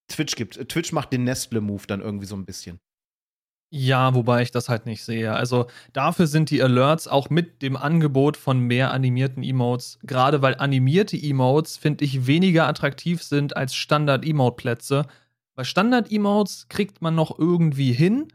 Twitch 0.09 0.35
gibt. 0.35 0.69
Twitch 0.69 0.91
macht 0.91 1.13
den 1.13 1.23
Nestle-Move 1.23 1.87
dann 1.87 2.01
irgendwie 2.01 2.25
so 2.25 2.35
ein 2.35 2.45
bisschen. 2.45 2.79
Ja, 3.73 4.13
wobei 4.13 4.41
ich 4.41 4.51
das 4.51 4.67
halt 4.67 4.85
nicht 4.85 5.01
sehe. 5.03 5.33
Also 5.33 5.67
dafür 5.93 6.27
sind 6.27 6.49
die 6.49 6.61
Alerts 6.61 7.07
auch 7.07 7.29
mit 7.29 7.61
dem 7.61 7.77
Angebot 7.77 8.35
von 8.35 8.59
mehr 8.59 8.91
animierten 8.91 9.43
Emotes, 9.43 9.97
gerade 10.03 10.41
weil 10.41 10.55
animierte 10.55 11.15
Emotes, 11.15 11.77
finde 11.77 12.03
ich, 12.03 12.27
weniger 12.27 12.67
attraktiv 12.67 13.23
sind 13.23 13.55
als 13.55 13.73
Standard-Emote-Plätze. 13.73 15.05
Bei 15.55 15.63
Standard-Emotes 15.63 16.67
kriegt 16.67 17.01
man 17.01 17.15
noch 17.15 17.39
irgendwie 17.39 17.93
hin, 17.93 18.27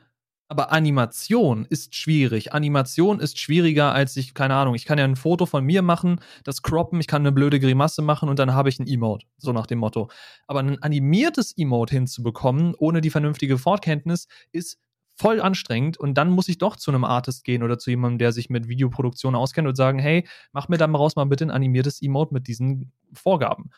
aber 0.49 0.73
Animation 0.73 1.67
ist 1.69 1.95
schwierig. 1.95 2.53
Animation 2.53 3.21
ist 3.21 3.39
schwieriger 3.39 3.93
als 3.93 4.17
ich, 4.17 4.35
keine 4.35 4.55
Ahnung, 4.55 4.75
ich 4.75 4.85
kann 4.85 4.99
ja 4.99 5.05
ein 5.05 5.17
Foto 5.17 5.47
von 5.47 5.65
mir 5.65 5.83
machen, 5.83 6.21
das 6.45 6.63
croppen, 6.63 7.01
ich 7.01 7.07
kann 7.09 7.23
eine 7.23 7.33
blöde 7.33 7.59
Grimasse 7.59 8.03
machen 8.03 8.29
und 8.29 8.39
dann 8.39 8.55
habe 8.55 8.69
ich 8.69 8.79
ein 8.79 8.87
Emote. 8.87 9.27
So 9.39 9.53
nach 9.53 9.67
dem 9.67 9.79
Motto. 9.79 10.09
Aber 10.47 10.61
ein 10.61 10.83
animiertes 10.83 11.57
Emote 11.57 11.95
hinzubekommen, 11.95 12.75
ohne 12.79 13.01
die 13.01 13.11
vernünftige 13.11 13.59
Fortkenntnis, 13.59 14.29
ist 14.53 14.79
voll 15.17 15.41
anstrengend 15.41 15.97
und 15.97 16.15
dann 16.15 16.31
muss 16.31 16.49
ich 16.49 16.59
doch 16.59 16.77
zu 16.77 16.91
einem 16.91 17.05
Artist 17.05 17.45
gehen 17.45 17.63
oder 17.63 17.79
zu 17.79 17.91
jemandem, 17.91 18.19
der 18.19 18.33
sich 18.33 18.51
mit 18.51 18.69
Videoproduktion 18.69 19.35
auskennt 19.35 19.67
und 19.67 19.75
sagen, 19.75 19.99
hey, 19.99 20.29
mach 20.53 20.69
mir 20.69 20.77
da 20.77 20.87
mal 20.87 20.99
raus 20.99 21.17
mal 21.17 21.25
bitte 21.25 21.47
ein 21.47 21.51
animiertes 21.51 22.03
Emote 22.03 22.35
mit 22.35 22.47
diesen 22.47 22.93
Vorgaben. 23.13 23.71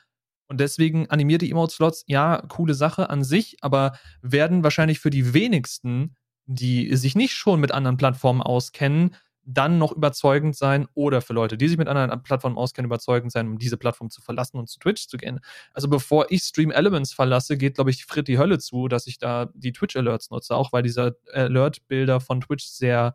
Und 0.49 0.61
deswegen 0.61 1.09
animierte 1.11 1.47
Emote-Slots, 1.47 2.05
ja, 2.07 2.43
coole 2.49 2.75
Sache 2.75 3.11
an 3.11 3.23
sich, 3.23 3.59
aber 3.61 3.99
werden 4.23 4.65
wahrscheinlich 4.65 4.99
für 4.99 5.11
die 5.11 5.35
wenigsten, 5.35 6.17
die 6.49 6.97
sich 6.97 7.15
nicht 7.15 7.35
schon 7.35 7.61
mit 7.61 7.73
anderen 7.73 7.99
Plattformen 7.99 8.43
auskennen, 8.43 9.15
dann 9.45 9.79
noch 9.79 9.93
überzeugend 9.93 10.57
sein 10.57 10.87
oder 10.95 11.23
für 11.23 11.33
Leute, 11.33 11.57
die 11.57 11.69
sich 11.69 11.79
mit 11.79 11.89
anderen 11.89 12.23
Plattformen 12.23 12.59
auskennen, 12.59 12.87
überzeugend 12.87 13.33
sein, 13.33 13.47
um 13.49 13.59
diese 13.59 13.79
Plattform 13.79 14.11
zu 14.11 14.21
verlassen 14.21 14.59
und 14.59 14.69
zu 14.69 14.79
Twitch 14.79 15.09
zu 15.09 15.17
gehen. 15.17 15.41
Also 15.73 15.89
bevor 15.89 16.27
ich 16.31 16.43
Stream 16.43 16.71
Elements 16.71 17.13
verlasse, 17.13 17.57
geht, 17.57 17.77
glaube 17.77 17.91
ich, 17.91 18.05
Fritt 18.05 18.29
die 18.29 18.39
Hölle 18.39 18.59
zu, 18.59 18.89
dass 18.89 19.07
ich 19.07 19.19
da 19.19 19.49
die 19.55 19.73
Twitch-Alerts 19.73 20.31
nutze, 20.31 20.55
auch 20.55 20.73
weil 20.73 20.83
dieser 20.83 21.13
Alert-Bilder 21.33 22.21
von 22.21 22.43
Twitch 22.43 22.67
sehr 22.67 23.15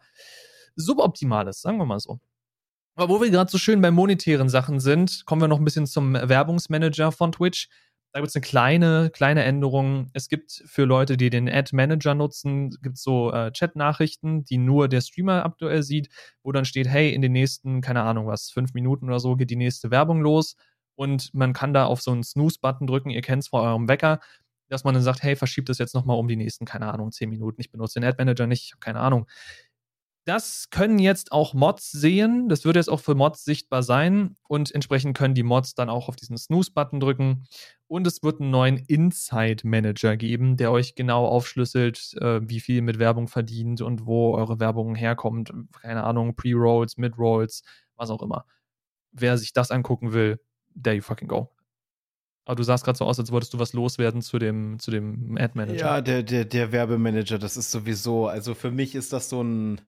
suboptimal 0.76 1.48
ist, 1.48 1.62
sagen 1.62 1.78
wir 1.78 1.86
mal 1.86 2.00
so. 2.00 2.19
Aber 2.96 3.10
wo 3.10 3.22
wir 3.22 3.30
gerade 3.30 3.52
so 3.52 3.58
schön 3.58 3.82
bei 3.82 3.91
monetären 3.91 4.50
Sachen 4.50 4.80
sind, 4.80 5.26
kommen 5.26 5.41
wir 5.41 5.48
noch 5.48 5.60
ein 5.60 5.65
bisschen 5.65 5.88
zum 5.88 6.13
Werbungsmanager 6.13 7.12
von 7.12 7.32
Twitch. 7.32 7.69
Da 8.13 8.19
gibt 8.19 8.30
es 8.30 8.36
eine 8.36 8.43
kleine, 8.43 9.10
kleine 9.12 9.43
Änderung. 9.43 10.08
Es 10.13 10.30
gibt 10.30 10.63
für 10.67 10.86
Leute, 10.86 11.17
die 11.17 11.32
den 11.32 11.49
Ad 11.49 11.76
Manager 11.76 12.13
nutzen, 12.13 12.69
gibt 12.84 12.99
so 12.99 13.32
äh, 13.34 13.52
Chat-Nachrichten, 13.52 14.45
die 14.45 14.60
nur 14.60 14.88
der 14.88 15.02
Streamer 15.02 15.43
aktuell 15.43 15.82
sieht, 15.82 16.10
wo 16.43 16.52
dann 16.52 16.63
steht, 16.63 16.88
hey, 16.88 17.12
in 17.12 17.23
den 17.23 17.32
nächsten, 17.32 17.82
keine 17.82 18.04
Ahnung 18.04 18.28
was, 18.28 18.52
fünf 18.52 18.76
Minuten 18.76 19.08
oder 19.08 19.19
so 19.19 19.36
geht 19.36 19.49
die 19.49 19.56
nächste 19.56 19.89
Werbung 19.89 20.21
los. 20.21 20.56
Und 20.95 21.34
man 21.34 21.54
kann 21.54 21.73
da 21.73 21.86
auf 21.86 22.04
so 22.04 22.12
einen 22.12 22.23
Snooze-Button 22.23 22.86
drücken, 22.86 23.10
ihr 23.10 23.21
kennt 23.23 23.41
es 23.41 23.49
vor 23.49 23.63
eurem 23.63 23.88
Wecker, 23.88 24.19
dass 24.69 24.84
man 24.84 24.93
dann 24.93 25.04
sagt, 25.04 25.23
hey, 25.23 25.36
verschiebt 25.36 25.69
das 25.69 25.80
jetzt 25.80 25.95
nochmal 25.95 26.17
um 26.19 26.28
die 26.28 26.36
nächsten, 26.36 26.65
keine 26.65 26.93
Ahnung, 26.93 27.12
zehn 27.12 27.30
Minuten. 27.30 27.60
Ich 27.62 27.71
benutze 27.71 27.99
den 27.99 28.08
Ad 28.08 28.17
Manager 28.19 28.45
nicht, 28.45 28.65
ich 28.65 28.71
habe 28.73 28.80
keine 28.80 28.99
Ahnung. 28.99 29.26
Das 30.26 30.70
können 30.70 31.00
jetzt 31.00 31.34
auch 31.34 31.54
Mods 31.54 31.92
sehen. 31.92 32.48
Das 32.48 32.64
wird 32.64 32.78
jetzt 32.78 32.90
auch 32.90 33.02
für 33.02 33.14
Mods 33.14 33.44
sichtbar 33.44 33.84
sein. 33.84 34.38
Und 34.48 34.74
entsprechend 34.74 35.18
können 35.18 35.36
die 35.36 35.44
Mods 35.44 35.76
dann 35.76 35.90
auch 35.90 36.08
auf 36.08 36.16
diesen 36.16 36.38
Snooze-Button 36.38 37.02
drücken. 37.02 37.46
Und 37.88 38.08
es 38.08 38.24
wird 38.24 38.40
einen 38.40 38.50
neuen 38.50 38.78
Inside-Manager 38.78 40.16
geben, 40.16 40.56
der 40.56 40.72
euch 40.72 40.96
genau 40.96 41.26
aufschlüsselt, 41.28 42.14
äh, 42.22 42.40
wie 42.48 42.62
viel 42.62 42.82
mit 42.82 43.00
Werbung 43.00 43.28
verdient 43.28 43.82
und 43.82 44.06
wo 44.06 44.34
eure 44.36 44.62
Werbung 44.62 44.96
herkommt. 44.96 45.54
Keine 45.82 46.04
Ahnung, 46.06 46.36
Pre-Rolls, 46.36 46.98
Mid-Rolls, 46.98 47.64
was 47.98 48.10
auch 48.10 48.22
immer. 48.22 48.46
Wer 49.12 49.38
sich 49.38 49.52
das 49.52 49.72
angucken 49.72 50.14
will, 50.14 50.40
there 50.82 50.96
you 50.96 51.02
fucking 51.02 51.28
go. 51.28 51.50
Aber 52.46 52.56
du 52.56 52.64
sahst 52.64 52.84
gerade 52.86 52.98
so 52.98 53.06
aus, 53.06 53.20
als 53.20 53.32
wolltest 53.32 53.54
du 53.54 53.60
was 53.60 53.74
loswerden 53.74 54.22
zu 54.22 54.40
dem, 54.40 54.80
zu 54.80 54.90
dem 54.90 55.38
Ad-Manager. 55.38 55.86
Ja, 55.86 56.02
der, 56.02 56.24
der, 56.24 56.46
der 56.46 56.72
Werbemanager, 56.72 57.40
das 57.40 57.58
ist 57.58 57.72
sowieso, 57.72 58.28
also 58.28 58.54
für 58.54 58.72
mich 58.72 58.96
ist 58.96 59.14
das 59.14 59.30
so 59.30 59.42
ein 59.42 59.82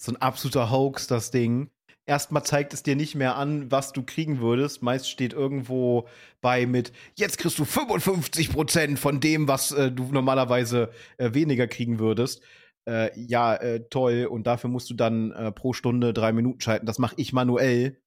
so 0.00 0.12
ein 0.12 0.16
absoluter 0.16 0.70
Hoax, 0.70 1.06
das 1.06 1.30
Ding. 1.30 1.70
Erstmal 2.06 2.44
zeigt 2.44 2.72
es 2.72 2.82
dir 2.82 2.96
nicht 2.96 3.14
mehr 3.14 3.36
an, 3.36 3.70
was 3.70 3.92
du 3.92 4.02
kriegen 4.02 4.40
würdest. 4.40 4.82
Meist 4.82 5.08
steht 5.08 5.32
irgendwo 5.32 6.08
bei 6.40 6.66
mit, 6.66 6.92
jetzt 7.14 7.38
kriegst 7.38 7.58
du 7.58 7.64
55% 7.64 8.96
von 8.96 9.20
dem, 9.20 9.46
was 9.46 9.72
äh, 9.72 9.92
du 9.92 10.04
normalerweise 10.04 10.90
äh, 11.18 11.34
weniger 11.34 11.68
kriegen 11.68 11.98
würdest. 11.98 12.42
Äh, 12.88 13.10
ja, 13.20 13.54
äh, 13.54 13.88
toll. 13.90 14.26
Und 14.28 14.46
dafür 14.46 14.70
musst 14.70 14.88
du 14.88 14.94
dann 14.94 15.32
äh, 15.32 15.52
pro 15.52 15.74
Stunde 15.74 16.14
drei 16.14 16.32
Minuten 16.32 16.60
schalten. 16.60 16.86
Das 16.86 16.98
mache 16.98 17.14
ich 17.18 17.34
manuell. 17.34 18.00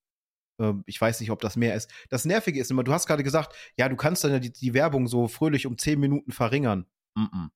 Ähm, 0.59 0.83
ich 0.87 0.99
weiß 0.99 1.19
nicht, 1.19 1.29
ob 1.29 1.41
das 1.41 1.55
mehr 1.55 1.75
ist. 1.75 1.91
Das 2.09 2.25
Nervige 2.25 2.59
ist 2.59 2.71
immer, 2.71 2.83
du 2.83 2.91
hast 2.91 3.05
gerade 3.05 3.23
gesagt, 3.23 3.55
ja, 3.77 3.87
du 3.87 3.95
kannst 3.95 4.23
dann 4.23 4.41
die, 4.41 4.51
die, 4.51 4.73
Werbung 4.73 5.07
so 5.07 5.27
fröhlich 5.27 5.67
um 5.67 5.77
10 5.77 5.99
Minuten 5.99 6.31
verringern. 6.31 6.87
Mm 7.15 7.21
-mm. 7.21 7.49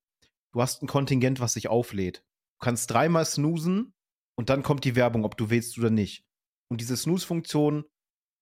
Du 0.53 0.61
hast 0.61 0.83
ein 0.83 0.87
Kontingent, 0.87 1.39
was 1.39 1.53
sich 1.53 1.67
auflädt. 1.67 2.23
Du 2.59 2.65
kannst 2.65 2.91
dreimal 2.91 3.25
snoosen 3.25 3.93
und 4.37 4.49
dann 4.49 4.63
kommt 4.63 4.85
die 4.85 4.95
Werbung, 4.95 5.25
ob 5.25 5.37
du 5.37 5.49
willst 5.49 5.77
oder 5.77 5.89
nicht. 5.89 6.25
Und 6.69 6.81
diese 6.81 6.97
Snooze-Funktion 6.97 7.85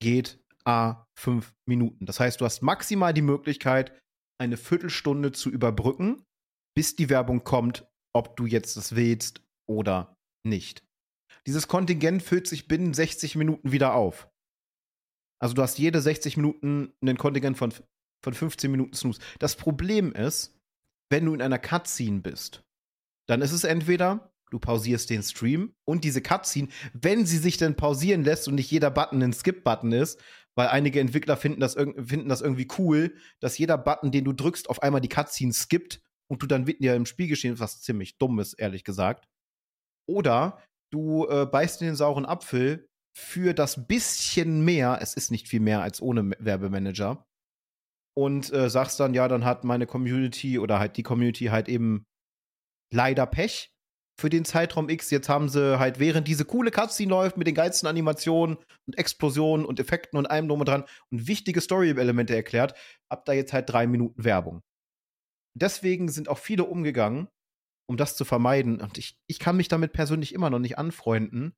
geht 0.01 0.43
a 0.65 1.05
fünf 1.17 1.53
Minuten. 1.67 2.05
Das 2.05 2.19
heißt, 2.19 2.41
du 2.41 2.45
hast 2.45 2.62
maximal 2.62 3.13
die 3.13 3.21
Möglichkeit, 3.21 3.97
eine 4.39 4.58
Viertelstunde 4.58 5.31
zu 5.31 5.49
überbrücken. 5.49 6.25
bis 6.77 6.97
die 6.97 7.10
Werbung 7.10 7.45
kommt, 7.45 7.88
ob 8.13 8.36
du 8.36 8.45
jetzt 8.45 8.75
es 8.75 8.97
willst 8.97 9.41
oder 9.65 10.17
nicht. 10.45 10.84
Dieses 11.47 11.69
Kontingent 11.69 12.21
füllt 12.21 12.47
sich 12.47 12.67
binnen 12.67 12.93
60 12.93 13.38
Minuten 13.38 13.71
wieder 13.71 13.93
auf. 13.93 14.29
Also 15.41 15.53
du 15.53 15.62
hast 15.62 15.77
jede 15.77 16.01
60 16.01 16.36
Minuten 16.36 16.93
einen 17.01 17.17
Kontingent 17.17 17.58
von, 17.58 17.73
von 18.21 18.34
15 18.34 18.69
Minuten 18.69 18.93
Snooze. 18.93 19.21
Das 19.39 19.55
Problem 19.55 20.12
ist, 20.12 20.60
wenn 21.10 21.23
du 21.23 21.34
in 21.34 21.41
einer 21.41 21.60
Cutscene 21.60 22.19
bist, 22.19 22.63
dann 23.29 23.41
ist 23.41 23.53
es 23.53 23.63
entweder, 23.63 24.34
du 24.51 24.60
pausierst 24.60 25.10
den 25.10 25.23
Stream 25.23 25.75
und 25.86 26.03
diese 26.03 26.21
Cutscene, 26.21 26.69
wenn 26.93 27.25
sie 27.25 27.38
sich 27.38 27.58
denn 27.58 27.75
pausieren 27.75 28.23
lässt 28.23 28.47
und 28.47 28.55
nicht 28.55 28.71
jeder 28.71 28.91
Button 28.91 29.21
ein 29.21 29.34
Skip-Button 29.34 29.91
ist, 29.91 30.21
weil 30.55 30.67
einige 30.67 30.99
Entwickler 30.99 31.38
finden 31.38 31.60
das, 31.60 31.73
finden 31.73 32.29
das 32.29 32.41
irgendwie 32.41 32.67
cool, 32.77 33.15
dass 33.39 33.58
jeder 33.58 33.77
Button, 33.77 34.12
den 34.12 34.25
du 34.25 34.34
drückst, 34.34 34.69
auf 34.69 34.81
einmal 34.81 35.01
die 35.01 35.10
Cutscene 35.10 35.53
skippt 35.53 36.01
und 36.27 36.41
du 36.41 36.47
dann 36.47 36.63
mitten 36.63 36.84
ja 36.84 36.95
im 36.95 37.05
Spiel 37.05 37.27
geschehen, 37.27 37.60
was 37.60 37.81
ziemlich 37.81 38.17
dumm 38.17 38.39
ist, 38.39 38.53
ehrlich 38.53 38.84
gesagt. 38.84 39.27
Oder 40.08 40.62
du 40.91 41.27
äh, 41.27 41.45
beißt 41.45 41.81
in 41.81 41.88
den 41.88 41.95
sauren 41.95 42.25
Apfel 42.25 42.88
für 43.17 43.53
das 43.53 43.88
bisschen 43.88 44.63
mehr, 44.63 44.99
es 45.01 45.13
ist 45.13 45.31
nicht 45.31 45.47
viel 45.47 45.60
mehr 45.60 45.81
als 45.81 46.01
ohne 46.01 46.31
Werbemanager, 46.39 47.25
und 48.17 48.51
äh, 48.53 48.69
sagst 48.69 48.99
dann, 48.99 49.13
ja, 49.13 49.27
dann 49.27 49.43
hat 49.43 49.63
meine 49.63 49.86
Community 49.86 50.58
oder 50.58 50.79
halt 50.79 50.97
die 50.97 51.03
Community 51.03 51.45
halt 51.45 51.67
eben 51.67 52.05
leider 52.91 53.25
Pech 53.25 53.74
für 54.19 54.30
den 54.30 54.45
Zeitraum 54.45 54.89
X. 54.89 55.12
Jetzt 55.12 55.30
haben 55.30 55.49
sie 55.49 55.80
halt, 55.80 55.99
während 55.99 56.28
diese 56.28 56.45
coole 56.45 56.71
Cutscene 56.71 57.10
läuft 57.10 57.38
mit 57.38 57.47
den 57.47 57.56
geilsten 57.56 57.88
Animationen 57.88 58.58
und 58.88 58.97
Explosionen 58.97 59.65
und 59.65 59.80
Effekten 59.80 60.17
und 60.17 60.25
allem 60.25 60.47
drum 60.47 60.62
und 60.62 60.67
dran 60.67 60.86
und 61.12 61.28
wichtige 61.28 61.62
Story-Elemente 61.62 62.36
erklärt, 62.36 62.75
habt 63.10 63.28
da 63.28 63.34
jetzt 63.34 63.54
halt 63.54 63.69
drei 63.69 63.88
Minuten 63.88 64.23
Werbung. 64.23 64.62
Deswegen 65.58 66.10
sind 66.10 66.30
auch 66.30 66.38
viele 66.38 66.65
umgegangen, 66.65 67.28
um 67.88 67.97
das 67.97 68.15
zu 68.15 68.25
vermeiden. 68.25 68.82
Und 68.82 68.97
ich, 68.97 69.17
ich 69.28 69.39
kann 69.39 69.58
mich 69.58 69.67
damit 69.67 69.93
persönlich 69.93 70.34
immer 70.34 70.49
noch 70.49 70.60
nicht 70.60 70.78
anfreunden. 70.78 71.54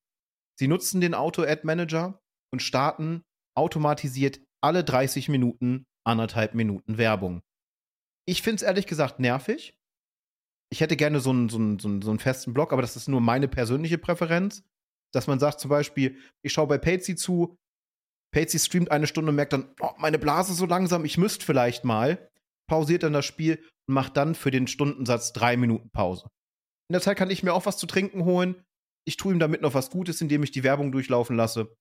Sie 0.59 0.67
nutzen 0.67 1.01
den 1.01 1.13
Auto-Ad-Manager 1.13 2.19
und 2.51 2.61
starten 2.61 3.23
automatisiert 3.55 4.39
alle 4.61 4.83
30 4.83 5.29
Minuten 5.29 5.85
anderthalb 6.05 6.53
Minuten 6.53 6.97
Werbung. 6.97 7.41
Ich 8.25 8.41
finde 8.41 8.57
es 8.57 8.61
ehrlich 8.61 8.87
gesagt 8.87 9.19
nervig. 9.19 9.77
Ich 10.69 10.81
hätte 10.81 10.97
gerne 10.97 11.19
so 11.19 11.29
einen, 11.29 11.49
so, 11.49 11.57
einen, 11.57 11.79
so, 11.79 11.87
einen, 11.87 12.01
so 12.01 12.09
einen 12.09 12.19
festen 12.19 12.53
Block, 12.53 12.73
aber 12.73 12.81
das 12.81 12.95
ist 12.95 13.07
nur 13.07 13.21
meine 13.21 13.47
persönliche 13.47 13.97
Präferenz. 13.97 14.63
Dass 15.13 15.27
man 15.27 15.39
sagt 15.39 15.59
zum 15.59 15.69
Beispiel, 15.69 16.17
ich 16.43 16.51
schaue 16.51 16.67
bei 16.67 16.77
Patsy 16.77 17.15
zu, 17.15 17.57
Patsy 18.33 18.59
streamt 18.59 18.91
eine 18.91 19.07
Stunde 19.07 19.29
und 19.29 19.35
merkt 19.35 19.53
dann, 19.53 19.73
oh, 19.79 19.91
meine 19.97 20.19
Blase 20.19 20.53
so 20.53 20.65
langsam, 20.65 21.05
ich 21.05 21.17
müsste 21.17 21.45
vielleicht 21.45 21.85
mal. 21.85 22.29
Pausiert 22.69 23.03
dann 23.03 23.13
das 23.13 23.25
Spiel 23.25 23.63
und 23.87 23.93
macht 23.93 24.17
dann 24.17 24.35
für 24.35 24.51
den 24.51 24.67
Stundensatz 24.67 25.31
drei 25.31 25.55
Minuten 25.55 25.89
Pause. 25.91 26.29
In 26.89 26.93
der 26.93 27.01
Zeit 27.01 27.17
kann 27.17 27.29
ich 27.29 27.43
mir 27.43 27.53
auch 27.53 27.65
was 27.65 27.77
zu 27.77 27.87
trinken 27.87 28.25
holen. 28.25 28.61
Ich 29.05 29.15
tue 29.15 29.33
ihm 29.33 29.39
damit 29.39 29.61
noch 29.61 29.73
was 29.73 29.89
Gutes, 29.89 30.19
indem 30.19 30.43
ich 30.43 30.51
die 30.51 30.63
Werbung 30.63 30.91
durchlaufen 30.91 31.37
lasse. 31.37 31.73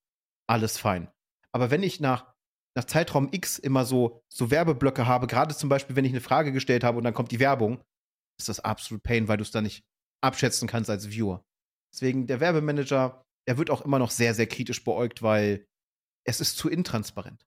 Alles 0.48 0.78
fein. 0.78 1.10
Aber 1.50 1.72
wenn 1.72 1.82
ich 1.82 1.98
nach 1.98 2.36
nach 2.76 2.84
Zeitraum 2.84 3.30
X 3.32 3.58
immer 3.58 3.84
so, 3.84 4.22
so 4.28 4.50
Werbeblöcke 4.50 5.06
habe, 5.06 5.26
gerade 5.26 5.56
zum 5.56 5.70
Beispiel, 5.70 5.96
wenn 5.96 6.04
ich 6.04 6.12
eine 6.12 6.20
Frage 6.20 6.52
gestellt 6.52 6.84
habe 6.84 6.98
und 6.98 7.04
dann 7.04 7.14
kommt 7.14 7.32
die 7.32 7.40
Werbung, 7.40 7.82
ist 8.38 8.48
das 8.48 8.60
absolut 8.60 9.02
Pain, 9.02 9.28
weil 9.28 9.36
du 9.36 9.42
es 9.42 9.50
dann 9.50 9.64
nicht 9.64 9.84
abschätzen 10.22 10.68
kannst 10.68 10.90
als 10.90 11.10
Viewer. 11.10 11.44
Deswegen, 11.92 12.26
der 12.26 12.40
Werbemanager, 12.40 13.22
der 13.48 13.58
wird 13.58 13.70
auch 13.70 13.82
immer 13.82 13.98
noch 13.98 14.10
sehr, 14.10 14.34
sehr 14.34 14.46
kritisch 14.46 14.84
beäugt, 14.84 15.22
weil 15.22 15.66
es 16.24 16.40
ist 16.40 16.56
zu 16.56 16.68
intransparent. 16.68 17.46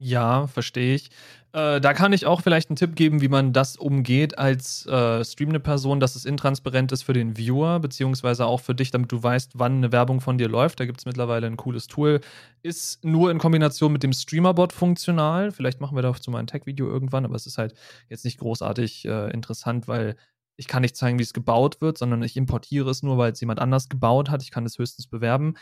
Ja, 0.00 0.46
verstehe 0.46 0.94
ich. 0.94 1.08
Äh, 1.52 1.80
da 1.80 1.94
kann 1.94 2.12
ich 2.12 2.26
auch 2.26 2.42
vielleicht 2.42 2.68
einen 2.68 2.76
Tipp 2.76 2.94
geben, 2.96 3.22
wie 3.22 3.28
man 3.28 3.54
das 3.54 3.76
umgeht 3.76 4.36
als 4.36 4.84
äh, 4.86 5.24
streamende 5.24 5.58
Person, 5.58 6.00
dass 6.00 6.16
es 6.16 6.26
intransparent 6.26 6.92
ist 6.92 7.02
für 7.02 7.14
den 7.14 7.38
Viewer, 7.38 7.80
beziehungsweise 7.80 8.44
auch 8.44 8.60
für 8.60 8.74
dich, 8.74 8.90
damit 8.90 9.10
du 9.10 9.22
weißt, 9.22 9.52
wann 9.54 9.76
eine 9.78 9.92
Werbung 9.92 10.20
von 10.20 10.36
dir 10.36 10.48
läuft. 10.48 10.80
Da 10.80 10.84
gibt 10.84 10.98
es 10.98 11.06
mittlerweile 11.06 11.46
ein 11.46 11.56
cooles 11.56 11.86
Tool. 11.86 12.20
Ist 12.62 13.02
nur 13.06 13.30
in 13.30 13.38
Kombination 13.38 13.90
mit 13.90 14.02
dem 14.02 14.12
Streamerbot 14.12 14.74
funktional. 14.74 15.50
Vielleicht 15.50 15.80
machen 15.80 15.96
wir 15.96 16.02
dazu 16.02 16.30
mal 16.30 16.40
ein 16.40 16.46
Tech-Video 16.46 16.86
irgendwann, 16.88 17.24
aber 17.24 17.34
es 17.36 17.46
ist 17.46 17.56
halt 17.56 17.72
jetzt 18.10 18.26
nicht 18.26 18.38
großartig 18.38 19.06
äh, 19.06 19.30
interessant, 19.30 19.88
weil 19.88 20.16
ich 20.58 20.68
kann 20.68 20.82
nicht 20.82 20.96
zeigen, 20.96 21.18
wie 21.18 21.22
es 21.22 21.32
gebaut 21.34 21.80
wird, 21.80 21.96
sondern 21.98 22.22
ich 22.22 22.36
importiere 22.36 22.90
es 22.90 23.02
nur, 23.02 23.16
weil 23.18 23.32
es 23.32 23.40
jemand 23.40 23.60
anders 23.60 23.88
gebaut 23.88 24.28
hat. 24.30 24.42
Ich 24.42 24.50
kann 24.50 24.66
es 24.66 24.78
höchstens 24.78 25.06
bewerben. 25.06 25.54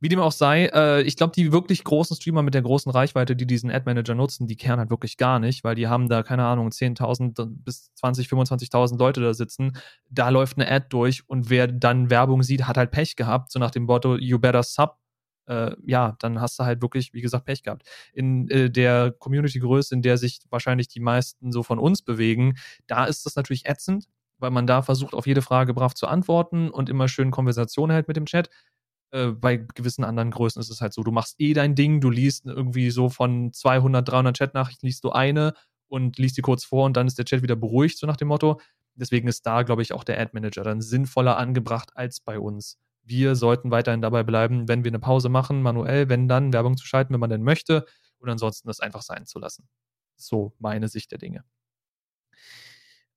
Wie 0.00 0.08
dem 0.08 0.20
auch 0.20 0.32
sei, 0.32 0.66
äh, 0.66 1.02
ich 1.02 1.16
glaube, 1.16 1.32
die 1.34 1.52
wirklich 1.52 1.82
großen 1.82 2.16
Streamer 2.16 2.42
mit 2.42 2.54
der 2.54 2.62
großen 2.62 2.90
Reichweite, 2.90 3.34
die 3.34 3.46
diesen 3.46 3.70
Ad-Manager 3.70 4.14
nutzen, 4.14 4.46
die 4.46 4.56
kehren 4.56 4.78
halt 4.78 4.90
wirklich 4.90 5.16
gar 5.16 5.38
nicht, 5.40 5.64
weil 5.64 5.74
die 5.74 5.88
haben 5.88 6.08
da, 6.08 6.22
keine 6.22 6.44
Ahnung, 6.44 6.68
10.000 6.68 7.48
bis 7.64 7.90
20.000, 8.00 8.28
25.000 8.28 8.98
Leute 8.98 9.20
da 9.20 9.34
sitzen. 9.34 9.76
Da 10.08 10.28
läuft 10.28 10.56
eine 10.56 10.70
Ad 10.70 10.86
durch 10.90 11.28
und 11.28 11.50
wer 11.50 11.66
dann 11.66 12.10
Werbung 12.10 12.42
sieht, 12.42 12.66
hat 12.66 12.76
halt 12.76 12.90
Pech 12.90 13.16
gehabt, 13.16 13.50
so 13.50 13.58
nach 13.58 13.70
dem 13.70 13.84
Motto, 13.84 14.16
you 14.16 14.38
better 14.38 14.62
sub. 14.62 14.98
Äh, 15.46 15.74
ja, 15.86 16.14
dann 16.20 16.40
hast 16.40 16.58
du 16.58 16.64
halt 16.64 16.82
wirklich, 16.82 17.12
wie 17.14 17.22
gesagt, 17.22 17.46
Pech 17.46 17.62
gehabt. 17.62 17.82
In 18.12 18.48
äh, 18.50 18.70
der 18.70 19.12
Community-Größe, 19.18 19.94
in 19.94 20.02
der 20.02 20.18
sich 20.18 20.40
wahrscheinlich 20.50 20.88
die 20.88 21.00
meisten 21.00 21.52
so 21.52 21.62
von 21.62 21.78
uns 21.78 22.02
bewegen, 22.02 22.56
da 22.86 23.06
ist 23.06 23.24
das 23.26 23.34
natürlich 23.34 23.66
ätzend, 23.66 24.08
weil 24.38 24.50
man 24.50 24.66
da 24.66 24.82
versucht, 24.82 25.14
auf 25.14 25.26
jede 25.26 25.42
Frage 25.42 25.74
brav 25.74 25.94
zu 25.94 26.06
antworten 26.06 26.70
und 26.70 26.88
immer 26.88 27.08
schön 27.08 27.30
Konversation 27.30 27.90
hält 27.90 28.08
mit 28.08 28.16
dem 28.16 28.26
Chat. 28.26 28.50
Äh, 29.10 29.28
bei 29.28 29.56
gewissen 29.56 30.04
anderen 30.04 30.30
Größen 30.30 30.60
ist 30.60 30.70
es 30.70 30.80
halt 30.80 30.92
so, 30.92 31.02
du 31.02 31.10
machst 31.10 31.36
eh 31.38 31.54
dein 31.54 31.74
Ding, 31.74 32.00
du 32.00 32.10
liest 32.10 32.46
irgendwie 32.46 32.90
so 32.90 33.08
von 33.08 33.52
200, 33.52 34.06
300 34.08 34.36
Chatnachrichten, 34.36 34.86
liest 34.86 35.04
du 35.04 35.10
eine 35.10 35.54
und 35.88 36.18
liest 36.18 36.36
die 36.36 36.42
kurz 36.42 36.64
vor 36.64 36.84
und 36.84 36.96
dann 36.96 37.06
ist 37.06 37.18
der 37.18 37.24
Chat 37.24 37.42
wieder 37.42 37.56
beruhigt, 37.56 37.98
so 37.98 38.06
nach 38.06 38.16
dem 38.16 38.28
Motto. 38.28 38.60
Deswegen 38.94 39.28
ist 39.28 39.46
da, 39.46 39.62
glaube 39.62 39.82
ich, 39.82 39.92
auch 39.92 40.04
der 40.04 40.20
Ad-Manager 40.20 40.62
dann 40.64 40.80
sinnvoller 40.80 41.38
angebracht 41.38 41.90
als 41.94 42.20
bei 42.20 42.38
uns. 42.38 42.78
Wir 43.02 43.36
sollten 43.36 43.70
weiterhin 43.70 44.02
dabei 44.02 44.22
bleiben, 44.24 44.68
wenn 44.68 44.84
wir 44.84 44.90
eine 44.90 44.98
Pause 44.98 45.28
machen, 45.28 45.62
manuell, 45.62 46.08
wenn 46.08 46.28
dann 46.28 46.52
Werbung 46.52 46.76
zu 46.76 46.86
schalten, 46.86 47.14
wenn 47.14 47.20
man 47.20 47.30
denn 47.30 47.42
möchte, 47.42 47.86
und 48.18 48.28
ansonsten 48.28 48.68
das 48.68 48.80
einfach 48.80 49.02
sein 49.02 49.24
zu 49.26 49.38
lassen. 49.38 49.68
So 50.16 50.52
meine 50.58 50.88
Sicht 50.88 51.12
der 51.12 51.18
Dinge. 51.18 51.44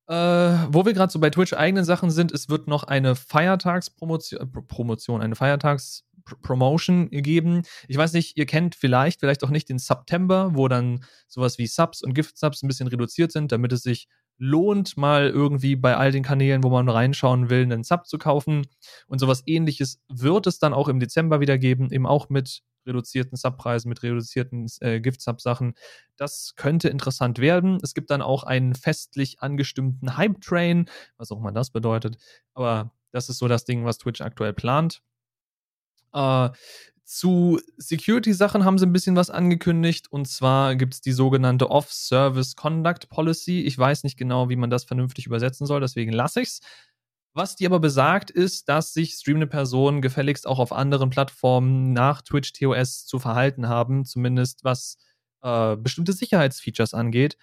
Äh, 0.08 0.14
wo 0.14 0.84
wir 0.84 0.92
gerade 0.94 1.12
so 1.12 1.20
bei 1.20 1.30
Twitch 1.30 1.52
eigenen 1.52 1.84
Sachen 1.84 2.10
sind, 2.10 2.32
es 2.32 2.48
wird 2.48 2.66
noch 2.66 2.84
eine 2.84 3.14
Feiertagspromotion, 3.14 4.40
äh, 4.40 4.46
Promotion, 4.46 5.22
eine 5.22 5.36
Feiertagspromotion 5.36 7.08
geben. 7.10 7.62
Ich 7.86 7.96
weiß 7.96 8.12
nicht, 8.12 8.36
ihr 8.36 8.46
kennt 8.46 8.74
vielleicht, 8.74 9.20
vielleicht 9.20 9.44
auch 9.44 9.50
nicht 9.50 9.68
den 9.68 9.78
September, 9.78 10.50
wo 10.54 10.66
dann 10.66 11.04
sowas 11.28 11.56
wie 11.58 11.68
Subs 11.68 12.02
und 12.02 12.14
Gift-Subs 12.14 12.62
ein 12.62 12.68
bisschen 12.68 12.88
reduziert 12.88 13.30
sind, 13.30 13.52
damit 13.52 13.72
es 13.72 13.82
sich 13.82 14.08
lohnt, 14.38 14.96
mal 14.96 15.28
irgendwie 15.28 15.76
bei 15.76 15.96
all 15.96 16.10
den 16.10 16.22
Kanälen, 16.22 16.64
wo 16.64 16.70
man 16.70 16.88
reinschauen 16.88 17.50
will, 17.50 17.62
einen 17.62 17.84
Sub 17.84 18.06
zu 18.06 18.18
kaufen. 18.18 18.66
Und 19.06 19.18
sowas 19.18 19.42
ähnliches 19.46 20.00
wird 20.08 20.46
es 20.46 20.58
dann 20.58 20.74
auch 20.74 20.88
im 20.88 21.00
Dezember 21.00 21.40
wieder 21.40 21.58
geben, 21.58 21.90
eben 21.92 22.06
auch 22.06 22.28
mit 22.28 22.62
reduzierten 22.86 23.36
Subpreisen, 23.36 23.88
mit 23.88 24.02
reduzierten 24.02 24.66
äh, 24.80 25.00
Gift-Sub-Sachen. 25.00 25.74
Das 26.16 26.54
könnte 26.56 26.88
interessant 26.88 27.38
werden. 27.38 27.78
Es 27.82 27.94
gibt 27.94 28.10
dann 28.10 28.22
auch 28.22 28.42
einen 28.42 28.74
festlich 28.74 29.40
angestimmten 29.40 30.16
Hype-Train, 30.16 30.86
was 31.16 31.30
auch 31.30 31.38
immer 31.38 31.52
das 31.52 31.70
bedeutet. 31.70 32.16
Aber 32.54 32.92
das 33.12 33.28
ist 33.28 33.38
so 33.38 33.48
das 33.48 33.64
Ding, 33.64 33.84
was 33.84 33.98
Twitch 33.98 34.20
aktuell 34.20 34.52
plant. 34.52 35.02
Äh, 36.12 36.50
zu 37.16 37.60
Security-Sachen 37.76 38.64
haben 38.64 38.78
sie 38.78 38.86
ein 38.86 38.92
bisschen 38.92 39.16
was 39.16 39.28
angekündigt. 39.28 40.10
Und 40.10 40.26
zwar 40.26 40.76
gibt 40.76 40.94
es 40.94 41.00
die 41.02 41.12
sogenannte 41.12 41.70
Off-Service 41.70 42.56
Conduct 42.56 43.10
Policy. 43.10 43.60
Ich 43.60 43.76
weiß 43.76 44.04
nicht 44.04 44.16
genau, 44.16 44.48
wie 44.48 44.56
man 44.56 44.70
das 44.70 44.84
vernünftig 44.84 45.26
übersetzen 45.26 45.66
soll, 45.66 45.80
deswegen 45.80 46.12
lasse 46.12 46.40
ich 46.40 46.48
es. 46.48 46.60
Was 47.34 47.56
die 47.56 47.66
aber 47.66 47.80
besagt, 47.80 48.30
ist, 48.30 48.68
dass 48.68 48.94
sich 48.94 49.14
streamende 49.14 49.46
Personen 49.46 50.00
gefälligst 50.02 50.46
auch 50.46 50.58
auf 50.58 50.72
anderen 50.72 51.10
Plattformen 51.10 51.92
nach 51.92 52.22
Twitch 52.22 52.52
TOS 52.52 53.06
zu 53.06 53.18
verhalten 53.18 53.68
haben, 53.68 54.04
zumindest 54.04 54.64
was 54.64 54.96
äh, 55.42 55.76
bestimmte 55.76 56.12
Sicherheitsfeatures 56.12 56.94
angeht. 56.94 57.36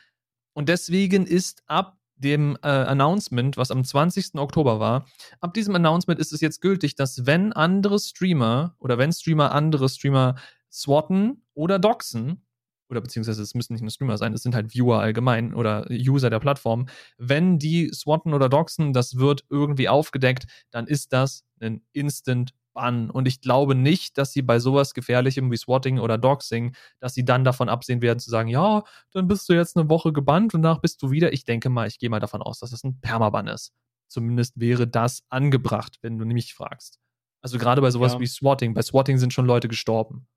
Und 0.53 0.69
deswegen 0.69 1.25
ist 1.25 1.63
ab 1.67 1.98
dem 2.19 2.57
äh, 2.61 2.67
Announcement, 2.67 3.57
was 3.57 3.71
am 3.71 3.83
20. 3.83 4.35
Oktober 4.35 4.79
war, 4.79 5.05
ab 5.39 5.53
diesem 5.53 5.75
Announcement 5.75 6.19
ist 6.19 6.33
es 6.33 6.41
jetzt 6.41 6.61
gültig, 6.61 6.95
dass 6.95 7.25
wenn 7.25 7.53
andere 7.53 7.99
Streamer 7.99 8.75
oder 8.79 8.97
wenn 8.97 9.11
Streamer 9.11 9.51
andere 9.53 9.89
Streamer 9.89 10.35
swatten 10.71 11.43
oder 11.53 11.79
doxen, 11.79 12.45
oder 12.89 13.01
beziehungsweise 13.01 13.41
es 13.41 13.53
müssen 13.53 13.73
nicht 13.73 13.81
nur 13.81 13.91
Streamer 13.91 14.17
sein, 14.17 14.33
es 14.33 14.43
sind 14.43 14.55
halt 14.55 14.73
Viewer 14.73 14.99
allgemein 14.99 15.53
oder 15.53 15.85
User 15.91 16.29
der 16.29 16.39
Plattform. 16.39 16.87
Wenn 17.17 17.59
die 17.59 17.91
swatten 17.93 18.33
oder 18.33 18.49
doxen, 18.49 18.93
das 18.93 19.17
wird 19.17 19.45
irgendwie 19.49 19.89
aufgedeckt, 19.89 20.45
dann 20.71 20.87
ist 20.87 21.13
das 21.13 21.43
ein 21.59 21.81
Instant 21.93 22.53
Ban. 22.79 23.09
Und 23.09 23.27
ich 23.27 23.41
glaube 23.41 23.75
nicht, 23.75 24.17
dass 24.17 24.31
sie 24.31 24.41
bei 24.41 24.59
sowas 24.59 24.93
Gefährlichem 24.93 25.51
wie 25.51 25.57
Swatting 25.57 25.99
oder 25.99 26.17
Doxing, 26.17 26.75
dass 27.01 27.13
sie 27.13 27.25
dann 27.25 27.43
davon 27.43 27.67
absehen 27.67 28.01
werden 28.01 28.19
zu 28.19 28.29
sagen, 28.29 28.47
ja, 28.47 28.83
dann 29.11 29.27
bist 29.27 29.49
du 29.49 29.53
jetzt 29.53 29.75
eine 29.75 29.89
Woche 29.89 30.13
gebannt 30.13 30.53
und 30.53 30.61
danach 30.61 30.79
bist 30.79 31.01
du 31.01 31.11
wieder. 31.11 31.33
Ich 31.33 31.43
denke 31.43 31.69
mal, 31.69 31.87
ich 31.87 31.99
gehe 31.99 32.09
mal 32.09 32.21
davon 32.21 32.41
aus, 32.41 32.59
dass 32.59 32.71
das 32.71 32.83
ein 32.85 33.01
Permaban 33.01 33.47
ist. 33.47 33.73
Zumindest 34.07 34.59
wäre 34.59 34.87
das 34.87 35.23
angebracht, 35.29 35.97
wenn 36.01 36.17
du 36.17 36.25
mich 36.25 36.53
fragst. 36.53 36.99
Also 37.43 37.57
gerade 37.57 37.81
bei 37.81 37.91
sowas 37.91 38.13
ja. 38.13 38.19
wie 38.19 38.27
Swatting. 38.27 38.73
Bei 38.73 38.81
Swatting 38.81 39.17
sind 39.17 39.33
schon 39.33 39.45
Leute 39.45 39.67
gestorben. 39.67 40.27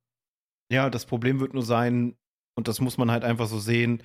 Ja, 0.71 0.91
das 0.91 1.07
Problem 1.07 1.39
wird 1.39 1.55
nur 1.55 1.65
sein, 1.65 2.17
und 2.59 2.67
das 2.67 2.81
muss 2.81 2.99
man 2.99 3.11
halt 3.11 3.25
einfach 3.25 3.47
so 3.47 3.59
sehen, 3.59 4.03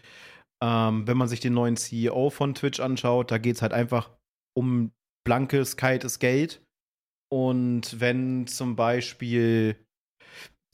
Ähm, 0.59 1.05
wenn 1.07 1.17
man 1.17 1.27
sich 1.27 1.39
den 1.39 1.53
neuen 1.53 1.77
CEO 1.77 2.31
von 2.31 2.55
Twitch 2.55 2.79
anschaut, 2.79 3.29
da 3.29 3.37
geht 3.37 3.57
es 3.57 3.61
halt 3.61 3.73
einfach 3.73 4.09
um 4.57 4.91
blankes, 5.23 5.77
kaltes 5.77 6.17
Geld. 6.17 6.63
Und 7.29 7.99
wenn 7.99 8.47
zum 8.47 8.75
Beispiel 8.75 9.75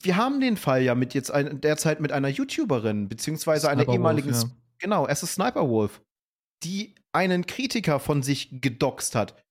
wir 0.04 0.16
haben 0.16 0.40
den 0.40 0.56
Fall 0.56 0.82
ja 0.82 0.94
mit 0.94 1.14
jetzt 1.14 1.30
ein, 1.30 1.60
derzeit 1.60 2.00
mit 2.00 2.12
einer 2.12 2.28
YouTuberin, 2.28 3.08
beziehungsweise 3.08 3.70
einer 3.70 3.88
ehemaligen, 3.88 4.32
ja. 4.32 4.44
genau, 4.78 5.06
es 5.06 5.22
ist 5.22 5.34
Sniper 5.34 5.68
Wolf, 5.68 6.02
die 6.62 6.94
einen 7.12 7.46
Kritiker 7.46 7.98
von 8.00 8.22
sich 8.22 8.60
gedoxt 8.60 9.14
hat. 9.14 9.42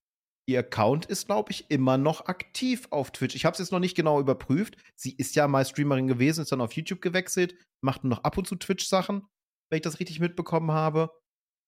Ihr 0.46 0.60
Account 0.60 1.06
ist, 1.06 1.28
glaube 1.28 1.52
ich, 1.52 1.72
immer 1.72 1.98
noch 1.98 2.26
aktiv 2.26 2.88
auf 2.92 3.12
Twitch. 3.12 3.36
Ich 3.36 3.46
habe 3.46 3.54
es 3.54 3.60
jetzt 3.60 3.72
noch 3.72 3.80
nicht 3.80 3.96
genau 3.96 4.20
überprüft. 4.20 4.76
Sie 4.96 5.14
ist 5.16 5.36
ja 5.36 5.48
mal 5.48 5.66
Streamerin 5.66 6.08
gewesen, 6.08 6.42
ist 6.42 6.52
dann 6.52 6.62
auf 6.62 6.74
YouTube 6.74 7.02
gewechselt, 7.02 7.56
macht 7.82 8.04
nur 8.04 8.12
noch 8.12 8.24
ab 8.24 8.38
und 8.38 8.46
zu 8.46 8.56
Twitch-Sachen, 8.56 9.26
wenn 9.70 9.78
ich 9.78 9.84
das 9.84 10.00
richtig 10.00 10.20
mitbekommen 10.20 10.72
habe. 10.72 11.10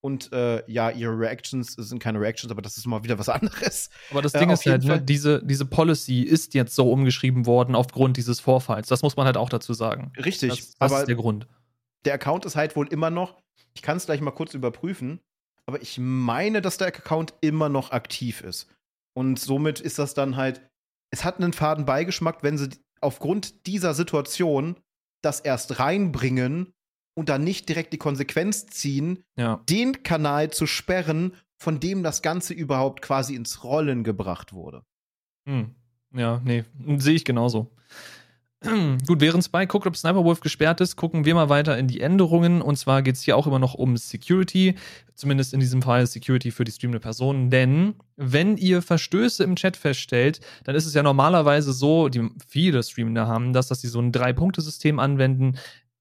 Und 0.06 0.32
äh, 0.34 0.62
ja, 0.72 0.92
ihre 0.92 1.18
Reactions 1.18 1.74
sind 1.74 1.98
keine 1.98 2.20
Reactions, 2.20 2.52
aber 2.52 2.62
das 2.62 2.78
ist 2.78 2.86
mal 2.86 3.04
wieder 3.04 3.18
was 3.18 3.28
anderes. 3.40 3.90
Aber 4.12 4.22
das 4.22 4.34
Ding 4.34 4.52
äh, 4.52 4.54
ist 4.54 4.64
halt, 4.68 4.84
ne, 4.84 5.02
diese, 5.02 5.44
diese 5.44 5.66
Policy 5.66 6.22
ist 6.22 6.54
jetzt 6.54 6.76
so 6.76 6.92
umgeschrieben 6.92 7.48
worden 7.48 7.74
aufgrund 7.74 8.16
dieses 8.16 8.40
Vorfalls. 8.40 8.88
Das 8.88 9.02
muss 9.02 9.18
man 9.18 9.26
halt 9.26 9.36
auch 9.36 9.50
dazu 9.50 9.74
sagen. 9.74 10.14
Richtig. 10.24 10.50
Das, 10.78 10.92
das 10.92 11.00
ist 11.00 11.08
der 11.08 11.16
Grund. 11.16 11.48
Der 12.06 12.14
Account 12.14 12.46
ist 12.46 12.56
halt 12.56 12.76
wohl 12.76 12.88
immer 12.90 13.10
noch, 13.10 13.42
ich 13.74 13.82
kann 13.82 13.98
es 13.98 14.06
gleich 14.06 14.22
mal 14.22 14.30
kurz 14.30 14.54
überprüfen, 14.54 15.22
aber 15.66 15.82
ich 15.82 15.98
meine, 15.98 16.62
dass 16.62 16.78
der 16.78 16.90
Account 16.90 17.34
immer 17.42 17.70
noch 17.70 17.90
aktiv 17.90 18.42
ist. 18.42 18.68
Und 19.16 19.40
somit 19.40 19.80
ist 19.80 19.98
das 19.98 20.14
dann 20.14 20.36
halt, 20.36 20.62
es 21.10 21.24
hat 21.24 21.40
einen 21.40 21.52
faden 21.52 21.86
Beigeschmack, 21.86 22.44
wenn 22.44 22.60
sie 22.60 22.70
aufgrund 23.02 23.66
dieser 23.66 23.96
Situation 23.96 24.76
das 25.24 25.40
erst 25.40 25.80
reinbringen 25.80 26.75
und 27.16 27.30
dann 27.30 27.44
nicht 27.44 27.68
direkt 27.68 27.94
die 27.94 27.98
Konsequenz 27.98 28.68
ziehen, 28.68 29.24
ja. 29.38 29.64
den 29.70 30.04
Kanal 30.04 30.52
zu 30.52 30.68
sperren, 30.68 31.34
von 31.58 31.80
dem 31.80 32.04
das 32.04 32.22
Ganze 32.22 32.54
überhaupt 32.54 33.02
quasi 33.02 33.36
ins 33.36 33.64
Rollen 33.64 34.04
gebracht 34.04 34.54
wurde. 34.54 34.84
Hm. 35.48 35.74
Ja, 36.14 36.42
nee, 36.44 36.64
sehe 36.98 37.16
ich 37.16 37.26
genauso. 37.26 37.72
Gut, 39.08 39.22
während 39.22 39.44
Spy 39.44 39.66
guckt, 39.68 39.86
ob 39.86 39.96
Sniper 39.96 40.24
Wolf 40.24 40.40
gesperrt 40.40 40.82
ist, 40.82 40.96
gucken 40.96 41.26
wir 41.26 41.36
mal 41.36 41.50
weiter 41.50 41.78
in 41.78 41.88
die 41.88 42.02
Änderungen. 42.02 42.62
Und 42.62 42.78
zwar 42.78 43.02
geht 43.02 43.16
es 43.16 43.22
hier 43.22 43.38
auch 43.38 43.48
immer 43.48 43.60
noch 43.60 43.74
um 43.74 43.98
Security. 43.98 44.76
Zumindest 45.14 45.54
in 45.54 45.60
diesem 45.60 45.82
Fall 45.82 46.06
Security 46.08 46.52
für 46.52 46.64
die 46.64 46.72
streamende 46.72 47.00
Person. 47.00 47.50
Denn 47.50 47.96
wenn 48.16 48.58
ihr 48.58 48.82
Verstöße 48.82 49.44
im 49.44 49.56
Chat 49.56 49.78
feststellt, 49.78 50.40
dann 50.64 50.76
ist 50.76 50.86
es 50.86 50.94
ja 50.94 51.04
normalerweise 51.04 51.74
so, 51.74 52.10
die 52.10 52.30
viele 52.48 52.82
Streamende 52.82 53.28
haben 53.28 53.54
das, 53.54 53.68
dass 53.68 53.82
sie 53.82 53.88
so 53.88 54.00
ein 54.00 54.12
Drei-Punkte-System 54.12 55.00
anwenden. 55.00 55.58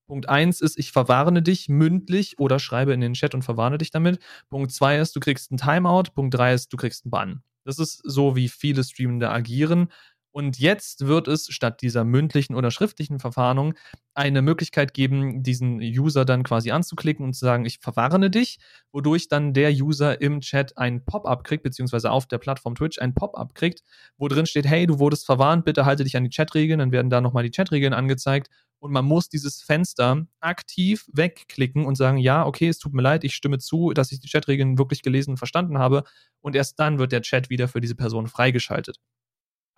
Punkt 0.07 0.29
1 0.29 0.61
ist, 0.61 0.79
ich 0.79 0.93
verwarne 0.93 1.43
dich 1.43 1.69
mündlich 1.69 2.39
oder 2.39 2.59
schreibe 2.59 2.93
in 2.93 3.01
den 3.01 3.15
Chat 3.15 3.35
und 3.35 3.43
verwarne 3.43 3.79
dich 3.79 3.91
damit. 3.91 4.19
Punkt 4.51 4.73
2 4.73 4.99
ist, 4.99 5.17
du 5.17 5.21
kriegst 5.21 5.51
einen 5.51 5.59
Timeout. 5.59 6.13
Punkt 6.15 6.35
3 6.35 6.55
ist, 6.55 6.73
du 6.73 6.77
kriegst 6.77 7.05
einen 7.05 7.11
Bann. 7.11 7.43
Das 7.65 7.79
ist 7.79 8.03
so, 8.05 8.37
wie 8.37 8.49
viele 8.49 8.85
Streamende 8.85 9.31
agieren. 9.31 9.89
Und 10.37 10.59
jetzt 10.59 11.07
wird 11.07 11.29
es 11.29 11.47
statt 11.55 11.81
dieser 11.81 12.03
mündlichen 12.03 12.57
oder 12.57 12.73
schriftlichen 12.73 13.21
Verfahrung 13.21 13.75
eine 14.15 14.43
Möglichkeit 14.43 14.93
geben, 14.93 15.45
diesen 15.45 15.79
User 15.79 16.25
dann 16.25 16.43
quasi 16.43 16.73
anzuklicken 16.73 17.25
und 17.25 17.35
zu 17.35 17.45
sagen, 17.45 17.65
ich 17.65 17.79
verwarne 17.79 18.31
dich, 18.31 18.59
wodurch 18.91 19.29
dann 19.29 19.55
der 19.55 19.71
User 19.71 20.21
im 20.21 20.41
Chat 20.41 20.77
ein 20.77 21.05
Pop-up 21.05 21.45
kriegt, 21.45 21.63
beziehungsweise 21.63 22.11
auf 22.11 22.27
der 22.27 22.39
Plattform 22.39 22.75
Twitch 22.75 22.99
ein 22.99 23.15
Pop-up 23.15 23.55
kriegt, 23.55 23.85
wo 24.17 24.27
drin 24.27 24.47
steht, 24.47 24.67
hey, 24.67 24.89
du 24.89 24.99
wurdest 24.99 25.25
verwarnt, 25.25 25.65
bitte 25.65 25.85
halte 25.85 26.03
dich 26.03 26.17
an 26.17 26.25
die 26.25 26.31
Chatregeln, 26.31 26.81
dann 26.81 26.91
werden 26.91 27.11
da 27.11 27.21
nochmal 27.21 27.45
die 27.45 27.53
Chatregeln 27.53 27.93
angezeigt 27.93 28.51
und 28.81 28.91
man 28.91 29.05
muss 29.05 29.29
dieses 29.29 29.63
Fenster 29.63 30.27
aktiv 30.41 31.09
wegklicken 31.13 31.87
und 31.87 31.95
sagen, 31.95 32.19
ja, 32.19 32.45
okay, 32.45 32.67
es 32.67 32.81
tut 32.81 32.93
mir 32.93 33.03
leid, 33.03 33.23
ich 33.23 33.37
stimme 33.37 33.59
zu, 33.59 33.93
dass 33.93 34.11
ich 34.11 34.19
die 34.19 34.29
Chatregeln 34.29 34.79
wirklich 34.79 35.03
gelesen 35.03 35.31
und 35.31 35.37
verstanden 35.37 35.79
habe 35.79 36.03
und 36.41 36.57
erst 36.57 36.81
dann 36.81 36.99
wird 36.99 37.13
der 37.13 37.23
Chat 37.23 37.51
wieder 37.51 37.69
für 37.69 37.81
diese 37.81 37.95
Person 37.95 38.27
freigeschaltet. 38.27 38.99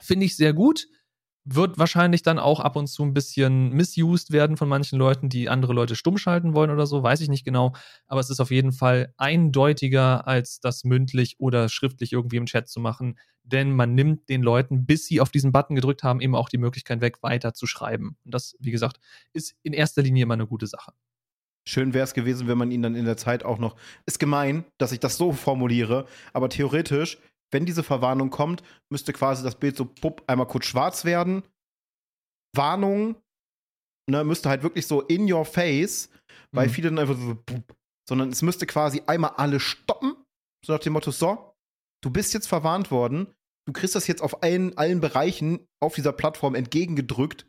Finde 0.00 0.26
ich 0.26 0.36
sehr 0.36 0.52
gut. 0.52 0.86
Wird 1.48 1.78
wahrscheinlich 1.78 2.22
dann 2.22 2.40
auch 2.40 2.58
ab 2.58 2.74
und 2.74 2.88
zu 2.88 3.04
ein 3.04 3.14
bisschen 3.14 3.70
misused 3.70 4.32
werden 4.32 4.56
von 4.56 4.68
manchen 4.68 4.98
Leuten, 4.98 5.28
die 5.28 5.48
andere 5.48 5.74
Leute 5.74 5.94
stumm 5.94 6.18
schalten 6.18 6.54
wollen 6.54 6.72
oder 6.72 6.86
so, 6.86 7.04
weiß 7.04 7.20
ich 7.20 7.28
nicht 7.28 7.44
genau. 7.44 7.72
Aber 8.08 8.18
es 8.18 8.30
ist 8.30 8.40
auf 8.40 8.50
jeden 8.50 8.72
Fall 8.72 9.14
eindeutiger, 9.16 10.26
als 10.26 10.58
das 10.58 10.82
mündlich 10.82 11.36
oder 11.38 11.68
schriftlich 11.68 12.12
irgendwie 12.12 12.38
im 12.38 12.46
Chat 12.46 12.68
zu 12.68 12.80
machen. 12.80 13.16
Denn 13.44 13.70
man 13.70 13.94
nimmt 13.94 14.28
den 14.28 14.42
Leuten, 14.42 14.86
bis 14.86 15.06
sie 15.06 15.20
auf 15.20 15.30
diesen 15.30 15.52
Button 15.52 15.76
gedrückt 15.76 16.02
haben, 16.02 16.20
eben 16.20 16.34
auch 16.34 16.48
die 16.48 16.58
Möglichkeit 16.58 17.00
weg, 17.00 17.22
weiter 17.22 17.54
zu 17.54 17.68
schreiben. 17.68 18.16
Und 18.24 18.34
das, 18.34 18.56
wie 18.58 18.72
gesagt, 18.72 18.98
ist 19.32 19.54
in 19.62 19.72
erster 19.72 20.02
Linie 20.02 20.24
immer 20.24 20.34
eine 20.34 20.48
gute 20.48 20.66
Sache. 20.66 20.92
Schön 21.68 21.94
wäre 21.94 22.04
es 22.04 22.14
gewesen, 22.14 22.46
wenn 22.48 22.58
man 22.58 22.70
ihn 22.72 22.82
dann 22.82 22.94
in 22.96 23.04
der 23.04 23.16
Zeit 23.16 23.44
auch 23.44 23.58
noch. 23.58 23.76
Ist 24.04 24.18
gemein, 24.18 24.64
dass 24.78 24.92
ich 24.92 25.00
das 25.00 25.16
so 25.16 25.32
formuliere, 25.32 26.06
aber 26.32 26.48
theoretisch 26.48 27.18
wenn 27.52 27.66
diese 27.66 27.82
Verwarnung 27.82 28.30
kommt, 28.30 28.62
müsste 28.90 29.12
quasi 29.12 29.42
das 29.42 29.58
Bild 29.58 29.76
so 29.76 29.84
pupp, 29.84 30.22
einmal 30.26 30.46
kurz 30.46 30.66
schwarz 30.66 31.04
werden. 31.04 31.42
Warnung, 32.54 33.16
ne, 34.08 34.24
müsste 34.24 34.48
halt 34.48 34.62
wirklich 34.62 34.86
so 34.86 35.02
in 35.02 35.30
your 35.30 35.44
face, 35.44 36.10
weil 36.52 36.68
mhm. 36.68 36.72
viele 36.72 36.88
dann 36.90 36.98
einfach 36.98 37.16
so, 37.16 37.34
pup, 37.34 37.76
sondern 38.08 38.30
es 38.30 38.42
müsste 38.42 38.66
quasi 38.66 39.02
einmal 39.06 39.32
alle 39.36 39.60
stoppen, 39.60 40.16
so 40.64 40.72
nach 40.72 40.80
dem 40.80 40.92
Motto, 40.92 41.10
so, 41.10 41.54
du 42.02 42.10
bist 42.10 42.34
jetzt 42.34 42.46
verwarnt 42.46 42.90
worden, 42.90 43.34
du 43.66 43.72
kriegst 43.72 43.94
das 43.94 44.06
jetzt 44.06 44.22
auf 44.22 44.42
allen, 44.42 44.76
allen 44.78 45.00
Bereichen 45.00 45.66
auf 45.80 45.94
dieser 45.94 46.12
Plattform 46.12 46.54
entgegengedrückt, 46.54 47.46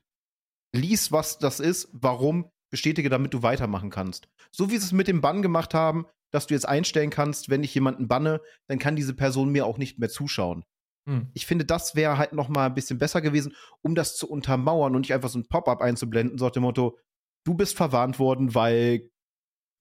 lies, 0.75 1.11
was 1.11 1.39
das 1.39 1.59
ist, 1.59 1.89
warum, 1.93 2.49
bestätige, 2.71 3.09
damit 3.09 3.33
du 3.33 3.43
weitermachen 3.43 3.89
kannst. 3.89 4.27
So 4.51 4.69
wie 4.69 4.77
sie 4.77 4.85
es 4.85 4.91
mit 4.91 5.07
dem 5.07 5.21
Bann 5.21 5.41
gemacht 5.41 5.73
haben, 5.73 6.05
dass 6.31 6.47
du 6.47 6.53
jetzt 6.53 6.67
einstellen 6.67 7.09
kannst, 7.09 7.49
wenn 7.49 7.63
ich 7.63 7.73
jemanden 7.73 8.07
banne, 8.07 8.41
dann 8.67 8.79
kann 8.79 8.95
diese 8.95 9.13
Person 9.13 9.49
mir 9.49 9.65
auch 9.65 9.77
nicht 9.77 9.99
mehr 9.99 10.09
zuschauen. 10.09 10.63
Hm. 11.07 11.29
Ich 11.33 11.45
finde, 11.45 11.65
das 11.65 11.95
wäre 11.95 12.17
halt 12.17 12.33
noch 12.33 12.49
mal 12.49 12.65
ein 12.65 12.75
bisschen 12.75 12.99
besser 12.99 13.21
gewesen, 13.21 13.55
um 13.81 13.95
das 13.95 14.17
zu 14.17 14.29
untermauern 14.29 14.95
und 14.95 15.01
nicht 15.01 15.13
einfach 15.13 15.29
so 15.29 15.39
ein 15.39 15.47
Pop-up 15.47 15.81
einzublenden, 15.81 16.37
so 16.37 16.45
nach 16.45 16.51
dem 16.51 16.63
Motto, 16.63 16.97
du 17.45 17.53
bist 17.53 17.77
verwarnt 17.77 18.19
worden, 18.19 18.55
weil 18.55 19.09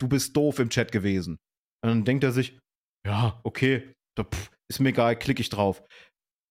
du 0.00 0.08
bist 0.08 0.36
doof 0.36 0.60
im 0.60 0.70
Chat 0.70 0.92
gewesen. 0.92 1.38
Und 1.82 1.90
dann 1.90 2.04
denkt 2.04 2.24
er 2.24 2.32
sich, 2.32 2.58
ja, 3.06 3.40
okay, 3.44 3.92
da, 4.16 4.24
pff, 4.24 4.50
ist 4.70 4.80
mir 4.80 4.90
egal, 4.90 5.18
klicke 5.18 5.40
ich 5.40 5.50
drauf. 5.50 5.82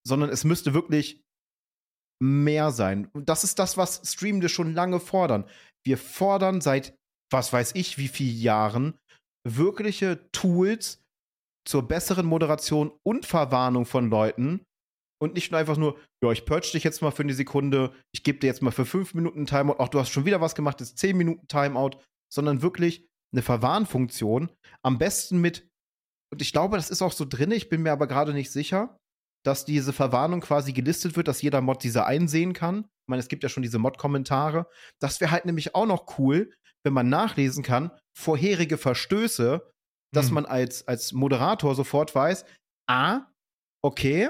Sondern 0.06 0.30
es 0.30 0.44
müsste 0.44 0.74
wirklich 0.74 1.24
mehr 2.22 2.72
sein. 2.72 3.08
Und 3.14 3.30
das 3.30 3.44
ist 3.44 3.60
das, 3.60 3.78
was 3.78 4.02
Streamende 4.04 4.50
schon 4.50 4.74
lange 4.74 5.00
fordern. 5.00 5.50
Wir 5.86 5.98
fordern 5.98 6.62
seit, 6.62 6.96
was 7.32 7.52
weiß 7.52 7.76
ich, 7.76 7.98
wie 7.98 8.08
vielen 8.08 8.38
Jahren 8.38 9.00
wirkliche 9.46 10.30
Tools 10.32 11.04
zur 11.66 11.88
besseren 11.88 12.26
Moderation 12.26 12.92
und 13.04 13.26
Verwarnung 13.26 13.86
von 13.86 14.10
Leuten 14.10 14.66
und 15.22 15.34
nicht 15.34 15.52
nur 15.52 15.60
einfach 15.60 15.78
nur, 15.78 15.98
ja, 16.24 16.32
ich 16.32 16.46
purge 16.46 16.70
dich 16.74 16.84
jetzt 16.84 17.02
mal 17.02 17.12
für 17.12 17.24
eine 17.24 17.34
Sekunde, 17.34 17.94
ich 18.14 18.24
gebe 18.24 18.40
dir 18.40 18.48
jetzt 18.48 18.62
mal 18.62 18.72
für 18.72 18.86
fünf 18.86 19.14
Minuten 19.14 19.46
Timeout, 19.46 19.78
ach, 19.80 19.90
du 19.90 20.00
hast 20.00 20.10
schon 20.10 20.26
wieder 20.26 20.42
was 20.42 20.56
gemacht, 20.56 20.82
ist 20.82 20.98
zehn 20.98 21.18
Minuten 21.18 21.48
Timeout, 21.48 21.98
sondern 22.32 22.62
wirklich 22.62 23.08
eine 23.34 23.42
Verwarnfunktion. 23.42 24.52
Am 24.84 24.98
besten 24.98 25.40
mit, 25.40 25.68
und 26.32 26.42
ich 26.42 26.52
glaube, 26.52 26.78
das 26.78 26.90
ist 26.90 27.02
auch 27.02 27.12
so 27.12 27.26
drin, 27.26 27.52
ich 27.52 27.70
bin 27.70 27.82
mir 27.82 27.92
aber 27.92 28.08
gerade 28.08 28.34
nicht 28.34 28.52
sicher, 28.52 28.98
dass 29.46 29.66
diese 29.66 29.94
Verwarnung 29.94 30.42
quasi 30.42 30.74
gelistet 30.74 31.16
wird, 31.16 31.28
dass 31.28 31.42
jeder 31.42 31.62
Mod 31.62 31.84
diese 31.84 32.06
einsehen 32.06 32.54
kann. 32.54 32.80
Ich 32.80 33.10
meine, 33.10 33.20
es 33.20 33.28
gibt 33.28 33.44
ja 33.44 33.50
schon 33.50 33.64
diese 33.64 33.78
Mod-Kommentare. 33.78 34.68
Das 35.00 35.22
wäre 35.22 35.30
halt 35.32 35.46
nämlich 35.46 35.76
auch 35.76 35.86
noch 35.86 36.18
cool, 36.18 36.52
wenn 36.84 36.94
man 36.94 37.10
nachlesen 37.10 37.64
kann, 37.64 37.92
vorherige 38.18 38.78
Verstöße, 38.78 39.72
dass 40.14 40.28
hm. 40.28 40.36
man 40.36 40.46
als, 40.46 40.88
als 40.88 41.14
Moderator 41.14 41.76
sofort 41.76 42.16
weiß, 42.16 42.46
ah, 42.90 43.26
okay, 43.84 44.30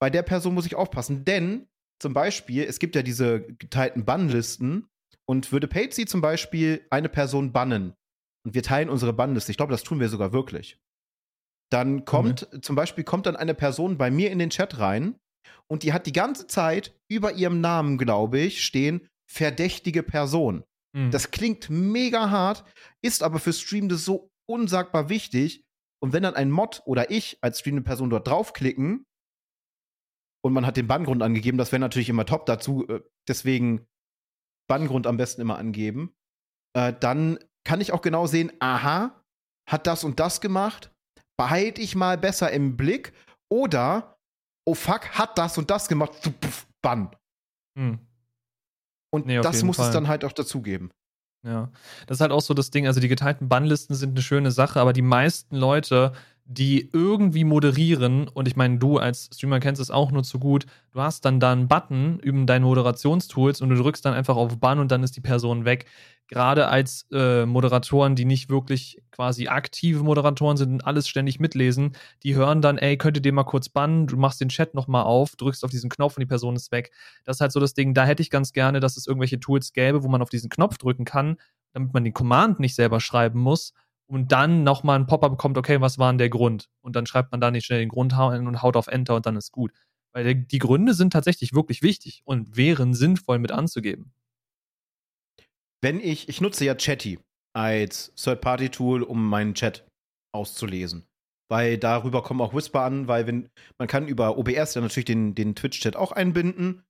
bei 0.00 0.10
der 0.10 0.22
Person 0.22 0.54
muss 0.54 0.66
ich 0.66 0.74
aufpassen. 0.74 1.24
Denn 1.24 1.68
zum 2.00 2.12
Beispiel, 2.12 2.64
es 2.64 2.78
gibt 2.78 2.96
ja 2.96 3.02
diese 3.02 3.42
geteilten 3.42 4.04
Bannlisten 4.04 4.88
und 5.28 5.52
würde 5.52 5.68
Patsy 5.68 6.06
zum 6.06 6.20
Beispiel 6.20 6.86
eine 6.90 7.08
Person 7.08 7.52
bannen 7.52 7.94
und 8.44 8.54
wir 8.54 8.62
teilen 8.62 8.88
unsere 8.88 9.12
Bannliste, 9.12 9.52
ich 9.52 9.56
glaube, 9.56 9.72
das 9.72 9.84
tun 9.84 10.00
wir 10.00 10.08
sogar 10.08 10.32
wirklich. 10.32 10.78
Dann 11.70 12.04
kommt, 12.04 12.52
mhm. 12.52 12.62
zum 12.62 12.76
Beispiel 12.76 13.04
kommt 13.04 13.26
dann 13.26 13.36
eine 13.36 13.54
Person 13.54 13.96
bei 13.96 14.10
mir 14.10 14.30
in 14.30 14.38
den 14.38 14.50
Chat 14.50 14.78
rein 14.78 15.16
und 15.70 15.84
die 15.84 15.92
hat 15.92 16.06
die 16.06 16.12
ganze 16.12 16.46
Zeit 16.46 16.98
über 17.08 17.32
ihrem 17.32 17.60
Namen, 17.60 17.98
glaube 17.98 18.40
ich, 18.40 18.64
stehen 18.64 19.08
verdächtige 19.30 20.02
Person. 20.02 20.64
Mhm. 20.94 21.10
Das 21.10 21.30
klingt 21.30 21.70
mega 21.70 22.30
hart, 22.30 22.64
ist 23.02 23.22
aber 23.22 23.38
für 23.38 23.52
Streamende 23.52 23.96
so 23.96 24.30
unsagbar 24.48 25.08
wichtig. 25.08 25.64
Und 26.02 26.12
wenn 26.12 26.22
dann 26.22 26.34
ein 26.34 26.50
Mod 26.50 26.82
oder 26.84 27.10
ich 27.10 27.38
als 27.42 27.60
streamende 27.60 27.84
Person 27.84 28.10
dort 28.10 28.26
draufklicken 28.26 29.06
und 30.44 30.52
man 30.52 30.66
hat 30.66 30.76
den 30.76 30.88
Banngrund 30.88 31.22
angegeben, 31.22 31.58
das 31.58 31.70
wäre 31.70 31.80
natürlich 31.80 32.08
immer 32.08 32.26
top 32.26 32.46
dazu, 32.46 32.86
äh, 32.88 33.00
deswegen 33.28 33.86
Banngrund 34.68 35.06
am 35.06 35.16
besten 35.16 35.40
immer 35.40 35.58
angeben, 35.58 36.12
äh, 36.76 36.92
dann 36.92 37.38
kann 37.64 37.80
ich 37.80 37.92
auch 37.92 38.02
genau 38.02 38.26
sehen, 38.26 38.52
aha, 38.58 39.24
hat 39.68 39.86
das 39.86 40.02
und 40.02 40.18
das 40.18 40.40
gemacht, 40.40 40.92
behalte 41.38 41.80
ich 41.80 41.94
mal 41.94 42.18
besser 42.18 42.50
im 42.50 42.76
Blick 42.76 43.12
oder, 43.48 44.18
oh 44.66 44.74
fuck, 44.74 45.10
hat 45.10 45.38
das 45.38 45.56
und 45.56 45.70
das 45.70 45.88
gemacht, 45.88 46.12
Bann. 46.82 47.14
Hm. 47.78 48.00
Und 49.12 49.26
nee, 49.26 49.40
das 49.40 49.62
muss 49.62 49.76
Fall. 49.76 49.88
es 49.88 49.92
dann 49.92 50.08
halt 50.08 50.24
auch 50.24 50.32
dazugeben. 50.32 50.90
Ja, 51.44 51.70
das 52.06 52.18
ist 52.18 52.20
halt 52.20 52.32
auch 52.32 52.40
so 52.40 52.54
das 52.54 52.70
Ding. 52.70 52.86
Also, 52.86 53.00
die 53.00 53.08
geteilten 53.08 53.48
Bannlisten 53.48 53.94
sind 53.96 54.10
eine 54.10 54.22
schöne 54.22 54.50
Sache, 54.50 54.80
aber 54.80 54.92
die 54.92 55.02
meisten 55.02 55.56
Leute, 55.56 56.12
die 56.44 56.88
irgendwie 56.92 57.44
moderieren, 57.44 58.28
und 58.28 58.48
ich 58.48 58.56
meine, 58.56 58.78
du 58.78 58.98
als 58.98 59.28
Streamer 59.34 59.60
kennst 59.60 59.80
es 59.80 59.90
auch 59.90 60.12
nur 60.12 60.22
zu 60.22 60.38
gut, 60.38 60.66
du 60.92 61.00
hast 61.00 61.24
dann 61.24 61.40
da 61.40 61.52
einen 61.52 61.68
Button 61.68 62.20
über 62.20 62.44
deine 62.46 62.64
Moderationstools 62.64 63.60
und 63.60 63.68
du 63.70 63.76
drückst 63.76 64.04
dann 64.04 64.14
einfach 64.14 64.36
auf 64.36 64.58
Bann 64.58 64.78
und 64.78 64.90
dann 64.90 65.02
ist 65.02 65.16
die 65.16 65.20
Person 65.20 65.64
weg. 65.64 65.86
Gerade 66.32 66.68
als 66.68 67.06
äh, 67.12 67.44
Moderatoren, 67.44 68.16
die 68.16 68.24
nicht 68.24 68.48
wirklich 68.48 69.02
quasi 69.10 69.48
aktive 69.48 70.02
Moderatoren 70.02 70.56
sind 70.56 70.72
und 70.72 70.86
alles 70.86 71.06
ständig 71.06 71.40
mitlesen, 71.40 71.92
die 72.22 72.34
hören 72.34 72.62
dann, 72.62 72.78
ey, 72.78 72.96
könnt 72.96 73.18
ihr 73.18 73.22
den 73.22 73.34
mal 73.34 73.44
kurz 73.44 73.68
bannen, 73.68 74.06
du 74.06 74.16
machst 74.16 74.40
den 74.40 74.48
Chat 74.48 74.72
nochmal 74.72 75.02
auf, 75.02 75.36
drückst 75.36 75.62
auf 75.62 75.70
diesen 75.70 75.90
Knopf 75.90 76.16
und 76.16 76.22
die 76.22 76.26
Person 76.26 76.56
ist 76.56 76.72
weg. 76.72 76.90
Das 77.26 77.36
ist 77.36 77.40
halt 77.42 77.52
so 77.52 77.60
das 77.60 77.74
Ding, 77.74 77.92
da 77.92 78.06
hätte 78.06 78.22
ich 78.22 78.30
ganz 78.30 78.54
gerne, 78.54 78.80
dass 78.80 78.96
es 78.96 79.06
irgendwelche 79.06 79.40
Tools 79.40 79.74
gäbe, 79.74 80.04
wo 80.04 80.08
man 80.08 80.22
auf 80.22 80.30
diesen 80.30 80.48
Knopf 80.48 80.78
drücken 80.78 81.04
kann, 81.04 81.36
damit 81.74 81.92
man 81.92 82.02
den 82.02 82.14
Command 82.14 82.60
nicht 82.60 82.76
selber 82.76 83.00
schreiben 83.00 83.38
muss 83.38 83.74
und 84.06 84.32
dann 84.32 84.64
nochmal 84.64 84.98
ein 84.98 85.06
Pop-up 85.06 85.32
bekommt, 85.32 85.58
okay, 85.58 85.82
was 85.82 85.98
war 85.98 86.10
denn 86.10 86.16
der 86.16 86.30
Grund? 86.30 86.70
Und 86.80 86.96
dann 86.96 87.04
schreibt 87.04 87.30
man 87.32 87.42
da 87.42 87.50
nicht 87.50 87.66
schnell 87.66 87.80
den 87.80 87.90
Grund 87.90 88.14
und 88.14 88.62
haut 88.62 88.76
auf 88.78 88.86
Enter 88.86 89.16
und 89.16 89.26
dann 89.26 89.36
ist 89.36 89.52
gut. 89.52 89.72
Weil 90.14 90.34
die 90.34 90.58
Gründe 90.58 90.94
sind 90.94 91.12
tatsächlich 91.12 91.52
wirklich 91.52 91.82
wichtig 91.82 92.22
und 92.24 92.56
wären 92.56 92.94
sinnvoll 92.94 93.38
mit 93.38 93.52
anzugeben. 93.52 94.14
Wenn 95.82 96.00
ich, 96.00 96.28
ich 96.28 96.40
nutze 96.40 96.64
ja 96.64 96.74
Chatty 96.74 97.18
als 97.54 98.14
Third-Party-Tool, 98.14 99.02
um 99.02 99.28
meinen 99.28 99.54
Chat 99.54 99.86
auszulesen. 100.34 101.06
Weil 101.50 101.76
darüber 101.76 102.22
kommen 102.22 102.40
auch 102.40 102.54
Whisper 102.54 102.82
an, 102.82 103.08
weil 103.08 103.26
wenn, 103.26 103.50
man 103.78 103.88
kann 103.88 104.08
über 104.08 104.38
OBS 104.38 104.74
ja 104.74 104.80
natürlich 104.80 105.04
den, 105.04 105.34
den 105.34 105.54
Twitch-Chat 105.54 105.96
auch 105.96 106.12
einbinden. 106.12 106.82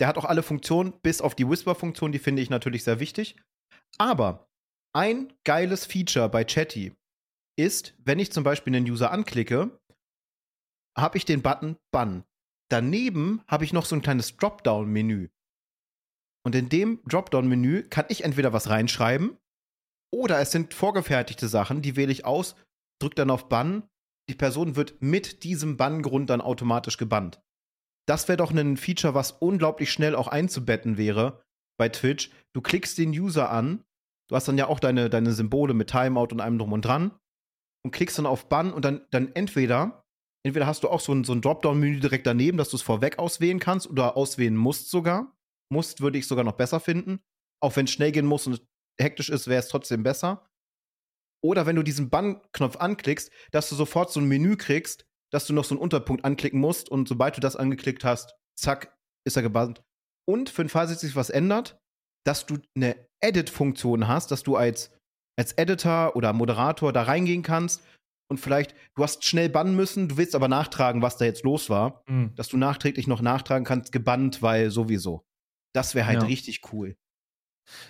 Der 0.00 0.08
hat 0.08 0.16
auch 0.16 0.24
alle 0.24 0.42
Funktionen, 0.42 0.92
bis 1.02 1.20
auf 1.20 1.34
die 1.34 1.48
Whisper-Funktion, 1.48 2.10
die 2.10 2.18
finde 2.18 2.42
ich 2.42 2.50
natürlich 2.50 2.84
sehr 2.84 3.00
wichtig. 3.00 3.36
Aber 3.98 4.48
ein 4.94 5.32
geiles 5.44 5.86
Feature 5.86 6.28
bei 6.28 6.44
Chatty 6.44 6.92
ist, 7.56 7.94
wenn 8.04 8.18
ich 8.18 8.32
zum 8.32 8.44
Beispiel 8.44 8.74
einen 8.74 8.90
User 8.90 9.10
anklicke, 9.10 9.78
habe 10.96 11.18
ich 11.18 11.24
den 11.24 11.42
Button 11.42 11.76
Bann. 11.92 12.24
Daneben 12.70 13.42
habe 13.46 13.64
ich 13.64 13.72
noch 13.72 13.84
so 13.84 13.94
ein 13.94 14.02
kleines 14.02 14.36
Dropdown-Menü. 14.36 15.28
Und 16.44 16.54
in 16.54 16.68
dem 16.68 17.00
Dropdown-Menü 17.04 17.84
kann 17.88 18.06
ich 18.08 18.24
entweder 18.24 18.52
was 18.52 18.70
reinschreiben 18.70 19.36
oder 20.10 20.40
es 20.40 20.50
sind 20.50 20.74
vorgefertigte 20.74 21.48
Sachen, 21.48 21.82
die 21.82 21.96
wähle 21.96 22.12
ich 22.12 22.24
aus, 22.24 22.56
drücke 23.00 23.16
dann 23.16 23.30
auf 23.30 23.48
Bann. 23.48 23.88
Die 24.28 24.34
Person 24.34 24.76
wird 24.76 25.00
mit 25.00 25.42
diesem 25.44 25.76
Banngrund 25.76 26.30
dann 26.30 26.40
automatisch 26.40 26.96
gebannt. 26.96 27.42
Das 28.06 28.28
wäre 28.28 28.38
doch 28.38 28.50
ein 28.50 28.76
Feature, 28.76 29.14
was 29.14 29.32
unglaublich 29.32 29.92
schnell 29.92 30.14
auch 30.14 30.28
einzubetten 30.28 30.96
wäre 30.96 31.42
bei 31.78 31.88
Twitch. 31.88 32.30
Du 32.54 32.62
klickst 32.62 32.96
den 32.98 33.10
User 33.10 33.50
an, 33.50 33.84
du 34.28 34.36
hast 34.36 34.48
dann 34.48 34.58
ja 34.58 34.66
auch 34.66 34.80
deine, 34.80 35.10
deine 35.10 35.32
Symbole 35.32 35.74
mit 35.74 35.90
Timeout 35.90 36.28
und 36.32 36.40
allem 36.40 36.58
drum 36.58 36.72
und 36.72 36.84
dran 36.84 37.18
und 37.84 37.90
klickst 37.90 38.18
dann 38.18 38.26
auf 38.26 38.48
Bann 38.48 38.72
und 38.72 38.84
dann, 38.84 39.06
dann 39.10 39.34
entweder, 39.34 40.04
entweder 40.42 40.66
hast 40.66 40.84
du 40.84 40.88
auch 40.88 41.00
so 41.00 41.12
ein, 41.12 41.24
so 41.24 41.32
ein 41.32 41.42
Dropdown-Menü 41.42 42.00
direkt 42.00 42.26
daneben, 42.26 42.58
dass 42.58 42.70
du 42.70 42.76
es 42.76 42.82
vorweg 42.82 43.18
auswählen 43.18 43.60
kannst 43.60 43.88
oder 43.88 44.16
auswählen 44.16 44.56
musst 44.56 44.90
sogar 44.90 45.37
musst, 45.70 46.00
würde 46.00 46.18
ich 46.18 46.26
sogar 46.26 46.44
noch 46.44 46.56
besser 46.56 46.80
finden. 46.80 47.20
Auch 47.62 47.76
wenn 47.76 47.84
es 47.86 47.92
schnell 47.92 48.12
gehen 48.12 48.26
muss 48.26 48.46
und 48.46 48.64
hektisch 49.00 49.30
ist, 49.30 49.48
wäre 49.48 49.60
es 49.60 49.68
trotzdem 49.68 50.02
besser. 50.02 50.48
Oder 51.42 51.66
wenn 51.66 51.76
du 51.76 51.82
diesen 51.82 52.10
Bann-Knopf 52.10 52.76
anklickst, 52.76 53.30
dass 53.52 53.68
du 53.68 53.74
sofort 53.74 54.12
so 54.12 54.20
ein 54.20 54.26
Menü 54.26 54.56
kriegst, 54.56 55.06
dass 55.32 55.46
du 55.46 55.52
noch 55.52 55.64
so 55.64 55.74
einen 55.74 55.82
Unterpunkt 55.82 56.24
anklicken 56.24 56.60
musst 56.60 56.88
und 56.88 57.06
sobald 57.06 57.36
du 57.36 57.40
das 57.40 57.56
angeklickt 57.56 58.04
hast, 58.04 58.34
zack, 58.56 58.96
ist 59.24 59.36
er 59.36 59.42
gebannt. 59.42 59.82
Und 60.26 60.50
für 60.50 60.64
den 60.64 60.68
Fall, 60.68 60.86
dass 60.86 61.00
sich 61.00 61.16
was 61.16 61.30
ändert, 61.30 61.78
dass 62.26 62.46
du 62.46 62.58
eine 62.74 63.06
Edit-Funktion 63.20 64.08
hast, 64.08 64.30
dass 64.30 64.42
du 64.42 64.56
als, 64.56 64.90
als 65.38 65.52
Editor 65.52 66.16
oder 66.16 66.32
Moderator 66.32 66.92
da 66.92 67.02
reingehen 67.02 67.42
kannst 67.42 67.82
und 68.30 68.38
vielleicht, 68.38 68.74
du 68.94 69.02
hast 69.02 69.24
schnell 69.24 69.48
bannen 69.48 69.74
müssen, 69.74 70.08
du 70.08 70.16
willst 70.16 70.34
aber 70.34 70.48
nachtragen, 70.48 71.02
was 71.02 71.16
da 71.16 71.24
jetzt 71.24 71.44
los 71.44 71.70
war, 71.70 72.02
mhm. 72.08 72.34
dass 72.34 72.48
du 72.48 72.56
nachträglich 72.56 73.06
noch 73.06 73.22
nachtragen 73.22 73.64
kannst, 73.64 73.92
gebannt, 73.92 74.42
weil 74.42 74.70
sowieso. 74.70 75.24
Das 75.72 75.94
wäre 75.94 76.06
halt 76.06 76.22
ja. 76.22 76.26
richtig 76.26 76.72
cool. 76.72 76.96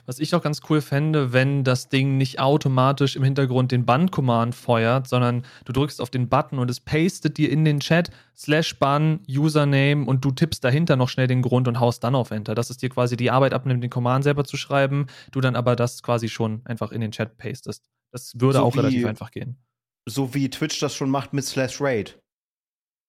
Was 0.06 0.18
ich 0.18 0.34
auch 0.34 0.42
ganz 0.42 0.60
cool 0.68 0.80
fände, 0.80 1.32
wenn 1.32 1.64
das 1.64 1.88
Ding 1.88 2.16
nicht 2.16 2.40
automatisch 2.40 3.16
im 3.16 3.22
Hintergrund 3.24 3.72
den 3.72 3.84
Ban-Command 3.86 4.54
feuert, 4.54 5.08
sondern 5.08 5.44
du 5.64 5.72
drückst 5.72 6.00
auf 6.00 6.10
den 6.10 6.28
Button 6.28 6.58
und 6.58 6.70
es 6.70 6.80
pastet 6.80 7.38
dir 7.38 7.50
in 7.50 7.64
den 7.64 7.80
Chat 7.80 8.10
slash 8.36 8.78
Ban, 8.78 9.20
Username 9.28 10.06
und 10.06 10.24
du 10.24 10.30
tippst 10.30 10.64
dahinter 10.64 10.96
noch 10.96 11.08
schnell 11.08 11.26
den 11.26 11.42
Grund 11.42 11.68
und 11.68 11.80
haust 11.80 12.04
dann 12.04 12.14
auf 12.14 12.30
Enter. 12.30 12.54
Dass 12.54 12.70
es 12.70 12.78
dir 12.78 12.88
quasi 12.88 13.16
die 13.16 13.30
Arbeit 13.30 13.52
abnimmt, 13.52 13.82
den 13.82 13.90
Command 13.90 14.24
selber 14.24 14.44
zu 14.44 14.56
schreiben, 14.56 15.06
du 15.32 15.40
dann 15.40 15.56
aber 15.56 15.76
das 15.76 16.02
quasi 16.02 16.28
schon 16.28 16.62
einfach 16.64 16.92
in 16.92 17.00
den 17.00 17.12
Chat 17.12 17.36
pastest. 17.38 17.88
Das 18.10 18.32
würde 18.36 18.58
so 18.58 18.64
auch 18.64 18.74
wie, 18.74 18.80
relativ 18.80 19.06
einfach 19.06 19.30
gehen. 19.30 19.58
So 20.06 20.34
wie 20.34 20.48
Twitch 20.50 20.80
das 20.80 20.94
schon 20.94 21.10
macht 21.10 21.32
mit 21.32 21.44
slash 21.44 21.80
Raid. 21.80 22.20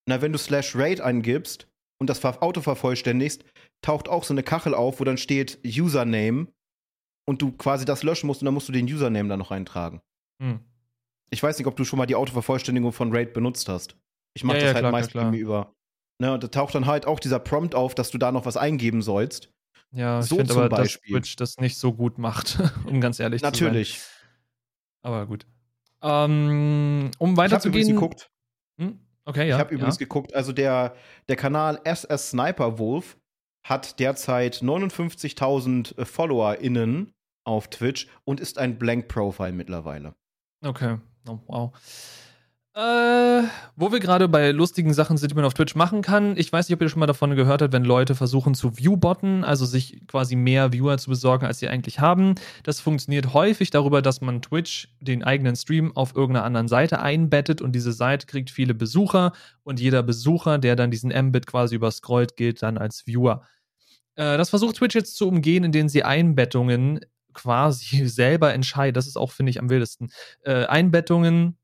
Na, 0.05 0.21
wenn 0.21 0.31
du 0.31 0.39
slash 0.39 0.75
Raid 0.75 1.01
eingibst 1.01 1.68
und 1.99 2.09
das 2.09 2.23
Auto 2.23 2.61
vervollständigst, 2.61 3.43
taucht 3.81 4.09
auch 4.09 4.23
so 4.23 4.33
eine 4.33 4.43
Kachel 4.43 4.73
auf, 4.73 4.99
wo 4.99 5.03
dann 5.03 5.17
steht 5.17 5.59
Username 5.65 6.47
und 7.25 7.41
du 7.41 7.51
quasi 7.51 7.85
das 7.85 8.03
löschen 8.03 8.27
musst 8.27 8.41
und 8.41 8.45
dann 8.45 8.53
musst 8.53 8.67
du 8.67 8.73
den 8.73 8.85
Username 8.85 9.29
da 9.29 9.37
noch 9.37 9.51
eintragen. 9.51 10.01
Hm. 10.41 10.59
Ich 11.29 11.43
weiß 11.43 11.57
nicht, 11.59 11.67
ob 11.67 11.75
du 11.75 11.83
schon 11.83 11.99
mal 11.99 12.07
die 12.07 12.15
Autovervollständigung 12.15 12.91
von 12.91 13.13
Raid 13.13 13.33
benutzt 13.33 13.69
hast. 13.69 13.95
Ich 14.33 14.43
mache 14.43 14.57
ja, 14.57 14.63
das 14.63 14.69
ja, 14.69 14.73
halt 14.75 14.83
klar, 14.83 14.91
meist 14.91 15.11
klar. 15.11 15.33
über. 15.33 15.73
Ne, 16.21 16.33
und 16.33 16.43
da 16.43 16.47
taucht 16.47 16.75
dann 16.75 16.85
halt 16.85 17.05
auch 17.05 17.19
dieser 17.19 17.39
Prompt 17.39 17.75
auf, 17.75 17.95
dass 17.95 18.09
du 18.09 18.17
da 18.17 18.31
noch 18.31 18.45
was 18.45 18.57
eingeben 18.57 19.01
sollst. 19.01 19.51
Ja, 19.91 20.21
so 20.21 20.35
ich 20.35 20.41
finde 20.41 20.53
aber, 20.53 20.69
Beispiel. 20.69 21.13
dass 21.13 21.21
Twitch 21.21 21.35
das 21.35 21.57
nicht 21.57 21.77
so 21.77 21.93
gut 21.93 22.17
macht, 22.17 22.59
um 22.85 22.99
ganz 23.01 23.19
ehrlich 23.19 23.41
Natürlich. 23.41 23.93
zu 23.93 23.99
sein. 23.99 24.07
Natürlich. 24.07 24.19
Aber 25.01 25.25
gut. 25.27 25.45
Ähm, 26.01 27.11
um 27.17 27.37
weiterzugehen. 27.37 27.87
Ich 27.87 27.95
habe 27.95 28.01
geguckt. 28.01 28.31
Hm? 28.79 28.99
Okay, 29.29 29.47
ja. 29.47 29.57
Ich 29.57 29.59
habe 29.59 29.75
übrigens 29.75 29.97
ja. 29.97 30.05
geguckt, 30.05 30.33
also 30.33 30.51
der, 30.51 30.95
der 31.27 31.35
Kanal 31.35 31.79
SS 31.83 32.31
Sniper 32.31 32.79
Wolf 32.79 33.15
hat 33.63 33.99
derzeit 33.99 34.55
59.000 34.55 35.99
äh, 35.99 36.05
FollowerInnen 36.05 37.13
auf 37.43 37.67
Twitch 37.67 38.07
und 38.25 38.39
ist 38.39 38.57
ein 38.57 38.79
Blank 38.79 39.07
Profile 39.07 39.51
mittlerweile. 39.51 40.15
Okay, 40.65 40.97
oh, 41.27 41.37
wow. 41.45 41.71
Äh, 42.75 43.43
wo 43.75 43.91
wir 43.91 43.99
gerade 43.99 44.27
bei 44.27 44.51
lustigen 44.51 44.93
Sachen 44.93 45.17
sind, 45.17 45.31
die 45.31 45.35
man 45.35 45.43
auf 45.43 45.55
Twitch 45.55 45.75
machen 45.75 46.03
kann. 46.03 46.37
Ich 46.37 46.53
weiß 46.53 46.69
nicht, 46.69 46.75
ob 46.75 46.81
ihr 46.81 46.89
schon 46.89 46.99
mal 46.99 47.07
davon 47.07 47.35
gehört 47.35 47.61
habt, 47.63 47.73
wenn 47.73 47.83
Leute 47.83 48.13
versuchen 48.13 48.53
zu 48.53 48.77
Viewbotten, 48.77 49.43
also 49.43 49.65
sich 49.65 50.05
quasi 50.07 50.35
mehr 50.35 50.71
Viewer 50.71 50.97
zu 50.99 51.09
besorgen, 51.09 51.47
als 51.47 51.59
sie 51.59 51.67
eigentlich 51.67 51.99
haben. 51.99 52.35
Das 52.63 52.79
funktioniert 52.79 53.33
häufig 53.33 53.71
darüber, 53.71 54.03
dass 54.03 54.21
man 54.21 54.43
Twitch, 54.43 54.87
den 55.01 55.23
eigenen 55.23 55.55
Stream, 55.55 55.95
auf 55.97 56.15
irgendeiner 56.15 56.45
anderen 56.45 56.67
Seite 56.67 57.01
einbettet 57.01 57.61
und 57.61 57.71
diese 57.71 57.91
Seite 57.91 58.27
kriegt 58.27 58.51
viele 58.51 58.75
Besucher 58.75 59.33
und 59.63 59.79
jeder 59.79 60.03
Besucher, 60.03 60.59
der 60.59 60.75
dann 60.75 60.91
diesen 60.91 61.11
Mbit 61.11 61.47
quasi 61.47 61.75
überscrollt, 61.75 62.37
gilt 62.37 62.61
dann 62.61 62.77
als 62.77 63.07
Viewer. 63.07 63.41
Äh, 64.15 64.37
das 64.37 64.51
versucht 64.51 64.75
Twitch 64.75 64.95
jetzt 64.95 65.15
zu 65.17 65.27
umgehen, 65.27 65.63
indem 65.63 65.89
sie 65.89 66.03
Einbettungen 66.03 66.99
quasi 67.33 68.05
selber 68.07 68.53
entscheiden. 68.53 68.93
Das 68.93 69.07
ist 69.07 69.17
auch, 69.17 69.31
finde 69.31 69.49
ich, 69.49 69.59
am 69.59 69.69
wildesten. 69.69 70.11
Äh, 70.43 70.65
Einbettungen, 70.65 71.57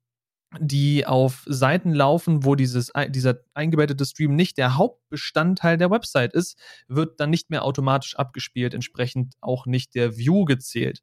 die 0.59 1.05
auf 1.05 1.43
Seiten 1.47 1.93
laufen, 1.93 2.45
wo 2.45 2.55
dieses, 2.55 2.91
dieser 3.09 3.39
eingebettete 3.53 4.05
Stream 4.05 4.35
nicht 4.35 4.57
der 4.57 4.77
Hauptbestandteil 4.77 5.77
der 5.77 5.91
Website 5.91 6.33
ist, 6.33 6.57
wird 6.87 7.19
dann 7.19 7.29
nicht 7.29 7.49
mehr 7.49 7.63
automatisch 7.63 8.15
abgespielt, 8.15 8.73
entsprechend 8.73 9.33
auch 9.41 9.65
nicht 9.65 9.95
der 9.95 10.17
View 10.17 10.45
gezählt. 10.45 11.01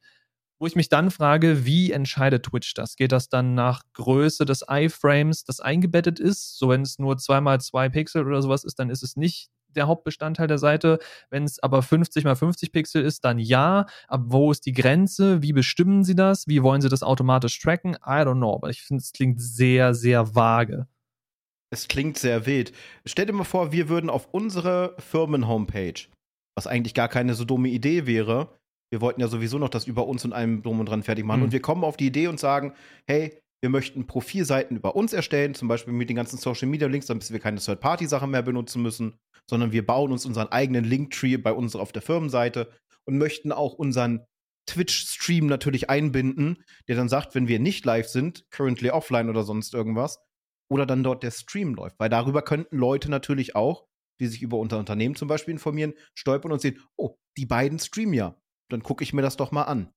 Wo 0.59 0.67
ich 0.67 0.77
mich 0.77 0.89
dann 0.89 1.11
frage, 1.11 1.65
wie 1.67 1.91
entscheidet 1.91 2.45
Twitch 2.45 2.75
das? 2.75 2.95
Geht 2.95 3.11
das 3.11 3.29
dann 3.29 3.55
nach 3.55 3.83
Größe 3.95 4.45
des 4.45 4.65
iFrames, 4.71 5.45
das 5.45 5.59
eingebettet 5.59 6.21
ist? 6.21 6.57
So, 6.57 6.69
wenn 6.69 6.83
es 6.83 7.01
nur 7.01 7.17
2x2 7.17 7.91
Pixel 7.91 8.27
oder 8.27 8.41
sowas 8.43 8.63
ist, 8.63 8.79
dann 8.79 8.89
ist 8.89 9.03
es 9.03 9.17
nicht 9.17 9.51
der 9.77 9.87
Hauptbestandteil 9.87 10.47
der 10.47 10.59
Seite. 10.59 10.99
Wenn 11.31 11.45
es 11.45 11.63
aber 11.63 11.83
50 11.83 12.25
mal 12.25 12.37
50 12.37 12.73
Pixel 12.73 13.05
ist, 13.05 13.25
dann 13.25 13.39
ja. 13.39 13.87
Aber 14.09 14.33
wo 14.33 14.51
ist 14.51 14.67
die 14.67 14.73
Grenze? 14.73 15.43
Wie 15.43 15.53
bestimmen 15.53 16.05
sie 16.05 16.15
das? 16.15 16.47
Wie 16.47 16.63
wollen 16.63 16.83
sie 16.83 16.89
das 16.89 17.03
automatisch 17.03 17.59
tracken? 17.61 17.95
I 17.95 18.23
don't 18.23 18.37
know. 18.37 18.55
Aber 18.55 18.71
ich 18.71 18.83
finde, 18.83 19.03
es 19.03 19.13
klingt 19.13 19.41
sehr, 19.41 19.95
sehr 19.95 20.35
vage. 20.35 20.87
Es 21.71 21.89
klingt 21.89 22.19
sehr 22.19 22.45
wild. 22.47 22.73
Stell 23.07 23.27
dir 23.27 23.33
mal 23.33 23.45
vor, 23.45 23.73
wir 23.73 23.89
würden 23.89 24.11
auf 24.11 24.29
unsere 24.33 24.95
Firmen-Homepage, 24.99 26.09
was 26.55 26.67
eigentlich 26.67 26.93
gar 26.93 27.09
keine 27.09 27.35
so 27.35 27.45
dumme 27.47 27.71
Idee 27.71 28.07
wäre, 28.07 28.51
wir 28.93 29.01
wollten 29.01 29.23
ja 29.23 29.29
sowieso 29.29 29.59
noch 29.59 29.71
das 29.71 29.87
über 29.87 30.07
uns 30.07 30.23
und 30.27 30.35
einem 30.35 30.63
drum 30.63 30.79
und 30.79 30.87
dran 30.87 31.03
fertig 31.03 31.25
machen. 31.25 31.41
Mhm. 31.41 31.45
Und 31.45 31.53
wir 31.53 31.63
kommen 31.63 31.83
auf 31.83 31.97
die 31.97 32.07
Idee 32.07 32.27
und 32.27 32.39
sagen, 32.39 32.75
hey, 33.07 33.42
wir 33.63 33.71
möchten 33.71 34.07
Profilseiten 34.07 34.77
über 34.77 34.97
uns 34.97 35.13
erstellen, 35.13 35.55
zum 35.55 35.69
Beispiel 35.69 35.95
mit 35.95 36.09
den 36.09 36.17
ganzen 36.17 36.37
Social 36.37 36.69
Media 36.69 36.89
Links, 36.89 37.07
damit 37.07 37.31
wir 37.31 37.39
keine 37.39 37.61
Third-Party-Sachen 37.61 38.31
mehr 38.31 38.43
benutzen 38.43 38.83
müssen, 38.83 39.19
sondern 39.49 39.71
wir 39.71 39.87
bauen 39.87 40.11
uns 40.11 40.27
unseren 40.27 40.49
eigenen 40.49 40.85
Linktree 40.85 41.37
bei 41.37 41.53
uns 41.53 41.77
auf 41.77 41.93
der 41.93 42.03
Firmenseite 42.03 42.73
und 43.05 43.19
möchten 43.19 43.53
auch 43.53 43.75
unseren 43.75 44.27
Twitch-Stream 44.67 45.47
natürlich 45.47 45.89
einbinden, 45.89 46.65
der 46.89 46.97
dann 46.97 47.09
sagt, 47.09 47.35
wenn 47.35 47.49
wir 47.49 47.61
nicht 47.61 47.85
live 47.85 48.09
sind, 48.09 48.45
currently 48.51 48.91
offline 48.91 49.31
oder 49.31 49.45
sonst 49.45 49.75
irgendwas, 49.75 50.19
oder 50.69 50.85
dann 50.85 51.05
dort 51.05 51.23
der 51.23 51.31
Stream 51.31 51.75
läuft. 51.75 51.99
Weil 51.99 52.09
darüber 52.09 52.43
könnten 52.43 52.77
Leute 52.77 53.11
natürlich 53.11 53.55
auch, 53.55 53.87
die 54.21 54.27
sich 54.27 54.43
über 54.43 54.59
unser 54.59 54.79
Unternehmen 54.79 55.15
zum 55.15 55.29
Beispiel 55.29 55.53
informieren, 55.53 55.95
stolpern 56.15 56.53
und 56.53 56.61
sehen, 56.61 56.81
oh, 56.97 57.17
die 57.37 57.47
beiden 57.47 57.79
streamen 57.79 58.15
ja. 58.15 58.37
Dann 58.71 58.83
gucke 58.83 59.05
ich 59.05 59.13
mir 59.13 59.23
das 59.23 59.37
doch 59.37 59.53
mal 59.53 59.65
an. 59.65 59.93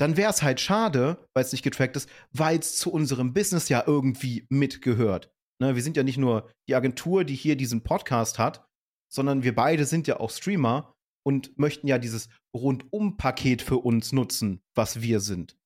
Dann 0.00 0.16
wäre 0.16 0.30
es 0.30 0.42
halt 0.42 0.60
schade, 0.60 1.26
weil 1.34 1.44
es 1.44 1.52
nicht 1.52 1.62
getrackt 1.62 1.96
ist, 1.96 2.08
weil 2.32 2.58
es 2.58 2.76
zu 2.78 2.92
unserem 2.92 3.32
Business 3.32 3.68
ja 3.68 3.84
irgendwie 3.86 4.46
mitgehört. 4.48 5.30
Ne, 5.60 5.74
wir 5.74 5.82
sind 5.82 5.96
ja 5.96 6.04
nicht 6.04 6.18
nur 6.18 6.50
die 6.68 6.76
Agentur, 6.76 7.24
die 7.24 7.34
hier 7.34 7.56
diesen 7.56 7.82
Podcast 7.82 8.38
hat, 8.38 8.64
sondern 9.12 9.42
wir 9.42 9.54
beide 9.54 9.84
sind 9.86 10.06
ja 10.06 10.20
auch 10.20 10.30
Streamer 10.30 10.94
und 11.26 11.58
möchten 11.58 11.88
ja 11.88 11.98
dieses 11.98 12.28
Rundum-Paket 12.54 13.60
für 13.62 13.78
uns 13.78 14.12
nutzen, 14.12 14.62
was 14.76 15.02
wir 15.02 15.20
sind. 15.20 15.56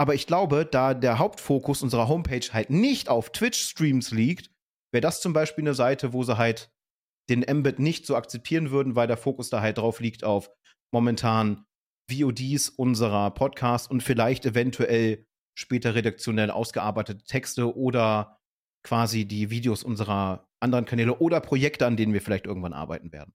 Aber 0.00 0.14
ich 0.14 0.26
glaube, 0.26 0.64
da 0.64 0.94
der 0.94 1.18
Hauptfokus 1.18 1.82
unserer 1.82 2.08
Homepage 2.08 2.46
halt 2.52 2.70
nicht 2.70 3.08
auf 3.08 3.30
Twitch-Streams 3.30 4.12
liegt, 4.12 4.50
wäre 4.92 5.02
das 5.02 5.20
zum 5.20 5.32
Beispiel 5.32 5.64
eine 5.64 5.74
Seite, 5.74 6.12
wo 6.12 6.22
sie 6.22 6.38
halt 6.38 6.70
den 7.28 7.42
Embed 7.42 7.78
nicht 7.78 8.06
so 8.06 8.16
akzeptieren 8.16 8.70
würden, 8.70 8.96
weil 8.96 9.06
der 9.06 9.16
Fokus 9.18 9.50
da 9.50 9.60
halt 9.60 9.78
drauf 9.78 10.00
liegt 10.00 10.24
auf 10.24 10.50
momentan 10.92 11.66
VODs 12.10 12.68
unserer 12.70 13.30
Podcasts 13.30 13.88
und 13.88 14.02
vielleicht 14.02 14.46
eventuell 14.46 15.26
später 15.54 15.94
redaktionell 15.94 16.50
ausgearbeitete 16.50 17.24
Texte 17.24 17.76
oder 17.76 18.38
quasi 18.82 19.26
die 19.26 19.50
Videos 19.50 19.82
unserer 19.82 20.48
anderen 20.60 20.84
Kanäle 20.84 21.18
oder 21.18 21.40
Projekte, 21.40 21.86
an 21.86 21.96
denen 21.96 22.12
wir 22.12 22.22
vielleicht 22.22 22.46
irgendwann 22.46 22.72
arbeiten 22.72 23.12
werden. 23.12 23.34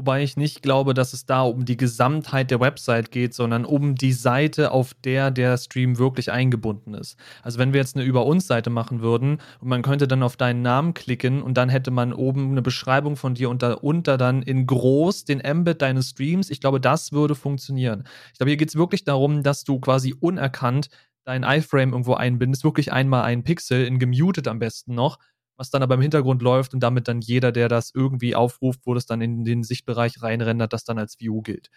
Wobei 0.00 0.22
ich 0.22 0.38
nicht 0.38 0.62
glaube, 0.62 0.94
dass 0.94 1.12
es 1.12 1.26
da 1.26 1.42
um 1.42 1.66
die 1.66 1.76
Gesamtheit 1.76 2.50
der 2.50 2.58
Website 2.58 3.10
geht, 3.10 3.34
sondern 3.34 3.66
um 3.66 3.96
die 3.96 4.14
Seite, 4.14 4.70
auf 4.70 4.94
der 4.94 5.30
der 5.30 5.58
Stream 5.58 5.98
wirklich 5.98 6.32
eingebunden 6.32 6.94
ist. 6.94 7.18
Also 7.42 7.58
wenn 7.58 7.74
wir 7.74 7.80
jetzt 7.80 7.96
eine 7.96 8.06
Über 8.06 8.24
uns 8.24 8.46
Seite 8.46 8.70
machen 8.70 9.02
würden 9.02 9.42
und 9.60 9.68
man 9.68 9.82
könnte 9.82 10.08
dann 10.08 10.22
auf 10.22 10.38
deinen 10.38 10.62
Namen 10.62 10.94
klicken 10.94 11.42
und 11.42 11.58
dann 11.58 11.68
hätte 11.68 11.90
man 11.90 12.14
oben 12.14 12.52
eine 12.52 12.62
Beschreibung 12.62 13.16
von 13.16 13.34
dir 13.34 13.50
und 13.50 13.62
darunter 13.62 14.16
dann 14.16 14.40
in 14.40 14.66
groß 14.66 15.26
den 15.26 15.40
Embed 15.40 15.82
deines 15.82 16.08
Streams. 16.08 16.48
Ich 16.48 16.62
glaube, 16.62 16.80
das 16.80 17.12
würde 17.12 17.34
funktionieren. 17.34 18.04
Ich 18.32 18.38
glaube, 18.38 18.48
hier 18.48 18.56
geht 18.56 18.70
es 18.70 18.76
wirklich 18.76 19.04
darum, 19.04 19.42
dass 19.42 19.64
du 19.64 19.80
quasi 19.80 20.14
unerkannt 20.18 20.88
dein 21.24 21.42
iFrame 21.42 21.92
irgendwo 21.92 22.14
einbindest, 22.14 22.64
wirklich 22.64 22.90
einmal 22.90 23.24
ein 23.24 23.44
Pixel, 23.44 23.84
in 23.84 23.98
gemutet 23.98 24.48
am 24.48 24.60
besten 24.60 24.94
noch 24.94 25.18
was 25.60 25.68
dann 25.68 25.82
aber 25.82 25.96
im 25.96 26.00
Hintergrund 26.00 26.40
läuft 26.40 26.72
und 26.72 26.80
damit 26.80 27.06
dann 27.06 27.20
jeder, 27.20 27.52
der 27.52 27.68
das 27.68 27.90
irgendwie 27.94 28.34
aufruft, 28.34 28.80
wo 28.86 28.94
das 28.94 29.04
dann 29.04 29.20
in 29.20 29.44
den 29.44 29.62
Sichtbereich 29.62 30.22
reinrendert, 30.22 30.72
das 30.72 30.84
dann 30.84 30.98
als 30.98 31.20
View 31.20 31.42
gilt. 31.42 31.68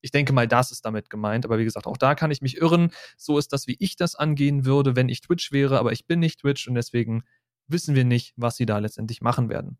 Ich 0.00 0.12
denke 0.12 0.32
mal, 0.32 0.46
das 0.46 0.70
ist 0.70 0.84
damit 0.84 1.10
gemeint. 1.10 1.44
Aber 1.44 1.58
wie 1.58 1.64
gesagt, 1.64 1.88
auch 1.88 1.96
da 1.96 2.14
kann 2.14 2.30
ich 2.30 2.40
mich 2.40 2.58
irren. 2.58 2.92
So 3.16 3.38
ist 3.38 3.52
das, 3.52 3.66
wie 3.66 3.74
ich 3.80 3.96
das 3.96 4.14
angehen 4.14 4.64
würde, 4.64 4.94
wenn 4.94 5.08
ich 5.08 5.22
Twitch 5.22 5.50
wäre. 5.50 5.80
Aber 5.80 5.90
ich 5.90 6.06
bin 6.06 6.20
nicht 6.20 6.38
Twitch 6.38 6.68
und 6.68 6.76
deswegen 6.76 7.24
wissen 7.66 7.96
wir 7.96 8.04
nicht, 8.04 8.32
was 8.36 8.54
sie 8.54 8.64
da 8.64 8.78
letztendlich 8.78 9.22
machen 9.22 9.48
werden. 9.48 9.76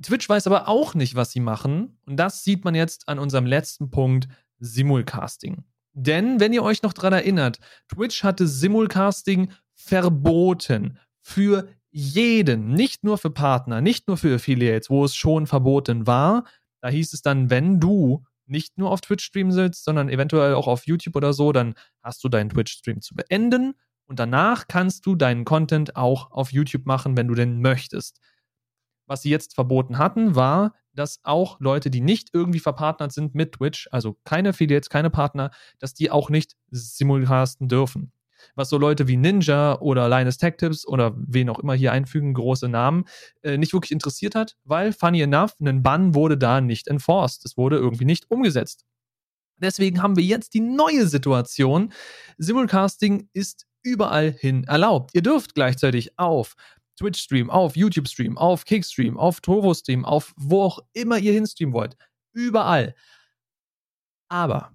Twitch 0.00 0.28
weiß 0.28 0.46
aber 0.46 0.68
auch 0.68 0.94
nicht, 0.94 1.16
was 1.16 1.32
sie 1.32 1.40
machen. 1.40 1.98
Und 2.06 2.18
das 2.18 2.44
sieht 2.44 2.64
man 2.64 2.76
jetzt 2.76 3.08
an 3.08 3.18
unserem 3.18 3.46
letzten 3.46 3.90
Punkt, 3.90 4.28
Simulcasting. 4.60 5.64
Denn, 5.92 6.38
wenn 6.38 6.52
ihr 6.52 6.62
euch 6.62 6.84
noch 6.84 6.92
dran 6.92 7.12
erinnert, 7.12 7.58
Twitch 7.88 8.22
hatte 8.22 8.46
Simulcasting 8.46 9.50
verboten 9.74 11.00
für 11.20 11.68
jeden, 11.92 12.72
nicht 12.72 13.04
nur 13.04 13.18
für 13.18 13.30
Partner, 13.30 13.80
nicht 13.80 14.08
nur 14.08 14.16
für 14.16 14.34
Affiliates, 14.34 14.90
wo 14.90 15.04
es 15.04 15.14
schon 15.14 15.46
verboten 15.46 16.06
war. 16.06 16.44
Da 16.80 16.88
hieß 16.88 17.12
es 17.12 17.22
dann, 17.22 17.50
wenn 17.50 17.78
du 17.80 18.24
nicht 18.46 18.76
nur 18.78 18.90
auf 18.90 19.02
Twitch 19.02 19.24
streamen 19.24 19.52
sitzt, 19.52 19.84
sondern 19.84 20.08
eventuell 20.08 20.54
auch 20.54 20.66
auf 20.66 20.86
YouTube 20.86 21.16
oder 21.16 21.32
so, 21.32 21.52
dann 21.52 21.74
hast 22.02 22.24
du 22.24 22.28
deinen 22.28 22.50
Twitch-Stream 22.50 23.00
zu 23.00 23.14
beenden 23.14 23.74
und 24.06 24.18
danach 24.18 24.66
kannst 24.68 25.06
du 25.06 25.14
deinen 25.14 25.44
Content 25.44 25.96
auch 25.96 26.32
auf 26.32 26.52
YouTube 26.52 26.86
machen, 26.86 27.16
wenn 27.16 27.28
du 27.28 27.34
denn 27.34 27.60
möchtest. 27.60 28.18
Was 29.06 29.22
sie 29.22 29.30
jetzt 29.30 29.54
verboten 29.54 29.98
hatten, 29.98 30.34
war, 30.34 30.74
dass 30.94 31.20
auch 31.22 31.60
Leute, 31.60 31.90
die 31.90 32.00
nicht 32.00 32.30
irgendwie 32.32 32.60
verpartnert 32.60 33.12
sind 33.12 33.34
mit 33.34 33.52
Twitch, 33.52 33.88
also 33.92 34.16
keine 34.24 34.50
Affiliates, 34.50 34.88
keine 34.88 35.10
Partner, 35.10 35.50
dass 35.78 35.94
die 35.94 36.10
auch 36.10 36.30
nicht 36.30 36.56
simulcasten 36.70 37.68
dürfen 37.68 38.12
was 38.54 38.68
so 38.68 38.78
Leute 38.78 39.08
wie 39.08 39.16
Ninja 39.16 39.78
oder 39.80 40.08
Linus 40.08 40.38
Tech 40.38 40.54
Tips 40.58 40.86
oder 40.86 41.14
wen 41.16 41.48
auch 41.48 41.58
immer 41.58 41.74
hier 41.74 41.92
einfügen, 41.92 42.34
große 42.34 42.68
Namen, 42.68 43.04
äh, 43.42 43.56
nicht 43.58 43.72
wirklich 43.72 43.92
interessiert 43.92 44.34
hat, 44.34 44.56
weil, 44.64 44.92
funny 44.92 45.22
enough, 45.22 45.54
ein 45.60 45.82
Bann 45.82 46.14
wurde 46.14 46.38
da 46.38 46.60
nicht 46.60 46.88
enforced. 46.88 47.44
Es 47.44 47.56
wurde 47.56 47.76
irgendwie 47.76 48.04
nicht 48.04 48.30
umgesetzt. 48.30 48.84
Deswegen 49.58 50.02
haben 50.02 50.16
wir 50.16 50.24
jetzt 50.24 50.54
die 50.54 50.60
neue 50.60 51.06
Situation. 51.06 51.92
Simulcasting 52.36 53.28
ist 53.32 53.66
überall 53.82 54.32
hin 54.32 54.64
erlaubt. 54.64 55.10
Ihr 55.14 55.22
dürft 55.22 55.54
gleichzeitig 55.54 56.18
auf 56.18 56.54
Twitch-Stream, 56.98 57.50
auf 57.50 57.76
YouTube-Stream, 57.76 58.38
auf 58.38 58.64
Kick-Stream, 58.64 59.16
auf 59.16 59.40
Trovo-Stream, 59.40 60.04
auf 60.04 60.34
wo 60.36 60.62
auch 60.62 60.80
immer 60.92 61.18
ihr 61.18 61.32
hinstreamen 61.32 61.74
wollt. 61.74 61.96
Überall. 62.32 62.94
Aber 64.28 64.72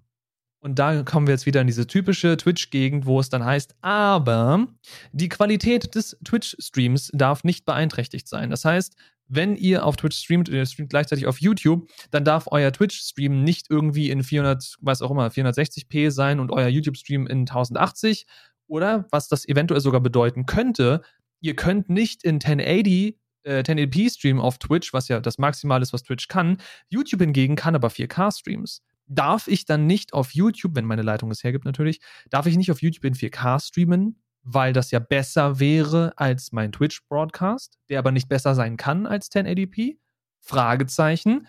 und 0.67 0.77
da 0.77 1.01
kommen 1.03 1.27
wir 1.27 1.33
jetzt 1.33 1.45
wieder 1.45 1.61
in 1.61 1.67
diese 1.67 1.87
typische 1.87 2.35
Twitch-Gegend, 2.35 3.05
wo 3.05 3.21
es 3.21 3.29
dann 3.29 3.45
heißt, 3.45 3.75
aber 3.79 4.67
die 5.13 5.29
Qualität 5.29 5.95
des 5.95 6.17
Twitch-Streams 6.25 7.09
darf 7.13 7.45
nicht 7.45 7.63
beeinträchtigt 7.63 8.27
sein. 8.27 8.49
Das 8.49 8.65
heißt, 8.65 8.97
wenn 9.29 9.55
ihr 9.55 9.85
auf 9.85 9.95
Twitch 9.95 10.17
streamt 10.17 10.49
und 10.49 10.55
ihr 10.55 10.65
streamt 10.65 10.89
gleichzeitig 10.89 11.25
auf 11.25 11.39
YouTube, 11.39 11.89
dann 12.11 12.25
darf 12.25 12.47
euer 12.51 12.73
Twitch-Stream 12.73 13.45
nicht 13.45 13.67
irgendwie 13.69 14.09
in 14.09 14.23
400, 14.23 14.75
was 14.81 15.01
auch 15.01 15.09
immer, 15.11 15.29
460p 15.29 16.11
sein 16.11 16.41
und 16.41 16.51
euer 16.51 16.67
YouTube-Stream 16.67 17.27
in 17.27 17.39
1080. 17.39 18.25
Oder 18.67 19.07
was 19.09 19.29
das 19.29 19.47
eventuell 19.47 19.79
sogar 19.79 20.01
bedeuten 20.01 20.45
könnte, 20.45 21.01
ihr 21.39 21.55
könnt 21.55 21.87
nicht 21.87 22.25
in 22.25 22.41
1080 22.41 23.15
1080p 23.45 24.05
äh, 24.05 24.09
streamen 24.09 24.41
auf 24.41 24.57
Twitch, 24.57 24.91
was 24.91 25.07
ja 25.07 25.21
das 25.21 25.37
Maximal 25.37 25.81
ist, 25.81 25.93
was 25.93 26.03
Twitch 26.03 26.27
kann. 26.27 26.57
YouTube 26.89 27.21
hingegen 27.21 27.55
kann 27.55 27.75
aber 27.75 27.87
4K 27.87 28.37
Streams 28.37 28.81
darf 29.07 29.47
ich 29.47 29.65
dann 29.65 29.87
nicht 29.87 30.13
auf 30.13 30.33
YouTube, 30.33 30.75
wenn 30.75 30.85
meine 30.85 31.01
Leitung 31.01 31.31
es 31.31 31.43
hergibt 31.43 31.65
natürlich, 31.65 31.99
darf 32.29 32.45
ich 32.45 32.57
nicht 32.57 32.71
auf 32.71 32.81
YouTube 32.81 33.05
in 33.05 33.15
4K 33.15 33.59
streamen, 33.65 34.21
weil 34.43 34.73
das 34.73 34.91
ja 34.91 34.99
besser 34.99 35.59
wäre 35.59 36.13
als 36.15 36.51
mein 36.51 36.71
Twitch-Broadcast, 36.71 37.77
der 37.89 37.99
aber 37.99 38.11
nicht 38.11 38.29
besser 38.29 38.55
sein 38.55 38.77
kann 38.77 39.05
als 39.05 39.31
1080p? 39.31 39.97
Fragezeichen. 40.39 41.47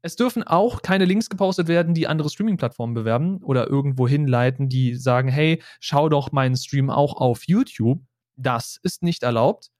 Es 0.00 0.16
dürfen 0.16 0.42
auch 0.42 0.82
keine 0.82 1.04
Links 1.04 1.28
gepostet 1.28 1.68
werden, 1.68 1.94
die 1.94 2.08
andere 2.08 2.28
Streaming-Plattformen 2.28 2.94
bewerben 2.94 3.42
oder 3.42 3.68
irgendwo 3.68 4.08
hinleiten, 4.08 4.68
die 4.68 4.96
sagen, 4.96 5.28
hey, 5.28 5.62
schau 5.78 6.08
doch 6.08 6.32
meinen 6.32 6.56
Stream 6.56 6.90
auch 6.90 7.14
auf 7.14 7.46
YouTube. 7.46 8.00
Das 8.36 8.80
ist 8.82 9.02
nicht 9.02 9.22
erlaubt. 9.22 9.70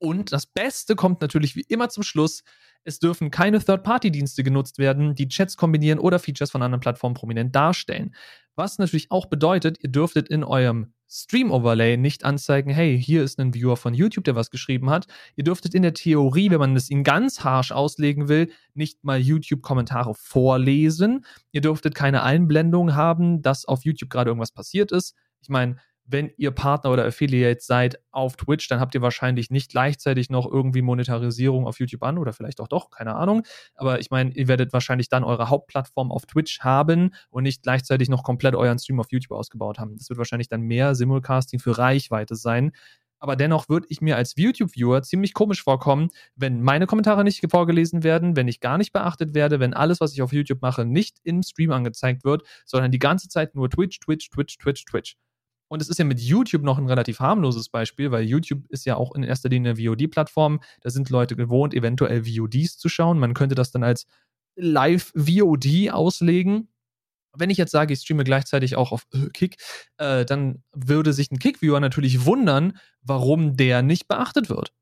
Und 0.00 0.32
das 0.32 0.46
Beste 0.46 0.96
kommt 0.96 1.20
natürlich 1.20 1.54
wie 1.56 1.64
immer 1.68 1.90
zum 1.90 2.02
Schluss. 2.02 2.42
Es 2.84 2.98
dürfen 2.98 3.30
keine 3.30 3.62
Third-Party-Dienste 3.62 4.42
genutzt 4.42 4.78
werden, 4.78 5.14
die 5.14 5.28
Chats 5.28 5.58
kombinieren 5.58 5.98
oder 5.98 6.18
Features 6.18 6.50
von 6.50 6.62
anderen 6.62 6.80
Plattformen 6.80 7.14
prominent 7.14 7.54
darstellen. 7.54 8.14
Was 8.56 8.78
natürlich 8.78 9.10
auch 9.10 9.26
bedeutet, 9.26 9.78
ihr 9.82 9.90
dürftet 9.90 10.28
in 10.28 10.42
eurem 10.42 10.94
Stream-Overlay 11.08 11.96
nicht 11.98 12.24
anzeigen, 12.24 12.70
hey, 12.70 13.00
hier 13.00 13.22
ist 13.22 13.38
ein 13.40 13.52
Viewer 13.52 13.76
von 13.76 13.94
YouTube, 13.94 14.24
der 14.24 14.36
was 14.36 14.50
geschrieben 14.50 14.88
hat. 14.90 15.06
Ihr 15.36 15.44
dürftet 15.44 15.74
in 15.74 15.82
der 15.82 15.92
Theorie, 15.92 16.50
wenn 16.50 16.60
man 16.60 16.76
es 16.76 16.88
ihnen 16.88 17.04
ganz 17.04 17.44
harsh 17.44 17.72
auslegen 17.72 18.28
will, 18.28 18.50
nicht 18.74 19.04
mal 19.04 19.18
YouTube-Kommentare 19.18 20.14
vorlesen. 20.14 21.26
Ihr 21.52 21.60
dürftet 21.60 21.94
keine 21.94 22.22
Einblendung 22.22 22.94
haben, 22.94 23.42
dass 23.42 23.66
auf 23.66 23.84
YouTube 23.84 24.08
gerade 24.08 24.30
irgendwas 24.30 24.52
passiert 24.52 24.92
ist. 24.92 25.14
Ich 25.42 25.48
meine, 25.48 25.76
wenn 26.10 26.30
ihr 26.36 26.50
Partner 26.50 26.90
oder 26.90 27.04
Affiliate 27.04 27.60
seid 27.60 28.00
auf 28.10 28.36
Twitch, 28.36 28.68
dann 28.68 28.80
habt 28.80 28.94
ihr 28.94 29.02
wahrscheinlich 29.02 29.50
nicht 29.50 29.70
gleichzeitig 29.70 30.28
noch 30.28 30.50
irgendwie 30.50 30.82
Monetarisierung 30.82 31.66
auf 31.66 31.78
YouTube 31.78 32.02
an 32.02 32.18
oder 32.18 32.32
vielleicht 32.32 32.60
auch 32.60 32.68
doch, 32.68 32.90
keine 32.90 33.14
Ahnung. 33.14 33.42
Aber 33.74 34.00
ich 34.00 34.10
meine, 34.10 34.30
ihr 34.32 34.48
werdet 34.48 34.72
wahrscheinlich 34.72 35.08
dann 35.08 35.24
eure 35.24 35.48
Hauptplattform 35.48 36.10
auf 36.10 36.26
Twitch 36.26 36.60
haben 36.60 37.14
und 37.30 37.44
nicht 37.44 37.62
gleichzeitig 37.62 38.08
noch 38.08 38.24
komplett 38.24 38.56
euren 38.56 38.78
Stream 38.78 39.00
auf 39.00 39.10
YouTube 39.10 39.36
ausgebaut 39.36 39.78
haben. 39.78 39.96
Das 39.96 40.08
wird 40.08 40.18
wahrscheinlich 40.18 40.48
dann 40.48 40.62
mehr 40.62 40.94
Simulcasting 40.94 41.60
für 41.60 41.78
Reichweite 41.78 42.34
sein. 42.34 42.72
Aber 43.22 43.36
dennoch 43.36 43.68
würde 43.68 43.86
ich 43.90 44.00
mir 44.00 44.16
als 44.16 44.34
YouTube-Viewer 44.36 45.02
ziemlich 45.02 45.34
komisch 45.34 45.62
vorkommen, 45.62 46.08
wenn 46.36 46.62
meine 46.62 46.86
Kommentare 46.86 47.22
nicht 47.22 47.44
vorgelesen 47.50 48.02
werden, 48.02 48.34
wenn 48.34 48.48
ich 48.48 48.60
gar 48.60 48.78
nicht 48.78 48.92
beachtet 48.92 49.34
werde, 49.34 49.60
wenn 49.60 49.74
alles, 49.74 50.00
was 50.00 50.14
ich 50.14 50.22
auf 50.22 50.32
YouTube 50.32 50.62
mache, 50.62 50.86
nicht 50.86 51.18
im 51.22 51.42
Stream 51.42 51.70
angezeigt 51.70 52.24
wird, 52.24 52.42
sondern 52.64 52.90
die 52.90 52.98
ganze 52.98 53.28
Zeit 53.28 53.54
nur 53.54 53.68
Twitch, 53.68 54.00
Twitch, 54.00 54.30
Twitch, 54.30 54.56
Twitch, 54.56 54.84
Twitch. 54.86 55.16
Und 55.70 55.80
es 55.80 55.88
ist 55.88 55.98
ja 55.98 56.04
mit 56.04 56.20
YouTube 56.20 56.64
noch 56.64 56.78
ein 56.78 56.88
relativ 56.88 57.20
harmloses 57.20 57.68
Beispiel, 57.68 58.10
weil 58.10 58.24
YouTube 58.24 58.66
ist 58.70 58.86
ja 58.86 58.96
auch 58.96 59.14
in 59.14 59.22
erster 59.22 59.48
Linie 59.48 59.70
eine 59.70 59.80
VOD-Plattform. 59.80 60.60
Da 60.80 60.90
sind 60.90 61.10
Leute 61.10 61.36
gewohnt, 61.36 61.74
eventuell 61.74 62.24
VODs 62.24 62.76
zu 62.76 62.88
schauen. 62.88 63.20
Man 63.20 63.34
könnte 63.34 63.54
das 63.54 63.70
dann 63.70 63.84
als 63.84 64.06
Live-VOD 64.56 65.92
auslegen. 65.92 66.68
Wenn 67.36 67.50
ich 67.50 67.56
jetzt 67.56 67.70
sage, 67.70 67.92
ich 67.92 68.00
streame 68.00 68.24
gleichzeitig 68.24 68.74
auch 68.74 68.90
auf 68.90 69.06
äh, 69.12 69.28
Kick, 69.32 69.58
äh, 69.98 70.24
dann 70.24 70.64
würde 70.72 71.12
sich 71.12 71.30
ein 71.30 71.38
Kick-Viewer 71.38 71.78
natürlich 71.78 72.24
wundern, 72.24 72.76
warum 73.02 73.56
der 73.56 73.82
nicht 73.82 74.08
beachtet 74.08 74.48
wird. 74.48 74.72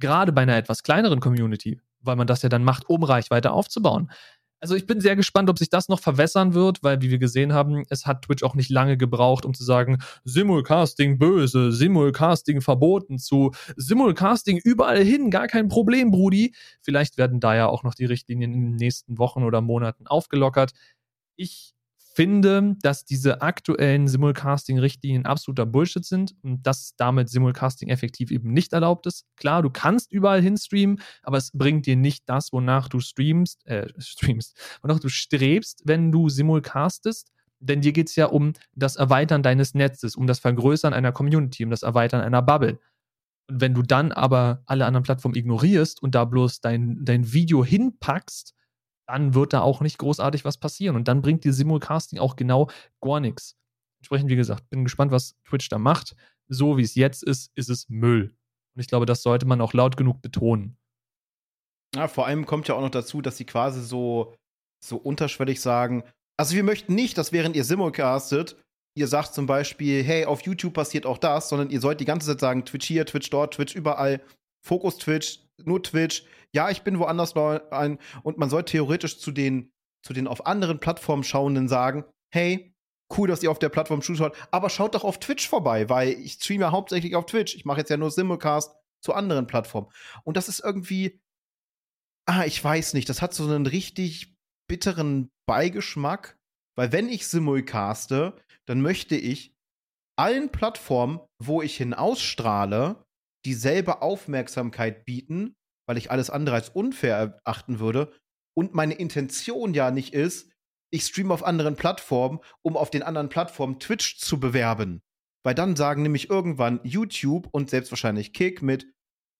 Gerade 0.00 0.32
bei 0.32 0.42
einer 0.42 0.56
etwas 0.56 0.82
kleineren 0.82 1.20
Community, 1.20 1.78
weil 2.00 2.16
man 2.16 2.26
das 2.26 2.40
ja 2.40 2.48
dann 2.48 2.64
macht, 2.64 2.88
um 2.88 3.02
Reichweite 3.02 3.50
aufzubauen. 3.50 4.10
Also 4.60 4.74
ich 4.74 4.86
bin 4.86 5.00
sehr 5.00 5.14
gespannt, 5.14 5.48
ob 5.50 5.58
sich 5.58 5.70
das 5.70 5.88
noch 5.88 6.00
verwässern 6.00 6.52
wird, 6.52 6.82
weil 6.82 7.00
wie 7.00 7.10
wir 7.10 7.18
gesehen 7.18 7.52
haben, 7.52 7.84
es 7.90 8.06
hat 8.06 8.22
Twitch 8.22 8.42
auch 8.42 8.56
nicht 8.56 8.70
lange 8.70 8.96
gebraucht, 8.96 9.44
um 9.44 9.54
zu 9.54 9.62
sagen, 9.62 9.98
Simulcasting 10.24 11.18
böse, 11.18 11.70
Simulcasting 11.70 12.60
verboten 12.60 13.18
zu 13.18 13.52
Simulcasting 13.76 14.58
überall 14.58 15.02
hin, 15.04 15.30
gar 15.30 15.46
kein 15.46 15.68
Problem, 15.68 16.10
Brudi. 16.10 16.54
Vielleicht 16.82 17.18
werden 17.18 17.38
da 17.38 17.54
ja 17.54 17.66
auch 17.68 17.84
noch 17.84 17.94
die 17.94 18.06
Richtlinien 18.06 18.52
in 18.52 18.62
den 18.62 18.76
nächsten 18.76 19.18
Wochen 19.18 19.44
oder 19.44 19.60
Monaten 19.60 20.08
aufgelockert. 20.08 20.72
Ich 21.36 21.74
finde, 22.18 22.74
dass 22.82 23.04
diese 23.04 23.42
aktuellen 23.42 24.08
Simulcasting-Richtlinien 24.08 25.24
absoluter 25.24 25.66
Bullshit 25.66 26.04
sind 26.04 26.34
und 26.42 26.66
dass 26.66 26.96
damit 26.96 27.28
Simulcasting 27.28 27.90
effektiv 27.90 28.32
eben 28.32 28.52
nicht 28.52 28.72
erlaubt 28.72 29.06
ist. 29.06 29.24
Klar, 29.36 29.62
du 29.62 29.70
kannst 29.70 30.10
überall 30.10 30.42
hin 30.42 30.56
streamen, 30.56 31.00
aber 31.22 31.36
es 31.36 31.52
bringt 31.52 31.86
dir 31.86 31.94
nicht 31.94 32.28
das, 32.28 32.52
wonach 32.52 32.88
du 32.88 32.98
streamst, 32.98 33.64
äh, 33.68 33.86
streamst, 33.98 34.58
wonach 34.82 34.98
du 34.98 35.08
strebst, 35.08 35.82
wenn 35.84 36.10
du 36.10 36.28
simulcastest. 36.28 37.30
Denn 37.60 37.82
dir 37.82 37.92
geht 37.92 38.08
es 38.08 38.16
ja 38.16 38.26
um 38.26 38.54
das 38.74 38.96
Erweitern 38.96 39.44
deines 39.44 39.74
Netzes, 39.74 40.16
um 40.16 40.26
das 40.26 40.40
Vergrößern 40.40 40.92
einer 40.92 41.12
Community, 41.12 41.62
um 41.62 41.70
das 41.70 41.84
Erweitern 41.84 42.20
einer 42.20 42.42
Bubble. 42.42 42.80
Und 43.48 43.60
wenn 43.60 43.74
du 43.74 43.82
dann 43.82 44.10
aber 44.10 44.64
alle 44.66 44.86
anderen 44.86 45.04
Plattformen 45.04 45.36
ignorierst 45.36 46.02
und 46.02 46.16
da 46.16 46.24
bloß 46.24 46.62
dein, 46.62 47.04
dein 47.04 47.32
Video 47.32 47.64
hinpackst, 47.64 48.56
dann 49.08 49.34
wird 49.34 49.54
da 49.54 49.62
auch 49.62 49.80
nicht 49.80 49.98
großartig 49.98 50.44
was 50.44 50.58
passieren. 50.58 50.94
Und 50.94 51.08
dann 51.08 51.22
bringt 51.22 51.44
die 51.44 51.52
Simulcasting 51.52 52.18
auch 52.18 52.36
genau 52.36 52.70
gar 53.00 53.20
nichts. 53.20 53.56
Entsprechend, 54.00 54.28
wie 54.30 54.36
gesagt, 54.36 54.68
bin 54.70 54.84
gespannt, 54.84 55.10
was 55.10 55.34
Twitch 55.44 55.68
da 55.68 55.78
macht. 55.78 56.14
So 56.48 56.76
wie 56.76 56.82
es 56.82 56.94
jetzt 56.94 57.24
ist, 57.24 57.50
ist 57.54 57.70
es 57.70 57.88
Müll. 57.88 58.34
Und 58.74 58.80
ich 58.80 58.86
glaube, 58.86 59.06
das 59.06 59.22
sollte 59.22 59.46
man 59.46 59.60
auch 59.60 59.72
laut 59.72 59.96
genug 59.96 60.20
betonen. 60.20 60.76
Ja, 61.94 62.06
vor 62.06 62.26
allem 62.26 62.44
kommt 62.44 62.68
ja 62.68 62.74
auch 62.74 62.82
noch 62.82 62.90
dazu, 62.90 63.22
dass 63.22 63.38
sie 63.38 63.46
quasi 63.46 63.82
so, 63.82 64.34
so 64.84 64.98
unterschwellig 64.98 65.60
sagen, 65.60 66.04
also 66.36 66.54
wir 66.54 66.62
möchten 66.62 66.94
nicht, 66.94 67.16
dass 67.18 67.32
während 67.32 67.56
ihr 67.56 67.64
simulcastet, 67.64 68.56
ihr 68.94 69.08
sagt 69.08 69.34
zum 69.34 69.46
Beispiel, 69.46 70.04
hey, 70.04 70.26
auf 70.26 70.42
YouTube 70.42 70.74
passiert 70.74 71.06
auch 71.06 71.18
das, 71.18 71.48
sondern 71.48 71.70
ihr 71.70 71.80
sollt 71.80 72.00
die 72.00 72.04
ganze 72.04 72.26
Zeit 72.28 72.40
sagen, 72.40 72.64
Twitch 72.64 72.86
hier, 72.86 73.06
Twitch 73.06 73.30
dort, 73.30 73.54
Twitch 73.54 73.74
überall, 73.74 74.20
Fokus 74.60 74.98
Twitch, 74.98 75.40
nur 75.64 75.82
Twitch, 75.82 76.24
ja, 76.54 76.70
ich 76.70 76.82
bin 76.82 76.98
woanders 76.98 77.36
ein 77.36 77.98
und 78.22 78.38
man 78.38 78.50
soll 78.50 78.64
theoretisch 78.64 79.18
zu 79.18 79.30
den, 79.30 79.70
zu 80.04 80.12
den 80.12 80.26
auf 80.26 80.46
anderen 80.46 80.80
Plattformen 80.80 81.24
schauenden 81.24 81.68
sagen, 81.68 82.04
hey, 82.32 82.74
cool, 83.16 83.28
dass 83.28 83.42
ihr 83.42 83.50
auf 83.50 83.58
der 83.58 83.68
Plattform 83.68 84.02
zuschaut, 84.02 84.36
aber 84.50 84.70
schaut 84.70 84.94
doch 84.94 85.04
auf 85.04 85.18
Twitch 85.18 85.48
vorbei, 85.48 85.88
weil 85.88 86.10
ich 86.10 86.34
streame 86.34 86.70
hauptsächlich 86.70 87.16
auf 87.16 87.26
Twitch. 87.26 87.54
Ich 87.54 87.64
mache 87.64 87.78
jetzt 87.78 87.90
ja 87.90 87.96
nur 87.96 88.10
Simulcast 88.10 88.74
zu 89.02 89.14
anderen 89.14 89.46
Plattformen. 89.46 89.88
Und 90.24 90.36
das 90.36 90.48
ist 90.48 90.60
irgendwie, 90.60 91.20
ah, 92.26 92.44
ich 92.44 92.62
weiß 92.62 92.94
nicht, 92.94 93.08
das 93.08 93.22
hat 93.22 93.32
so 93.34 93.44
einen 93.44 93.66
richtig 93.66 94.34
bitteren 94.68 95.30
Beigeschmack, 95.46 96.36
weil 96.76 96.92
wenn 96.92 97.08
ich 97.08 97.26
Simulcaste, 97.26 98.36
dann 98.66 98.82
möchte 98.82 99.16
ich 99.16 99.54
allen 100.18 100.50
Plattformen, 100.50 101.20
wo 101.42 101.62
ich 101.62 101.76
hin 101.76 101.94
ausstrahle, 101.94 103.04
dieselbe 103.44 104.02
Aufmerksamkeit 104.02 105.04
bieten, 105.04 105.56
weil 105.86 105.96
ich 105.96 106.10
alles 106.10 106.30
andere 106.30 106.56
als 106.56 106.68
unfair 106.68 107.40
erachten 107.44 107.80
würde. 107.80 108.12
Und 108.56 108.74
meine 108.74 108.94
Intention 108.94 109.74
ja 109.74 109.90
nicht 109.90 110.14
ist, 110.14 110.50
ich 110.90 111.04
streame 111.04 111.34
auf 111.34 111.44
anderen 111.44 111.76
Plattformen, 111.76 112.40
um 112.62 112.76
auf 112.76 112.90
den 112.90 113.02
anderen 113.02 113.28
Plattformen 113.28 113.78
Twitch 113.78 114.18
zu 114.18 114.40
bewerben. 114.40 115.02
Weil 115.44 115.54
dann 115.54 115.76
sagen 115.76 116.02
nämlich 116.02 116.30
irgendwann 116.30 116.80
YouTube 116.82 117.48
und 117.52 117.70
selbst 117.70 117.92
Kick 118.32 118.62
mit, 118.62 118.86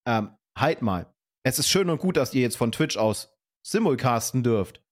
ähm, 0.07 0.36
halt 0.57 0.82
mal, 0.82 1.12
es 1.44 1.59
ist 1.59 1.68
schön 1.68 1.90
und 1.90 1.99
gut, 1.99 2.16
dass 2.16 2.34
ihr 2.34 2.42
jetzt 2.42 2.57
von 2.57 2.72
Twitch 2.72 2.96
aus 2.96 3.32
simulcasten 3.66 4.42
dürft. 4.42 4.82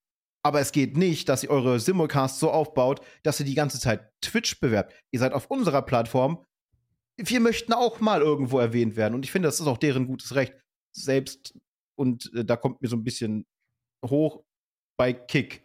Aber 0.45 0.61
es 0.61 0.73
geht 0.73 0.97
nicht, 0.97 1.29
dass 1.29 1.43
ihr 1.43 1.51
eure 1.51 1.81
Simulcasts 1.81 2.39
so 2.39 2.51
aufbaut, 2.51 3.01
dass 3.25 3.41
ihr 3.41 3.47
die 3.47 3.55
ganze 3.55 3.81
Zeit 3.81 4.13
Twitch 4.21 4.61
bewerbt. 4.61 4.95
Ihr 5.11 5.19
seid 5.19 5.33
auf 5.33 5.47
unserer 5.47 5.83
Plattform. 5.83 6.45
Wir 7.19 7.41
möchten 7.41 7.73
auch 7.73 8.01
mal 8.01 8.21
irgendwo 8.21 8.59
erwähnt 8.59 8.97
werden. 8.97 9.15
Und 9.15 9.25
ich 9.25 9.33
finde, 9.33 9.49
das 9.49 9.61
ist 9.61 9.67
auch 9.67 9.79
deren 9.79 10.07
gutes 10.07 10.35
Recht. 10.35 10.55
Selbst, 10.95 11.59
und 11.99 12.33
äh, 12.35 12.45
da 12.45 12.57
kommt 12.57 12.83
mir 12.83 12.89
so 12.89 12.97
ein 12.97 13.05
bisschen 13.05 13.47
hoch 14.05 14.43
bei 14.99 15.13
Kick. 15.13 15.65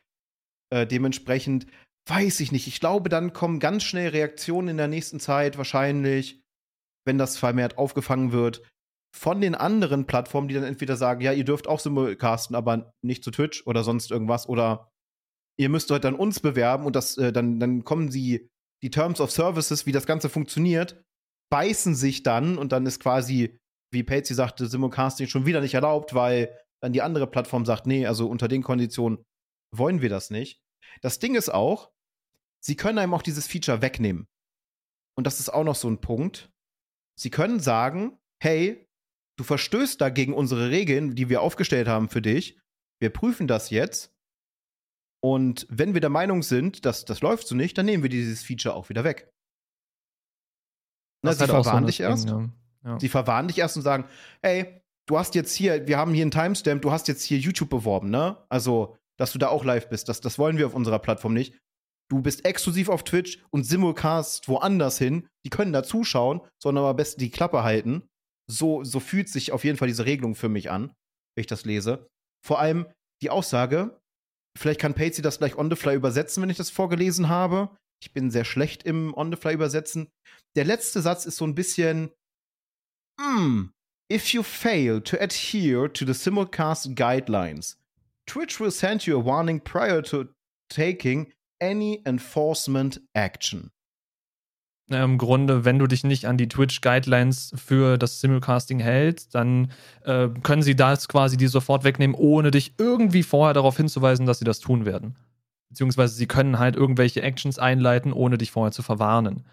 Äh, 0.74 0.88
dementsprechend 0.88 1.68
weiß 2.10 2.39
ich 2.39 2.52
nicht. 2.52 2.68
Ich 2.68 2.80
glaube, 2.80 3.10
dann 3.10 3.34
kommen 3.34 3.60
ganz 3.60 3.84
schnell 3.84 4.10
Reaktionen 4.10 4.70
in 4.70 4.78
der 4.78 4.88
nächsten 4.88 5.20
Zeit, 5.20 5.58
wahrscheinlich, 5.58 6.41
wenn 7.06 7.18
das 7.18 7.38
vermehrt 7.38 7.78
aufgefangen 7.78 8.32
wird, 8.32 8.64
von 9.16 9.41
den 9.41 9.56
anderen 9.56 10.06
Plattformen, 10.06 10.47
die 10.47 10.56
dann 10.56 10.64
entweder 10.64 10.95
sagen, 10.95 11.22
ja, 11.22 11.34
ihr 11.34 11.43
dürft 11.43 11.68
auch 11.68 11.80
simulcasten, 11.80 12.56
aber 12.56 12.93
nicht 13.02 13.24
zu 13.24 13.32
Twitch 13.32 13.68
oder 13.68 13.84
sonst 13.84 14.10
irgendwas 14.10 14.47
oder 14.47 14.89
ihr 15.60 15.70
müsst 15.70 15.91
heute 15.91 16.02
dann 16.02 16.16
uns 16.16 16.39
bewerben 16.39 16.86
und 16.86 16.95
das, 16.95 17.18
äh, 17.18 17.34
dann, 17.34 17.60
dann 17.60 17.84
kommen 17.84 18.10
sie, 18.10 18.49
die 18.84 18.89
Terms 18.89 19.22
of 19.22 19.32
Services, 19.32 19.86
wie 19.86 19.91
das 19.91 20.08
Ganze 20.08 20.30
funktioniert, 20.30 21.04
beißen 21.52 21.95
sich 21.95 22.24
dann 22.24 22.58
und 22.58 22.72
dann 22.72 22.86
ist 22.86 22.99
quasi, 22.99 23.60
wie 23.91 24.04
Patsy 24.04 24.34
sagte, 24.34 24.68
Simulcasting 24.68 25.28
schon 25.28 25.45
wieder 25.45 25.62
nicht 25.62 25.74
erlaubt, 25.74 26.16
weil 26.16 26.58
dann 26.82 26.93
die 26.93 27.02
andere 27.02 27.28
Plattform 27.28 27.66
sagt, 27.66 27.86
nee, 27.86 28.08
also 28.08 28.28
unter 28.28 28.47
den 28.47 28.64
Konditionen 28.64 29.24
wollen 29.76 30.02
wir 30.02 30.10
das 30.10 30.32
nicht. 30.32 30.62
Das 31.02 31.20
Ding 31.20 31.36
ist 31.36 31.54
auch, 31.54 31.91
sie 32.64 32.76
können 32.76 32.97
einem 32.97 33.14
auch 33.14 33.22
dieses 33.22 33.47
Feature 33.47 33.82
wegnehmen. 33.82 34.28
Und 35.18 35.28
das 35.28 35.39
ist 35.39 35.49
auch 35.49 35.64
noch 35.64 35.76
so 35.76 35.89
ein 35.89 36.02
Punkt. 36.02 36.49
Sie 37.20 37.30
können 37.30 37.60
sagen, 37.60 38.18
hey, 38.41 38.88
du 39.38 39.43
verstößt 39.43 39.99
da 39.99 40.10
gegen 40.10 40.34
unsere 40.34 40.70
Regeln, 40.70 41.16
die 41.16 41.30
wir 41.30 41.41
aufgestellt 41.41 41.88
haben 41.88 42.10
für 42.10 42.22
dich. 42.22 42.60
Wir 42.99 43.10
prüfen 43.10 43.47
das 43.47 43.70
jetzt. 43.70 44.14
Und 45.24 45.68
wenn 45.70 45.93
wir 45.93 46.02
der 46.02 46.10
Meinung 46.10 46.41
sind, 46.43 46.86
dass 46.86 47.06
das 47.06 47.22
läuft 47.22 47.47
so 47.47 47.56
nicht, 47.56 47.78
dann 47.78 47.86
nehmen 47.86 48.04
wir 48.04 48.10
dieses 48.10 48.43
Feature 48.43 48.74
auch 48.74 48.89
wieder 48.89 49.04
weg. 49.04 49.30
Na, 51.22 51.34
sie 51.34 51.39
halt 51.39 51.51
verwarnen 51.51 51.84
so 51.84 51.88
dich 51.88 51.99
erst. 51.99 52.30
Ding, 52.30 52.51
ja. 52.84 52.91
Ja. 52.91 52.99
Sie 52.99 53.09
verwarnen 53.09 53.47
dich 53.47 53.59
erst 53.59 53.78
und 53.78 53.84
sagen, 53.84 54.05
hey, 54.41 54.82
du 55.07 55.17
hast 55.17 55.36
jetzt 55.36 55.53
hier, 55.53 55.88
wir 55.88 55.97
haben 55.97 56.13
hier 56.13 56.24
einen 56.24 56.32
Timestamp, 56.32 56.82
du 56.82 56.91
hast 56.91 57.07
jetzt 57.07 57.24
hier 57.24 57.38
YouTube 57.38 57.69
beworben, 57.69 58.09
ne? 58.09 58.38
Also, 58.49 58.97
dass 59.17 59.32
du 59.32 59.38
da 59.38 59.49
auch 59.49 59.63
live 59.63 59.89
bist. 59.89 60.09
Das, 60.09 60.22
das 60.22 60.39
wollen 60.39 60.57
wir 60.57 60.65
auf 60.65 60.74
unserer 60.74 60.99
Plattform 60.99 61.34
nicht. 61.34 61.59
Du 62.09 62.22
bist 62.22 62.43
exklusiv 62.43 62.89
auf 62.89 63.03
Twitch 63.03 63.43
und 63.51 63.63
simulcast 63.63 64.47
woanders 64.49 64.97
hin. 64.97 65.28
Die 65.45 65.49
können 65.49 65.74
da 65.74 65.84
zuschauen, 65.84 66.41
sondern 66.61 66.86
am 66.86 66.95
besten 66.95 67.19
die 67.19 67.30
Klappe 67.30 67.63
halten 67.63 68.09
so, 68.51 68.84
so 68.84 68.99
fühlt 68.99 69.30
sich 69.30 69.51
auf 69.51 69.63
jeden 69.63 69.78
Fall 69.78 69.88
diese 69.88 70.05
Regelung 70.05 70.36
für 70.36 70.49
mich 70.49 70.69
an, 70.69 70.93
wenn 71.36 71.41
ich 71.41 71.47
das 71.47 71.65
lese. 71.65 72.07
Vor 72.45 72.59
allem 72.59 72.88
die 73.22 73.30
Aussage, 73.30 73.99
vielleicht 74.57 74.80
kann 74.80 74.93
Patsy 74.93 75.22
das 75.22 75.39
gleich 75.39 75.57
on 75.57 75.69
the 75.69 75.76
fly 75.76 75.95
übersetzen, 75.95 76.43
wenn 76.43 76.49
ich 76.49 76.57
das 76.57 76.69
vorgelesen 76.69 77.30
habe. 77.30 77.76
Ich 78.03 78.13
bin 78.13 78.32
sehr 78.32 78.45
schlecht 78.45 78.84
im 78.84 79.13
on 79.15 79.32
the 79.32 79.38
fly 79.38 79.53
übersetzen. 79.53 80.09
Der 80.56 80.66
letzte 80.66 81.02
Satz 81.02 81.26
ist 81.26 81.38
so 81.38 81.45
ein 81.45 81.56
bisschen, 81.56 82.12
hmm, 83.20 83.70
if 84.12 84.34
you 84.34 84.43
fail 84.43 85.02
to 85.02 85.18
adhere 85.18 85.91
to 85.91 86.06
the 86.06 86.14
simulcast 86.14 86.95
guidelines, 86.95 87.78
Twitch 88.26 88.60
will 88.60 88.72
send 88.72 89.06
you 89.06 89.20
a 89.20 89.26
warning 89.26 89.62
prior 89.62 90.02
to 90.04 90.26
taking 90.70 91.34
any 91.60 92.02
enforcement 92.06 93.02
action 93.14 93.72
im 94.99 95.18
Grunde, 95.18 95.66
wenn 95.66 95.80
du 95.80 95.88
dich 95.88 96.04
nicht 96.04 96.26
an 96.26 96.38
die 96.38 96.47
Twitch-Guidelines 96.47 97.54
für 97.56 97.97
das 97.97 98.20
Simulcasting 98.20 98.80
hältst, 98.80 99.36
dann 99.36 99.72
äh, 100.04 100.30
können 100.43 100.64
sie 100.64 100.76
das 100.76 101.08
quasi 101.08 101.38
dir 101.38 101.49
sofort 101.49 101.84
wegnehmen, 101.84 102.16
ohne 102.16 102.52
dich 102.52 102.74
irgendwie 102.78 103.24
vorher 103.24 103.54
darauf 103.54 103.78
hinzuweisen, 103.78 104.26
dass 104.26 104.39
sie 104.39 104.45
das 104.45 104.60
tun 104.60 104.86
werden. 104.86 105.16
Beziehungsweise 105.70 106.16
sie 106.16 106.28
können 106.28 106.60
halt 106.60 106.76
irgendwelche 106.76 107.22
Actions 107.22 107.58
einleiten, 107.58 108.12
ohne 108.12 108.38
dich 108.38 108.52
vorher 108.52 108.72
zu 108.72 108.82
verwarnen. 108.82 109.45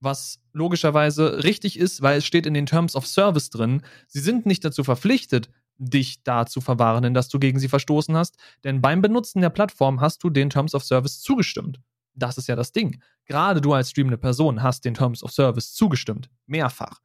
Was 0.00 0.40
logischerweise 0.52 1.42
richtig 1.44 1.78
ist, 1.78 2.02
weil 2.02 2.18
es 2.18 2.26
steht 2.26 2.46
in 2.46 2.54
den 2.54 2.66
Terms 2.66 2.94
of 2.94 3.06
Service 3.06 3.50
drin, 3.50 3.82
sie 4.06 4.20
sind 4.20 4.46
nicht 4.46 4.64
dazu 4.64 4.84
verpflichtet, 4.84 5.50
dich 5.78 6.22
da 6.24 6.46
zu 6.46 6.60
verwarnen, 6.60 7.14
dass 7.14 7.28
du 7.28 7.38
gegen 7.38 7.58
sie 7.58 7.68
verstoßen 7.68 8.16
hast, 8.16 8.36
denn 8.64 8.80
beim 8.80 9.00
Benutzen 9.00 9.40
der 9.40 9.50
Plattform 9.50 10.00
hast 10.00 10.22
du 10.22 10.30
den 10.30 10.50
Terms 10.50 10.74
of 10.74 10.84
Service 10.84 11.20
zugestimmt. 11.20 11.80
Das 12.14 12.36
ist 12.36 12.48
ja 12.48 12.56
das 12.56 12.72
Ding. 12.72 13.00
Gerade 13.26 13.60
du 13.60 13.72
als 13.72 13.90
streamende 13.90 14.18
Person 14.18 14.62
hast 14.62 14.84
den 14.84 14.94
Terms 14.94 15.22
of 15.22 15.30
Service 15.30 15.72
zugestimmt. 15.72 16.28
Mehrfach. 16.46 17.00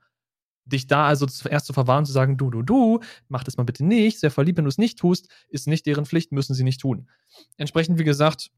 Dich 0.66 0.88
da 0.88 1.08
also 1.08 1.26
zuerst 1.26 1.68
zu 1.68 1.74
verwahren, 1.74 2.06
zu 2.06 2.12
sagen, 2.12 2.38
du, 2.38 2.50
du, 2.50 2.62
du, 2.64 3.02
mach 3.28 3.44
das 3.44 3.58
mal 3.58 3.64
bitte 3.64 3.86
nicht, 3.86 4.20
sehr 4.20 4.32
voll 4.32 4.46
lieb, 4.46 4.58
wenn 4.58 4.64
du 4.64 4.70
es 4.70 4.78
nicht 4.78 4.98
tust, 4.98 5.28
ist 5.50 5.68
nicht 5.68 5.86
deren 5.86 6.06
Pflicht, 6.06 6.32
müssen 6.32 6.54
sie 6.54 6.64
nicht 6.64 6.82
tun. 6.82 7.10
Entsprechend, 7.58 8.00
wie 8.00 8.06
gesagt, 8.06 8.50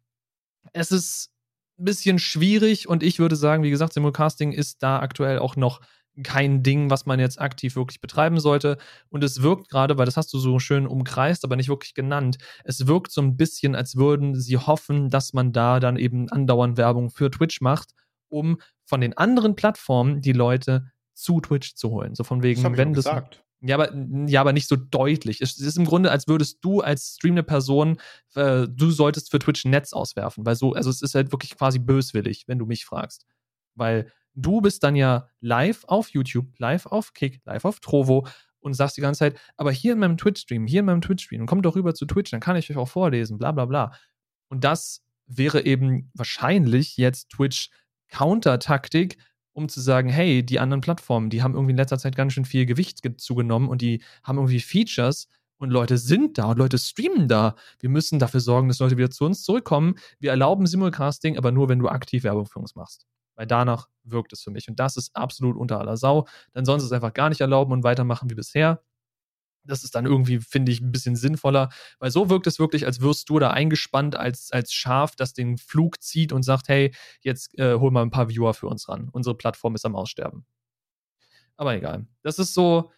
es 0.72 0.92
ist 0.92 1.32
ein 1.78 1.86
bisschen 1.86 2.20
schwierig 2.20 2.88
und 2.88 3.04
ich 3.04 3.20
würde 3.20 3.36
sagen, 3.36 3.64
wie 3.64 3.70
gesagt, 3.70 3.94
Simulcasting 3.94 4.52
ist 4.52 4.82
da 4.82 5.00
aktuell 5.00 5.40
auch 5.40 5.56
noch 5.56 5.82
kein 6.24 6.64
Ding, 6.64 6.90
was 6.90 7.06
man 7.06 7.20
jetzt 7.20 7.40
aktiv 7.40 7.76
wirklich 7.76 8.00
betreiben 8.00 8.40
sollte. 8.40 8.78
Und 9.10 9.24
es 9.24 9.42
wirkt 9.42 9.70
gerade, 9.70 9.98
weil 9.98 10.06
das 10.06 10.18
hast 10.18 10.34
du 10.34 10.40
so 10.40 10.60
schön 10.60 10.88
umkreist, 10.88 11.44
aber 11.44 11.56
nicht 11.56 11.70
wirklich 11.70 11.94
genannt, 11.94 12.38
es 12.64 12.88
wirkt 12.88 13.12
so 13.12 13.22
ein 13.22 13.36
bisschen, 13.36 13.76
als 13.76 13.96
würden 13.96 14.40
sie 14.40 14.58
hoffen, 14.58 15.10
dass 15.10 15.34
man 15.34 15.52
da 15.52 15.80
dann 15.80 15.98
eben 15.98 16.30
andauernd 16.30 16.78
Werbung 16.78 17.10
für 17.10 17.30
Twitch 17.30 17.62
macht, 17.62 17.92
um 18.30 18.60
von 18.86 19.02
den 19.02 19.18
anderen 19.18 19.56
Plattformen 19.56 20.22
die 20.22 20.34
Leute 20.34 20.92
zu 21.14 21.42
Twitch 21.42 21.76
zu 21.76 21.90
holen. 21.90 22.16
So 22.16 22.24
von 22.24 22.44
wegen, 22.44 22.64
das 22.64 22.78
wenn 22.78 22.94
das. 22.94 23.06
Gesagt. 23.06 23.45
Ja, 23.68 23.76
aber, 23.78 23.92
ja, 24.28 24.42
aber 24.42 24.54
nicht 24.54 24.68
so 24.68 24.76
deutlich. 24.76 25.42
Es 25.42 25.58
ist 25.58 25.78
im 25.78 25.86
Grunde, 25.86 26.12
als 26.12 26.28
würdest 26.28 26.60
du 26.62 26.82
als 26.82 27.16
streamende 27.16 27.44
Person, 27.44 27.98
äh, 28.36 28.68
du 28.70 28.92
solltest 28.92 29.32
für 29.32 29.40
Twitch 29.40 29.66
ein 29.66 29.72
Netz 29.72 29.92
auswerfen, 29.92 30.46
weil 30.46 30.56
so, 30.56 30.74
also 30.74 30.90
es 30.90 31.02
ist 31.02 31.16
halt 31.16 31.32
wirklich 31.32 31.58
quasi 31.58 31.80
böswillig, 31.80 32.48
wenn 32.48 32.60
du 32.60 32.66
mich 32.66 32.86
fragst. 32.86 33.26
Weil 33.74 34.12
du 34.36 34.62
bist 34.62 34.84
dann 34.84 34.96
ja 34.96 35.30
live 35.40 35.84
auf 35.86 36.10
YouTube, 36.10 36.48
live 36.60 36.86
auf 36.86 37.14
Kick, 37.14 37.42
live 37.46 37.66
auf 37.66 37.80
Trovo 37.80 38.28
und 38.60 38.76
sagst 38.76 38.98
die 38.98 39.02
ganze 39.02 39.20
Zeit, 39.20 39.40
aber 39.58 39.72
hier 39.72 39.94
in 39.94 40.00
meinem 40.00 40.18
Twitch-Stream, 40.18 40.68
hier 40.68 40.82
in 40.82 40.86
meinem 40.86 41.02
Twitch-Stream, 41.02 41.48
kommt 41.48 41.66
doch 41.66 41.76
rüber 41.76 41.94
zu 41.96 42.06
Twitch, 42.06 42.32
dann 42.32 42.42
kann 42.42 42.56
ich 42.56 42.70
euch 42.70 42.78
auch 42.78 42.90
vorlesen, 42.90 43.38
bla 43.38 43.52
bla 43.52 43.66
bla. 43.66 43.94
Und 44.48 44.64
das 44.64 45.02
wäre 45.26 45.66
eben 45.66 46.12
wahrscheinlich 46.14 46.98
jetzt 46.98 47.30
Twitch 47.30 47.70
Counter-Taktik, 48.10 49.18
um 49.56 49.70
zu 49.70 49.80
sagen, 49.80 50.10
hey, 50.10 50.46
die 50.46 50.60
anderen 50.60 50.82
Plattformen, 50.82 51.30
die 51.30 51.42
haben 51.42 51.54
irgendwie 51.54 51.72
in 51.72 51.78
letzter 51.78 51.98
Zeit 51.98 52.16
ganz 52.16 52.34
schön 52.34 52.46
viel 52.46 52.66
Gewicht 52.66 53.02
zugenommen 53.18 53.70
und 53.70 53.82
die 53.82 54.04
haben 54.24 54.38
irgendwie 54.38 54.60
Features 54.60 55.30
und 55.58 55.70
Leute 55.70 55.98
sind 55.98 56.38
da 56.38 56.52
und 56.52 56.58
Leute 56.58 56.78
streamen 56.78 57.30
da. 57.30 57.56
Wir 57.80 57.90
müssen 57.90 58.20
dafür 58.20 58.42
sorgen, 58.42 58.68
dass 58.68 58.80
Leute 58.80 58.98
wieder 58.98 59.10
zu 59.10 59.24
uns 59.24 59.44
zurückkommen. 59.44 59.96
Wir 60.20 60.32
erlauben 60.32 60.68
Simulcasting, 60.68 61.38
aber 61.38 61.52
nur, 61.52 61.70
wenn 61.70 61.80
du 61.80 61.88
aktiv 61.88 62.24
Werbung 62.24 62.46
für 62.46 62.60
uns 62.60 62.76
machst. 62.76 63.06
Weil 63.36 63.48
danach 63.48 63.88
wirkt 64.04 64.34
es 64.34 64.42
für 64.42 64.52
mich. 64.52 64.68
Und 64.68 64.80
das 64.80 64.98
ist 64.98 65.16
absolut 65.16 65.56
unter 65.56 65.80
aller 65.80 65.96
Sau. 65.96 66.28
Dann 66.52 66.66
sollen 66.66 66.82
sie 66.82 66.86
es 66.86 66.92
einfach 66.92 67.14
gar 67.14 67.30
nicht 67.30 67.42
erlauben 67.42 67.72
und 67.72 67.84
weitermachen 67.84 68.30
wie 68.30 68.36
bisher. 68.36 68.82
Das 69.68 69.84
ist 69.84 69.96
dann 69.96 70.06
irgendwie, 70.06 70.40
finde 70.40 70.72
ich, 70.72 70.82
ein 70.82 70.92
bisschen 70.92 71.16
sinnvoller, 71.16 71.70
weil 72.00 72.12
so 72.12 72.30
wirkt 72.30 72.48
es 72.48 72.60
wirklich, 72.60 72.86
als 72.86 73.02
wirst 73.02 73.30
du 73.30 73.40
da 73.40 73.52
eingespannt 73.52 74.16
als, 74.16 74.52
als 74.52 74.74
Schaf, 74.74 75.16
das 75.16 75.34
den 75.34 75.58
Flug 75.58 76.02
zieht 76.02 76.32
und 76.32 76.44
sagt, 76.44 76.68
hey, 76.68 76.94
jetzt 77.22 77.58
äh, 77.58 77.76
hol 77.76 77.92
mal 77.92 78.02
ein 78.02 78.12
paar 78.12 78.30
Viewer 78.30 78.54
für 78.54 78.68
uns 78.68 78.88
ran. 78.90 79.10
Unsere 79.12 79.36
Plattform 79.36 79.76
ist 79.76 79.86
am 79.86 79.96
Aussterben. 79.96 80.46
Aber 81.58 81.76
egal. 81.76 82.06
Das 82.22 82.40
ist 82.40 82.54
so 82.54 82.92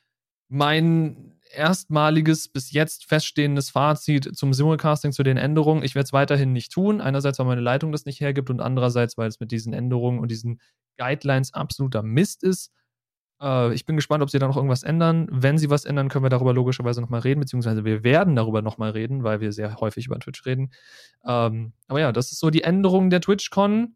mein 0.49 1.37
erstmaliges, 1.51 2.49
bis 2.49 2.71
jetzt 2.71 3.05
feststehendes 3.05 3.69
Fazit 3.69 4.35
zum 4.35 4.53
Simulcasting, 4.53 5.11
zu 5.11 5.23
den 5.23 5.37
Änderungen. 5.37 5.83
Ich 5.83 5.95
werde 5.95 6.05
es 6.05 6.13
weiterhin 6.13 6.53
nicht 6.53 6.71
tun. 6.71 7.01
Einerseits, 7.01 7.39
weil 7.39 7.45
meine 7.45 7.61
Leitung 7.61 7.91
das 7.91 8.05
nicht 8.05 8.19
hergibt 8.19 8.49
und 8.49 8.59
andererseits, 8.59 9.17
weil 9.17 9.27
es 9.27 9.39
mit 9.39 9.51
diesen 9.51 9.73
Änderungen 9.73 10.19
und 10.19 10.29
diesen 10.29 10.59
Guidelines 10.97 11.53
absoluter 11.53 12.03
Mist 12.03 12.43
ist. 12.43 12.71
Äh, 13.41 13.73
ich 13.73 13.85
bin 13.85 13.95
gespannt, 13.95 14.23
ob 14.23 14.29
sie 14.29 14.39
da 14.39 14.47
noch 14.47 14.57
irgendwas 14.57 14.83
ändern. 14.83 15.27
Wenn 15.31 15.57
sie 15.57 15.69
was 15.69 15.85
ändern, 15.85 16.09
können 16.09 16.25
wir 16.25 16.29
darüber 16.29 16.53
logischerweise 16.53 17.01
nochmal 17.01 17.21
reden, 17.21 17.39
beziehungsweise 17.39 17.85
wir 17.85 18.03
werden 18.03 18.35
darüber 18.35 18.61
nochmal 18.61 18.91
reden, 18.91 19.23
weil 19.23 19.41
wir 19.41 19.51
sehr 19.51 19.75
häufig 19.77 20.07
über 20.07 20.19
Twitch 20.19 20.45
reden. 20.45 20.71
Ähm, 21.25 21.73
aber 21.87 21.99
ja, 21.99 22.11
das 22.11 22.31
ist 22.31 22.39
so 22.39 22.49
die 22.49 22.63
Änderung 22.63 23.09
der 23.09 23.21
TwitchCon. 23.21 23.95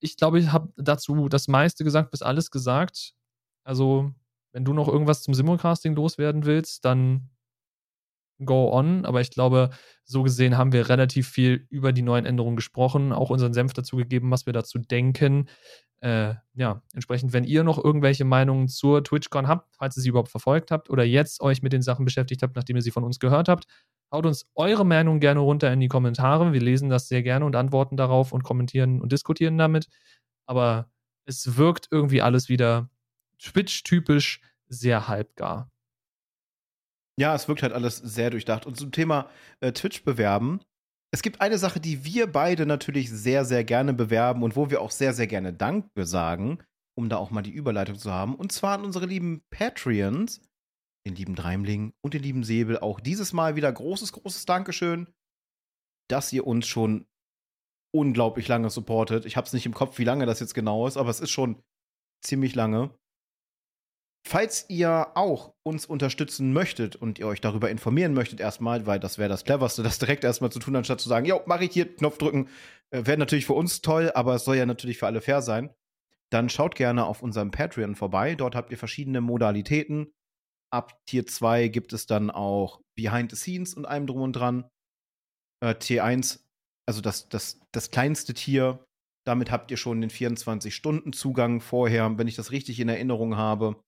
Ich 0.00 0.16
glaube, 0.16 0.38
ich 0.38 0.52
habe 0.52 0.72
dazu 0.76 1.28
das 1.28 1.48
meiste 1.48 1.84
gesagt, 1.84 2.10
bis 2.10 2.22
alles 2.22 2.50
gesagt. 2.50 3.14
Also 3.64 4.12
wenn 4.52 4.64
du 4.64 4.72
noch 4.72 4.88
irgendwas 4.88 5.22
zum 5.22 5.34
Simulcasting 5.34 5.94
loswerden 5.94 6.44
willst, 6.44 6.84
dann 6.84 7.30
go 8.44 8.72
on. 8.72 9.04
Aber 9.04 9.20
ich 9.20 9.30
glaube, 9.30 9.70
so 10.04 10.22
gesehen 10.22 10.56
haben 10.58 10.72
wir 10.72 10.88
relativ 10.88 11.28
viel 11.28 11.66
über 11.70 11.92
die 11.92 12.02
neuen 12.02 12.26
Änderungen 12.26 12.56
gesprochen, 12.56 13.12
auch 13.12 13.30
unseren 13.30 13.54
Senf 13.54 13.72
dazu 13.72 13.96
gegeben, 13.96 14.30
was 14.30 14.46
wir 14.46 14.52
dazu 14.52 14.78
denken. 14.78 15.48
Äh, 16.00 16.34
ja, 16.54 16.82
entsprechend, 16.94 17.32
wenn 17.32 17.44
ihr 17.44 17.62
noch 17.62 17.82
irgendwelche 17.82 18.24
Meinungen 18.24 18.68
zur 18.68 19.04
TwitchCon 19.04 19.46
habt, 19.46 19.76
falls 19.76 19.96
ihr 19.96 20.02
sie 20.02 20.08
überhaupt 20.08 20.30
verfolgt 20.30 20.72
habt 20.72 20.90
oder 20.90 21.04
jetzt 21.04 21.40
euch 21.40 21.62
mit 21.62 21.72
den 21.72 21.82
Sachen 21.82 22.04
beschäftigt 22.04 22.42
habt, 22.42 22.56
nachdem 22.56 22.76
ihr 22.76 22.82
sie 22.82 22.90
von 22.90 23.04
uns 23.04 23.20
gehört 23.20 23.48
habt, 23.48 23.66
haut 24.12 24.26
uns 24.26 24.46
eure 24.54 24.84
Meinung 24.84 25.20
gerne 25.20 25.40
runter 25.40 25.72
in 25.72 25.80
die 25.80 25.88
Kommentare. 25.88 26.52
Wir 26.52 26.60
lesen 26.60 26.90
das 26.90 27.08
sehr 27.08 27.22
gerne 27.22 27.44
und 27.44 27.56
antworten 27.56 27.96
darauf 27.96 28.32
und 28.32 28.42
kommentieren 28.42 29.00
und 29.00 29.12
diskutieren 29.12 29.56
damit. 29.58 29.86
Aber 30.46 30.90
es 31.24 31.56
wirkt 31.56 31.88
irgendwie 31.90 32.20
alles 32.20 32.48
wieder 32.48 32.90
Twitch-typisch 33.38 34.40
sehr 34.68 35.08
halbgar. 35.08 35.71
Ja, 37.18 37.34
es 37.34 37.48
wirkt 37.48 37.62
halt 37.62 37.72
alles 37.72 37.96
sehr 37.96 38.30
durchdacht. 38.30 38.66
Und 38.66 38.76
zum 38.76 38.92
Thema 38.92 39.28
äh, 39.60 39.72
Twitch 39.72 40.04
bewerben. 40.04 40.60
Es 41.14 41.22
gibt 41.22 41.42
eine 41.42 41.58
Sache, 41.58 41.78
die 41.78 42.04
wir 42.04 42.26
beide 42.26 42.64
natürlich 42.64 43.10
sehr, 43.10 43.44
sehr 43.44 43.64
gerne 43.64 43.92
bewerben 43.92 44.42
und 44.42 44.56
wo 44.56 44.70
wir 44.70 44.80
auch 44.80 44.90
sehr, 44.90 45.12
sehr 45.12 45.26
gerne 45.26 45.52
Danke 45.52 46.06
sagen, 46.06 46.62
um 46.96 47.10
da 47.10 47.18
auch 47.18 47.30
mal 47.30 47.42
die 47.42 47.50
Überleitung 47.50 47.96
zu 47.96 48.10
haben. 48.10 48.34
Und 48.34 48.50
zwar 48.50 48.78
an 48.78 48.84
unsere 48.84 49.04
lieben 49.04 49.42
Patreons, 49.50 50.40
den 51.06 51.14
lieben 51.14 51.34
Dreimling 51.34 51.92
und 52.02 52.14
den 52.14 52.22
lieben 52.22 52.44
Säbel. 52.44 52.78
Auch 52.78 52.98
dieses 52.98 53.34
Mal 53.34 53.56
wieder 53.56 53.70
großes, 53.70 54.12
großes 54.12 54.46
Dankeschön, 54.46 55.06
dass 56.08 56.32
ihr 56.32 56.46
uns 56.46 56.66
schon 56.66 57.06
unglaublich 57.94 58.48
lange 58.48 58.70
supportet. 58.70 59.26
Ich 59.26 59.36
habe 59.36 59.46
es 59.46 59.52
nicht 59.52 59.66
im 59.66 59.74
Kopf, 59.74 59.98
wie 59.98 60.04
lange 60.04 60.24
das 60.24 60.40
jetzt 60.40 60.54
genau 60.54 60.86
ist, 60.86 60.96
aber 60.96 61.10
es 61.10 61.20
ist 61.20 61.30
schon 61.30 61.62
ziemlich 62.24 62.54
lange. 62.54 62.90
Falls 64.24 64.66
ihr 64.68 65.08
auch 65.16 65.52
uns 65.64 65.84
unterstützen 65.84 66.52
möchtet 66.52 66.94
und 66.94 67.18
ihr 67.18 67.26
euch 67.26 67.40
darüber 67.40 67.70
informieren 67.70 68.14
möchtet 68.14 68.38
erstmal, 68.40 68.86
weil 68.86 69.00
das 69.00 69.18
wäre 69.18 69.28
das 69.28 69.44
cleverste, 69.44 69.82
das 69.82 69.98
direkt 69.98 70.22
erstmal 70.22 70.52
zu 70.52 70.60
tun, 70.60 70.76
anstatt 70.76 71.00
zu 71.00 71.08
sagen, 71.08 71.26
jo, 71.26 71.40
mache 71.46 71.64
ich 71.64 71.72
hier, 71.72 71.94
Knopf 71.96 72.18
drücken, 72.18 72.48
äh, 72.90 73.04
wäre 73.04 73.18
natürlich 73.18 73.46
für 73.46 73.54
uns 73.54 73.82
toll, 73.82 74.12
aber 74.14 74.36
es 74.36 74.44
soll 74.44 74.56
ja 74.56 74.66
natürlich 74.66 74.98
für 74.98 75.06
alle 75.06 75.20
fair 75.20 75.42
sein. 75.42 75.74
Dann 76.32 76.48
schaut 76.48 76.76
gerne 76.76 77.04
auf 77.04 77.20
unserem 77.22 77.50
Patreon 77.50 77.94
vorbei. 77.94 78.36
Dort 78.36 78.54
habt 78.54 78.70
ihr 78.70 78.78
verschiedene 78.78 79.20
Modalitäten. 79.20 80.12
Ab 80.72 80.98
Tier 81.04 81.26
2 81.26 81.68
gibt 81.68 81.92
es 81.92 82.06
dann 82.06 82.30
auch 82.30 82.80
Behind 82.96 83.30
the 83.30 83.36
Scenes 83.36 83.74
und 83.74 83.84
allem 83.84 84.06
drum 84.06 84.22
und 84.22 84.32
dran. 84.32 84.66
Äh, 85.62 85.74
Tier 85.74 86.04
1, 86.04 86.46
also 86.88 87.02
das, 87.02 87.28
das, 87.28 87.60
das 87.72 87.90
kleinste 87.90 88.32
Tier, 88.34 88.84
damit 89.26 89.50
habt 89.50 89.70
ihr 89.70 89.76
schon 89.76 90.00
den 90.00 90.10
24-Stunden-Zugang 90.10 91.60
vorher, 91.60 92.16
wenn 92.16 92.28
ich 92.28 92.36
das 92.36 92.50
richtig 92.50 92.80
in 92.80 92.88
Erinnerung 92.88 93.36
habe. 93.36 93.82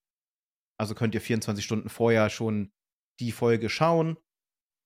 Also 0.78 0.94
könnt 0.94 1.14
ihr 1.14 1.20
24 1.20 1.64
Stunden 1.64 1.88
vorher 1.88 2.30
schon 2.30 2.72
die 3.20 3.32
Folge 3.32 3.68
schauen, 3.68 4.18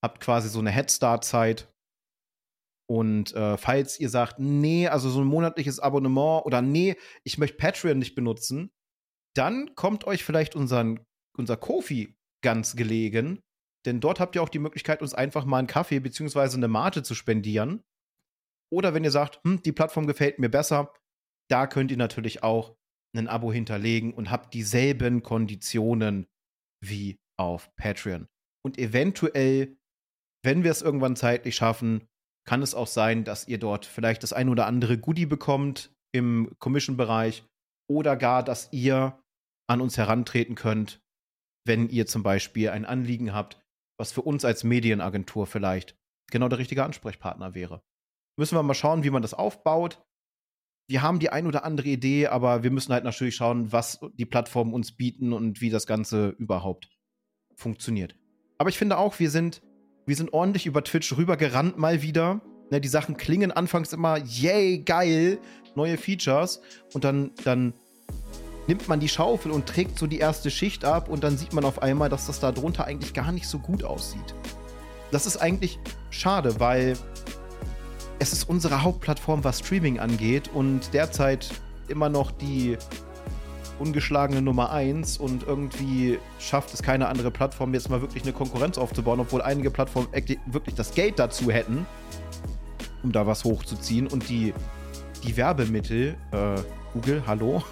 habt 0.03 0.21
quasi 0.21 0.49
so 0.49 0.59
eine 0.59 0.71
Headstart-Zeit. 0.71 1.73
Und 2.89 3.33
äh, 3.33 3.57
falls 3.57 3.99
ihr 3.99 4.09
sagt, 4.09 4.39
nee, 4.39 4.87
also 4.87 5.09
so 5.09 5.21
ein 5.21 5.27
monatliches 5.27 5.79
Abonnement 5.79 6.45
oder 6.45 6.61
nee, 6.61 6.95
ich 7.23 7.37
möchte 7.37 7.57
Patreon 7.57 7.99
nicht 7.99 8.15
benutzen, 8.15 8.71
dann 9.35 9.75
kommt 9.75 10.05
euch 10.05 10.23
vielleicht 10.23 10.55
unseren, 10.55 11.05
unser 11.37 11.57
Kofi 11.57 12.17
ganz 12.43 12.75
gelegen. 12.75 13.41
Denn 13.85 14.01
dort 14.01 14.19
habt 14.19 14.35
ihr 14.35 14.43
auch 14.43 14.49
die 14.49 14.59
Möglichkeit, 14.59 15.01
uns 15.01 15.13
einfach 15.13 15.45
mal 15.45 15.59
einen 15.59 15.67
Kaffee 15.67 15.99
bzw. 15.99 16.55
eine 16.55 16.67
Mate 16.67 17.03
zu 17.03 17.15
spendieren. 17.15 17.83
Oder 18.71 18.93
wenn 18.93 19.03
ihr 19.03 19.11
sagt, 19.11 19.39
hm, 19.43 19.61
die 19.61 19.71
Plattform 19.71 20.07
gefällt 20.07 20.39
mir 20.39 20.49
besser, 20.49 20.93
da 21.49 21.67
könnt 21.67 21.91
ihr 21.91 21.97
natürlich 21.97 22.43
auch 22.43 22.75
ein 23.17 23.27
Abo 23.27 23.51
hinterlegen 23.51 24.13
und 24.13 24.29
habt 24.29 24.53
dieselben 24.53 25.23
Konditionen 25.23 26.27
wie 26.81 27.17
auf 27.37 27.75
Patreon. 27.75 28.27
Und 28.63 28.77
eventuell, 28.77 29.77
wenn 30.43 30.63
wir 30.63 30.71
es 30.71 30.81
irgendwann 30.81 31.15
zeitlich 31.15 31.55
schaffen, 31.55 32.07
kann 32.45 32.61
es 32.61 32.75
auch 32.75 32.87
sein, 32.87 33.23
dass 33.23 33.47
ihr 33.47 33.57
dort 33.57 33.85
vielleicht 33.85 34.23
das 34.23 34.33
ein 34.33 34.49
oder 34.49 34.65
andere 34.65 34.97
Goodie 34.97 35.25
bekommt 35.25 35.91
im 36.11 36.51
Commission-Bereich 36.59 37.45
oder 37.89 38.15
gar, 38.15 38.43
dass 38.43 38.69
ihr 38.71 39.21
an 39.67 39.81
uns 39.81 39.97
herantreten 39.97 40.55
könnt, 40.55 41.01
wenn 41.65 41.89
ihr 41.89 42.07
zum 42.07 42.23
Beispiel 42.23 42.69
ein 42.69 42.85
Anliegen 42.85 43.33
habt, 43.33 43.61
was 43.99 44.11
für 44.11 44.21
uns 44.21 44.45
als 44.45 44.63
Medienagentur 44.63 45.45
vielleicht 45.45 45.95
genau 46.31 46.47
der 46.47 46.59
richtige 46.59 46.83
Ansprechpartner 46.83 47.53
wäre. 47.53 47.81
Müssen 48.37 48.55
wir 48.55 48.63
mal 48.63 48.73
schauen, 48.73 49.03
wie 49.03 49.09
man 49.09 49.21
das 49.21 49.33
aufbaut 49.33 50.01
wir 50.89 51.03
haben 51.03 51.19
die 51.19 51.29
ein 51.29 51.45
oder 51.45 51.63
andere 51.65 51.87
Idee, 51.87 52.27
aber 52.27 52.63
wir 52.63 52.71
müssen 52.71 52.91
halt 52.91 53.03
natürlich 53.03 53.35
schauen, 53.35 53.71
was 53.71 53.99
die 54.17 54.25
Plattformen 54.25 54.73
uns 54.73 54.91
bieten 54.91 55.33
und 55.33 55.61
wie 55.61 55.69
das 55.69 55.85
Ganze 55.85 56.29
überhaupt 56.39 56.89
funktioniert. 57.55 58.15
Aber 58.57 58.71
ich 58.71 58.77
finde 58.79 58.97
auch, 58.97 59.19
wir 59.19 59.29
sind, 59.29 59.61
wir 60.07 60.15
sind 60.15 60.33
ordentlich 60.33 60.65
über 60.65 60.83
Twitch 60.83 61.15
rübergerannt 61.15 61.77
mal 61.77 62.01
wieder. 62.01 62.41
Ne, 62.71 62.81
die 62.81 62.87
Sachen 62.87 63.17
klingen 63.17 63.51
anfangs 63.51 63.93
immer, 63.93 64.17
yay, 64.17 64.79
geil, 64.79 65.37
neue 65.75 65.97
Features. 65.97 66.59
Und 66.95 67.03
dann, 67.03 67.31
dann 67.43 67.73
nimmt 68.65 68.87
man 68.87 68.99
die 68.99 69.09
Schaufel 69.09 69.51
und 69.51 69.67
trägt 69.67 69.99
so 69.99 70.07
die 70.07 70.17
erste 70.17 70.49
Schicht 70.49 70.85
ab 70.85 71.07
und 71.07 71.23
dann 71.23 71.37
sieht 71.37 71.53
man 71.53 71.65
auf 71.65 71.83
einmal, 71.83 72.09
dass 72.09 72.25
das 72.25 72.39
da 72.39 72.51
drunter 72.51 72.85
eigentlich 72.85 73.13
gar 73.13 73.31
nicht 73.31 73.47
so 73.47 73.59
gut 73.59 73.83
aussieht. 73.83 74.33
Das 75.11 75.27
ist 75.27 75.37
eigentlich 75.37 75.79
schade, 76.09 76.59
weil 76.59 76.97
es 78.19 78.33
ist 78.33 78.49
unsere 78.49 78.83
Hauptplattform, 78.83 79.43
was 79.43 79.59
Streaming 79.59 79.99
angeht 79.99 80.49
und 80.53 80.93
derzeit 80.93 81.49
immer 81.87 82.09
noch 82.09 82.31
die 82.31 82.77
ungeschlagene 83.79 84.41
Nummer 84.41 84.71
1 84.71 85.17
und 85.17 85.43
irgendwie 85.47 86.19
schafft 86.37 86.73
es 86.73 86.83
keine 86.83 87.07
andere 87.07 87.31
Plattform 87.31 87.73
jetzt 87.73 87.89
mal 87.89 88.01
wirklich 88.01 88.23
eine 88.23 88.33
Konkurrenz 88.33 88.77
aufzubauen, 88.77 89.21
obwohl 89.21 89.41
einige 89.41 89.71
Plattformen 89.71 90.09
wirklich 90.47 90.75
das 90.75 90.93
Geld 90.93 91.17
dazu 91.17 91.49
hätten, 91.49 91.87
um 93.03 93.13
da 93.13 93.25
was 93.25 93.45
hochzuziehen 93.45 94.07
und 94.07 94.27
die, 94.27 94.53
die 95.23 95.37
Werbemittel, 95.37 96.17
äh, 96.31 96.61
Google, 96.91 97.23
hallo? 97.25 97.63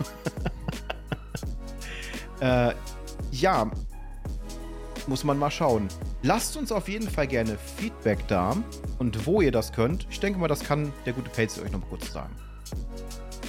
äh, 2.40 2.72
ja, 3.32 3.70
muss 5.08 5.26
man 5.26 5.38
mal 5.38 5.52
schauen. 5.52 5.90
Lasst 6.24 6.58
uns 6.58 6.72
auf 6.72 6.90
jeden 6.90 7.10
Fall 7.10 7.28
gerne 7.28 7.58
Feedback 7.78 8.28
da 8.28 8.56
und 8.98 9.26
wo 9.26 9.42
ihr 9.42 9.52
das 9.52 9.72
könnt. 9.72 10.08
Ich 10.10 10.20
denke 10.20 10.40
mal, 10.40 10.48
das 10.48 10.62
kann 10.62 10.92
der 11.06 11.14
gute 11.14 11.30
Pelz 11.30 11.60
euch 11.60 11.72
noch 11.72 11.80
mal 11.80 11.88
kurz 11.88 12.12
sagen. 12.12 12.36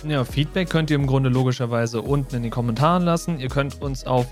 Ja, 0.07 0.25
Feedback 0.25 0.71
könnt 0.71 0.91
ihr 0.91 0.97
im 0.97 1.07
Grunde 1.07 1.29
logischerweise 1.29 2.03
unten 2.03 2.37
in 2.37 2.43
den 2.43 2.53
Kommentaren 2.53 3.03
lassen. 3.03 3.41
Ihr 3.41 3.49
könnt 3.49 3.81
uns 3.83 4.07
auf 4.07 4.27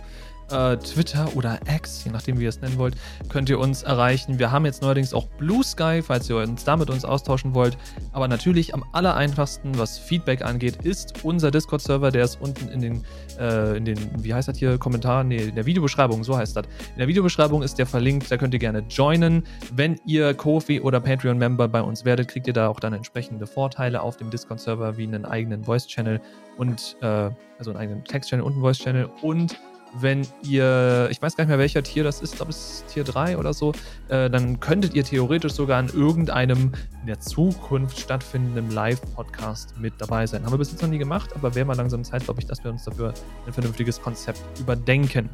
äh, 0.51 0.76
Twitter 0.76 1.28
oder 1.34 1.59
X, 1.68 2.05
je 2.05 2.11
nachdem, 2.11 2.38
wie 2.38 2.44
ihr 2.44 2.49
es 2.49 2.61
nennen 2.61 2.78
wollt, 2.78 2.94
könnt 3.28 3.49
ihr 3.49 3.59
uns 3.59 3.82
erreichen. 3.82 4.38
Wir 4.38 4.51
haben 4.51 4.64
jetzt 4.64 4.82
neuerdings 4.82 5.12
auch 5.12 5.26
Blue 5.38 5.64
Sky, 5.64 6.03
falls 6.03 6.28
ihr 6.30 6.36
uns 6.36 6.64
da 6.64 6.76
mit 6.76 6.90
uns 6.90 7.05
austauschen 7.05 7.55
wollt. 7.55 7.76
Aber 8.12 8.28
natürlich 8.28 8.74
am 8.74 8.84
aller 8.92 9.16
einfachsten, 9.16 9.76
was 9.78 9.99
Feedback 9.99 10.42
angeht, 10.42 10.84
ist 10.84 11.24
unser 11.24 11.51
Discord-Server. 11.51 12.11
Der 12.11 12.24
ist 12.24 12.40
unten 12.40 12.68
in 12.68 12.80
den, 12.80 13.05
äh, 13.38 13.76
in 13.76 13.84
den, 13.84 13.99
wie 14.22 14.32
heißt 14.32 14.49
das 14.49 14.59
hier, 14.59 14.78
Kommentaren? 14.78 15.28
Nee, 15.28 15.44
in 15.49 15.55
der 15.55 15.66
Videobeschreibung, 15.66 16.24
so 16.24 16.36
heißt 16.36 16.57
das. 16.57 16.66
In 16.92 16.99
der 16.99 17.09
Videobeschreibung 17.09 17.62
ist 17.62 17.78
der 17.78 17.86
verlinkt, 17.86 18.30
da 18.30 18.36
könnt 18.36 18.55
ihr 18.55 18.61
gerne 18.61 18.84
joinen. 18.88 19.44
Wenn 19.72 20.01
ihr 20.07 20.34
Kofi 20.34 20.80
oder 20.80 21.01
Patreon-Member 21.01 21.68
bei 21.68 21.82
uns 21.82 22.05
werdet, 22.05 22.28
kriegt 22.28 22.47
ihr 22.47 22.53
da 22.53 22.68
auch 22.68 22.80
dann 22.80 22.92
entsprechende 22.92 23.47
Vorteile 23.47 24.01
auf 24.01 24.16
dem 24.16 24.30
Discord-Server, 24.30 24.97
wie 24.97 25.05
einen 25.05 25.24
eigenen 25.24 25.64
Voice-Channel 25.64 26.20
und, 26.57 26.97
äh, 27.01 27.30
also 27.59 27.70
einen 27.70 27.76
eigenen 27.76 28.05
Text-Channel 28.05 28.44
und 28.44 28.53
einen 28.53 28.62
Voice-Channel 28.62 29.11
und 29.22 29.57
wenn 30.01 30.26
ihr, 30.42 31.09
ich 31.11 31.20
weiß 31.20 31.36
gar 31.36 31.44
nicht 31.44 31.49
mehr 31.49 31.59
welcher 31.59 31.82
Tier 31.82 32.05
das 32.05 32.20
ist, 32.20 32.36
glaube 32.36 32.51
es 32.51 32.84
Tier 32.92 33.05
3 33.05 33.38
oder 33.38 33.53
so, 33.53 33.72
äh, 34.09 34.28
dann 34.30 34.61
könntet 34.61 34.94
ihr 34.94 35.05
theoretisch 35.05 35.53
sogar 35.53 35.78
an 35.78 35.88
irgendeinem 35.88 36.72
in 37.01 37.07
der 37.07 37.20
Zukunft 37.20 37.99
stattfindenden 37.99 38.70
Live-Podcast 38.70 39.78
mit 39.78 39.94
dabei 39.99 40.26
sein. 40.26 40.44
Haben 40.44 40.53
wir 40.53 40.59
bis 40.59 40.72
jetzt 40.72 40.82
noch 40.82 40.88
nie 40.88 40.99
gemacht, 40.99 41.30
aber 41.34 41.55
wäre 41.55 41.66
mal 41.66 41.76
langsam 41.76 42.05
Zeit, 42.05 42.24
glaube 42.24 42.40
ich, 42.40 42.47
dass 42.47 42.62
wir 42.64 42.70
uns 42.70 42.84
dafür 42.84 43.14
ein 43.47 43.53
vernünftiges 43.53 44.01
Konzept 44.01 44.40
überdenken. 44.59 45.28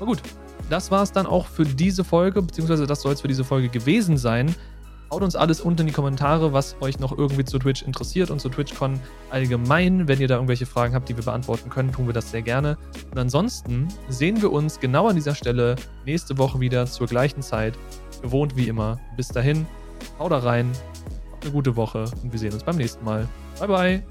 Na 0.00 0.06
gut, 0.06 0.22
das 0.68 0.90
war 0.90 1.02
es 1.02 1.12
dann 1.12 1.26
auch 1.26 1.46
für 1.46 1.64
diese 1.64 2.04
Folge, 2.04 2.42
beziehungsweise 2.42 2.86
das 2.86 3.02
soll 3.02 3.12
es 3.12 3.20
für 3.20 3.28
diese 3.28 3.44
Folge 3.44 3.68
gewesen 3.68 4.16
sein. 4.16 4.54
Haut 5.10 5.22
uns 5.22 5.36
alles 5.36 5.60
unten 5.60 5.82
in 5.82 5.86
die 5.86 5.92
Kommentare, 5.92 6.52
was 6.52 6.76
euch 6.80 6.98
noch 6.98 7.16
irgendwie 7.16 7.44
zu 7.44 7.58
Twitch 7.58 7.82
interessiert 7.82 8.30
und 8.30 8.40
zu 8.40 8.48
TwitchCon 8.48 8.98
allgemein. 9.30 10.08
Wenn 10.08 10.20
ihr 10.20 10.26
da 10.26 10.34
irgendwelche 10.34 10.66
Fragen 10.66 10.94
habt, 10.94 11.08
die 11.08 11.16
wir 11.16 11.24
beantworten 11.24 11.70
können, 11.70 11.92
tun 11.92 12.06
wir 12.06 12.12
das 12.12 12.30
sehr 12.32 12.42
gerne. 12.42 12.76
Und 13.12 13.18
ansonsten 13.18 13.86
sehen 14.08 14.42
wir 14.42 14.50
uns 14.50 14.80
genau 14.80 15.06
an 15.06 15.14
dieser 15.14 15.34
Stelle 15.34 15.76
nächste 16.04 16.38
Woche 16.38 16.58
wieder 16.58 16.86
zur 16.86 17.06
gleichen 17.06 17.40
Zeit. 17.40 17.74
Gewohnt 18.20 18.56
wie 18.56 18.66
immer. 18.66 18.98
Bis 19.16 19.28
dahin, 19.28 19.66
haut 20.18 20.32
da 20.32 20.38
rein, 20.38 20.72
habt 21.30 21.44
eine 21.44 21.52
gute 21.52 21.76
Woche 21.76 22.06
und 22.22 22.32
wir 22.32 22.38
sehen 22.38 22.52
uns 22.52 22.64
beim 22.64 22.76
nächsten 22.76 23.04
Mal. 23.04 23.28
Bye, 23.60 23.68
bye. 23.68 24.02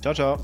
Ciao, 0.00 0.14
ciao. 0.14 0.38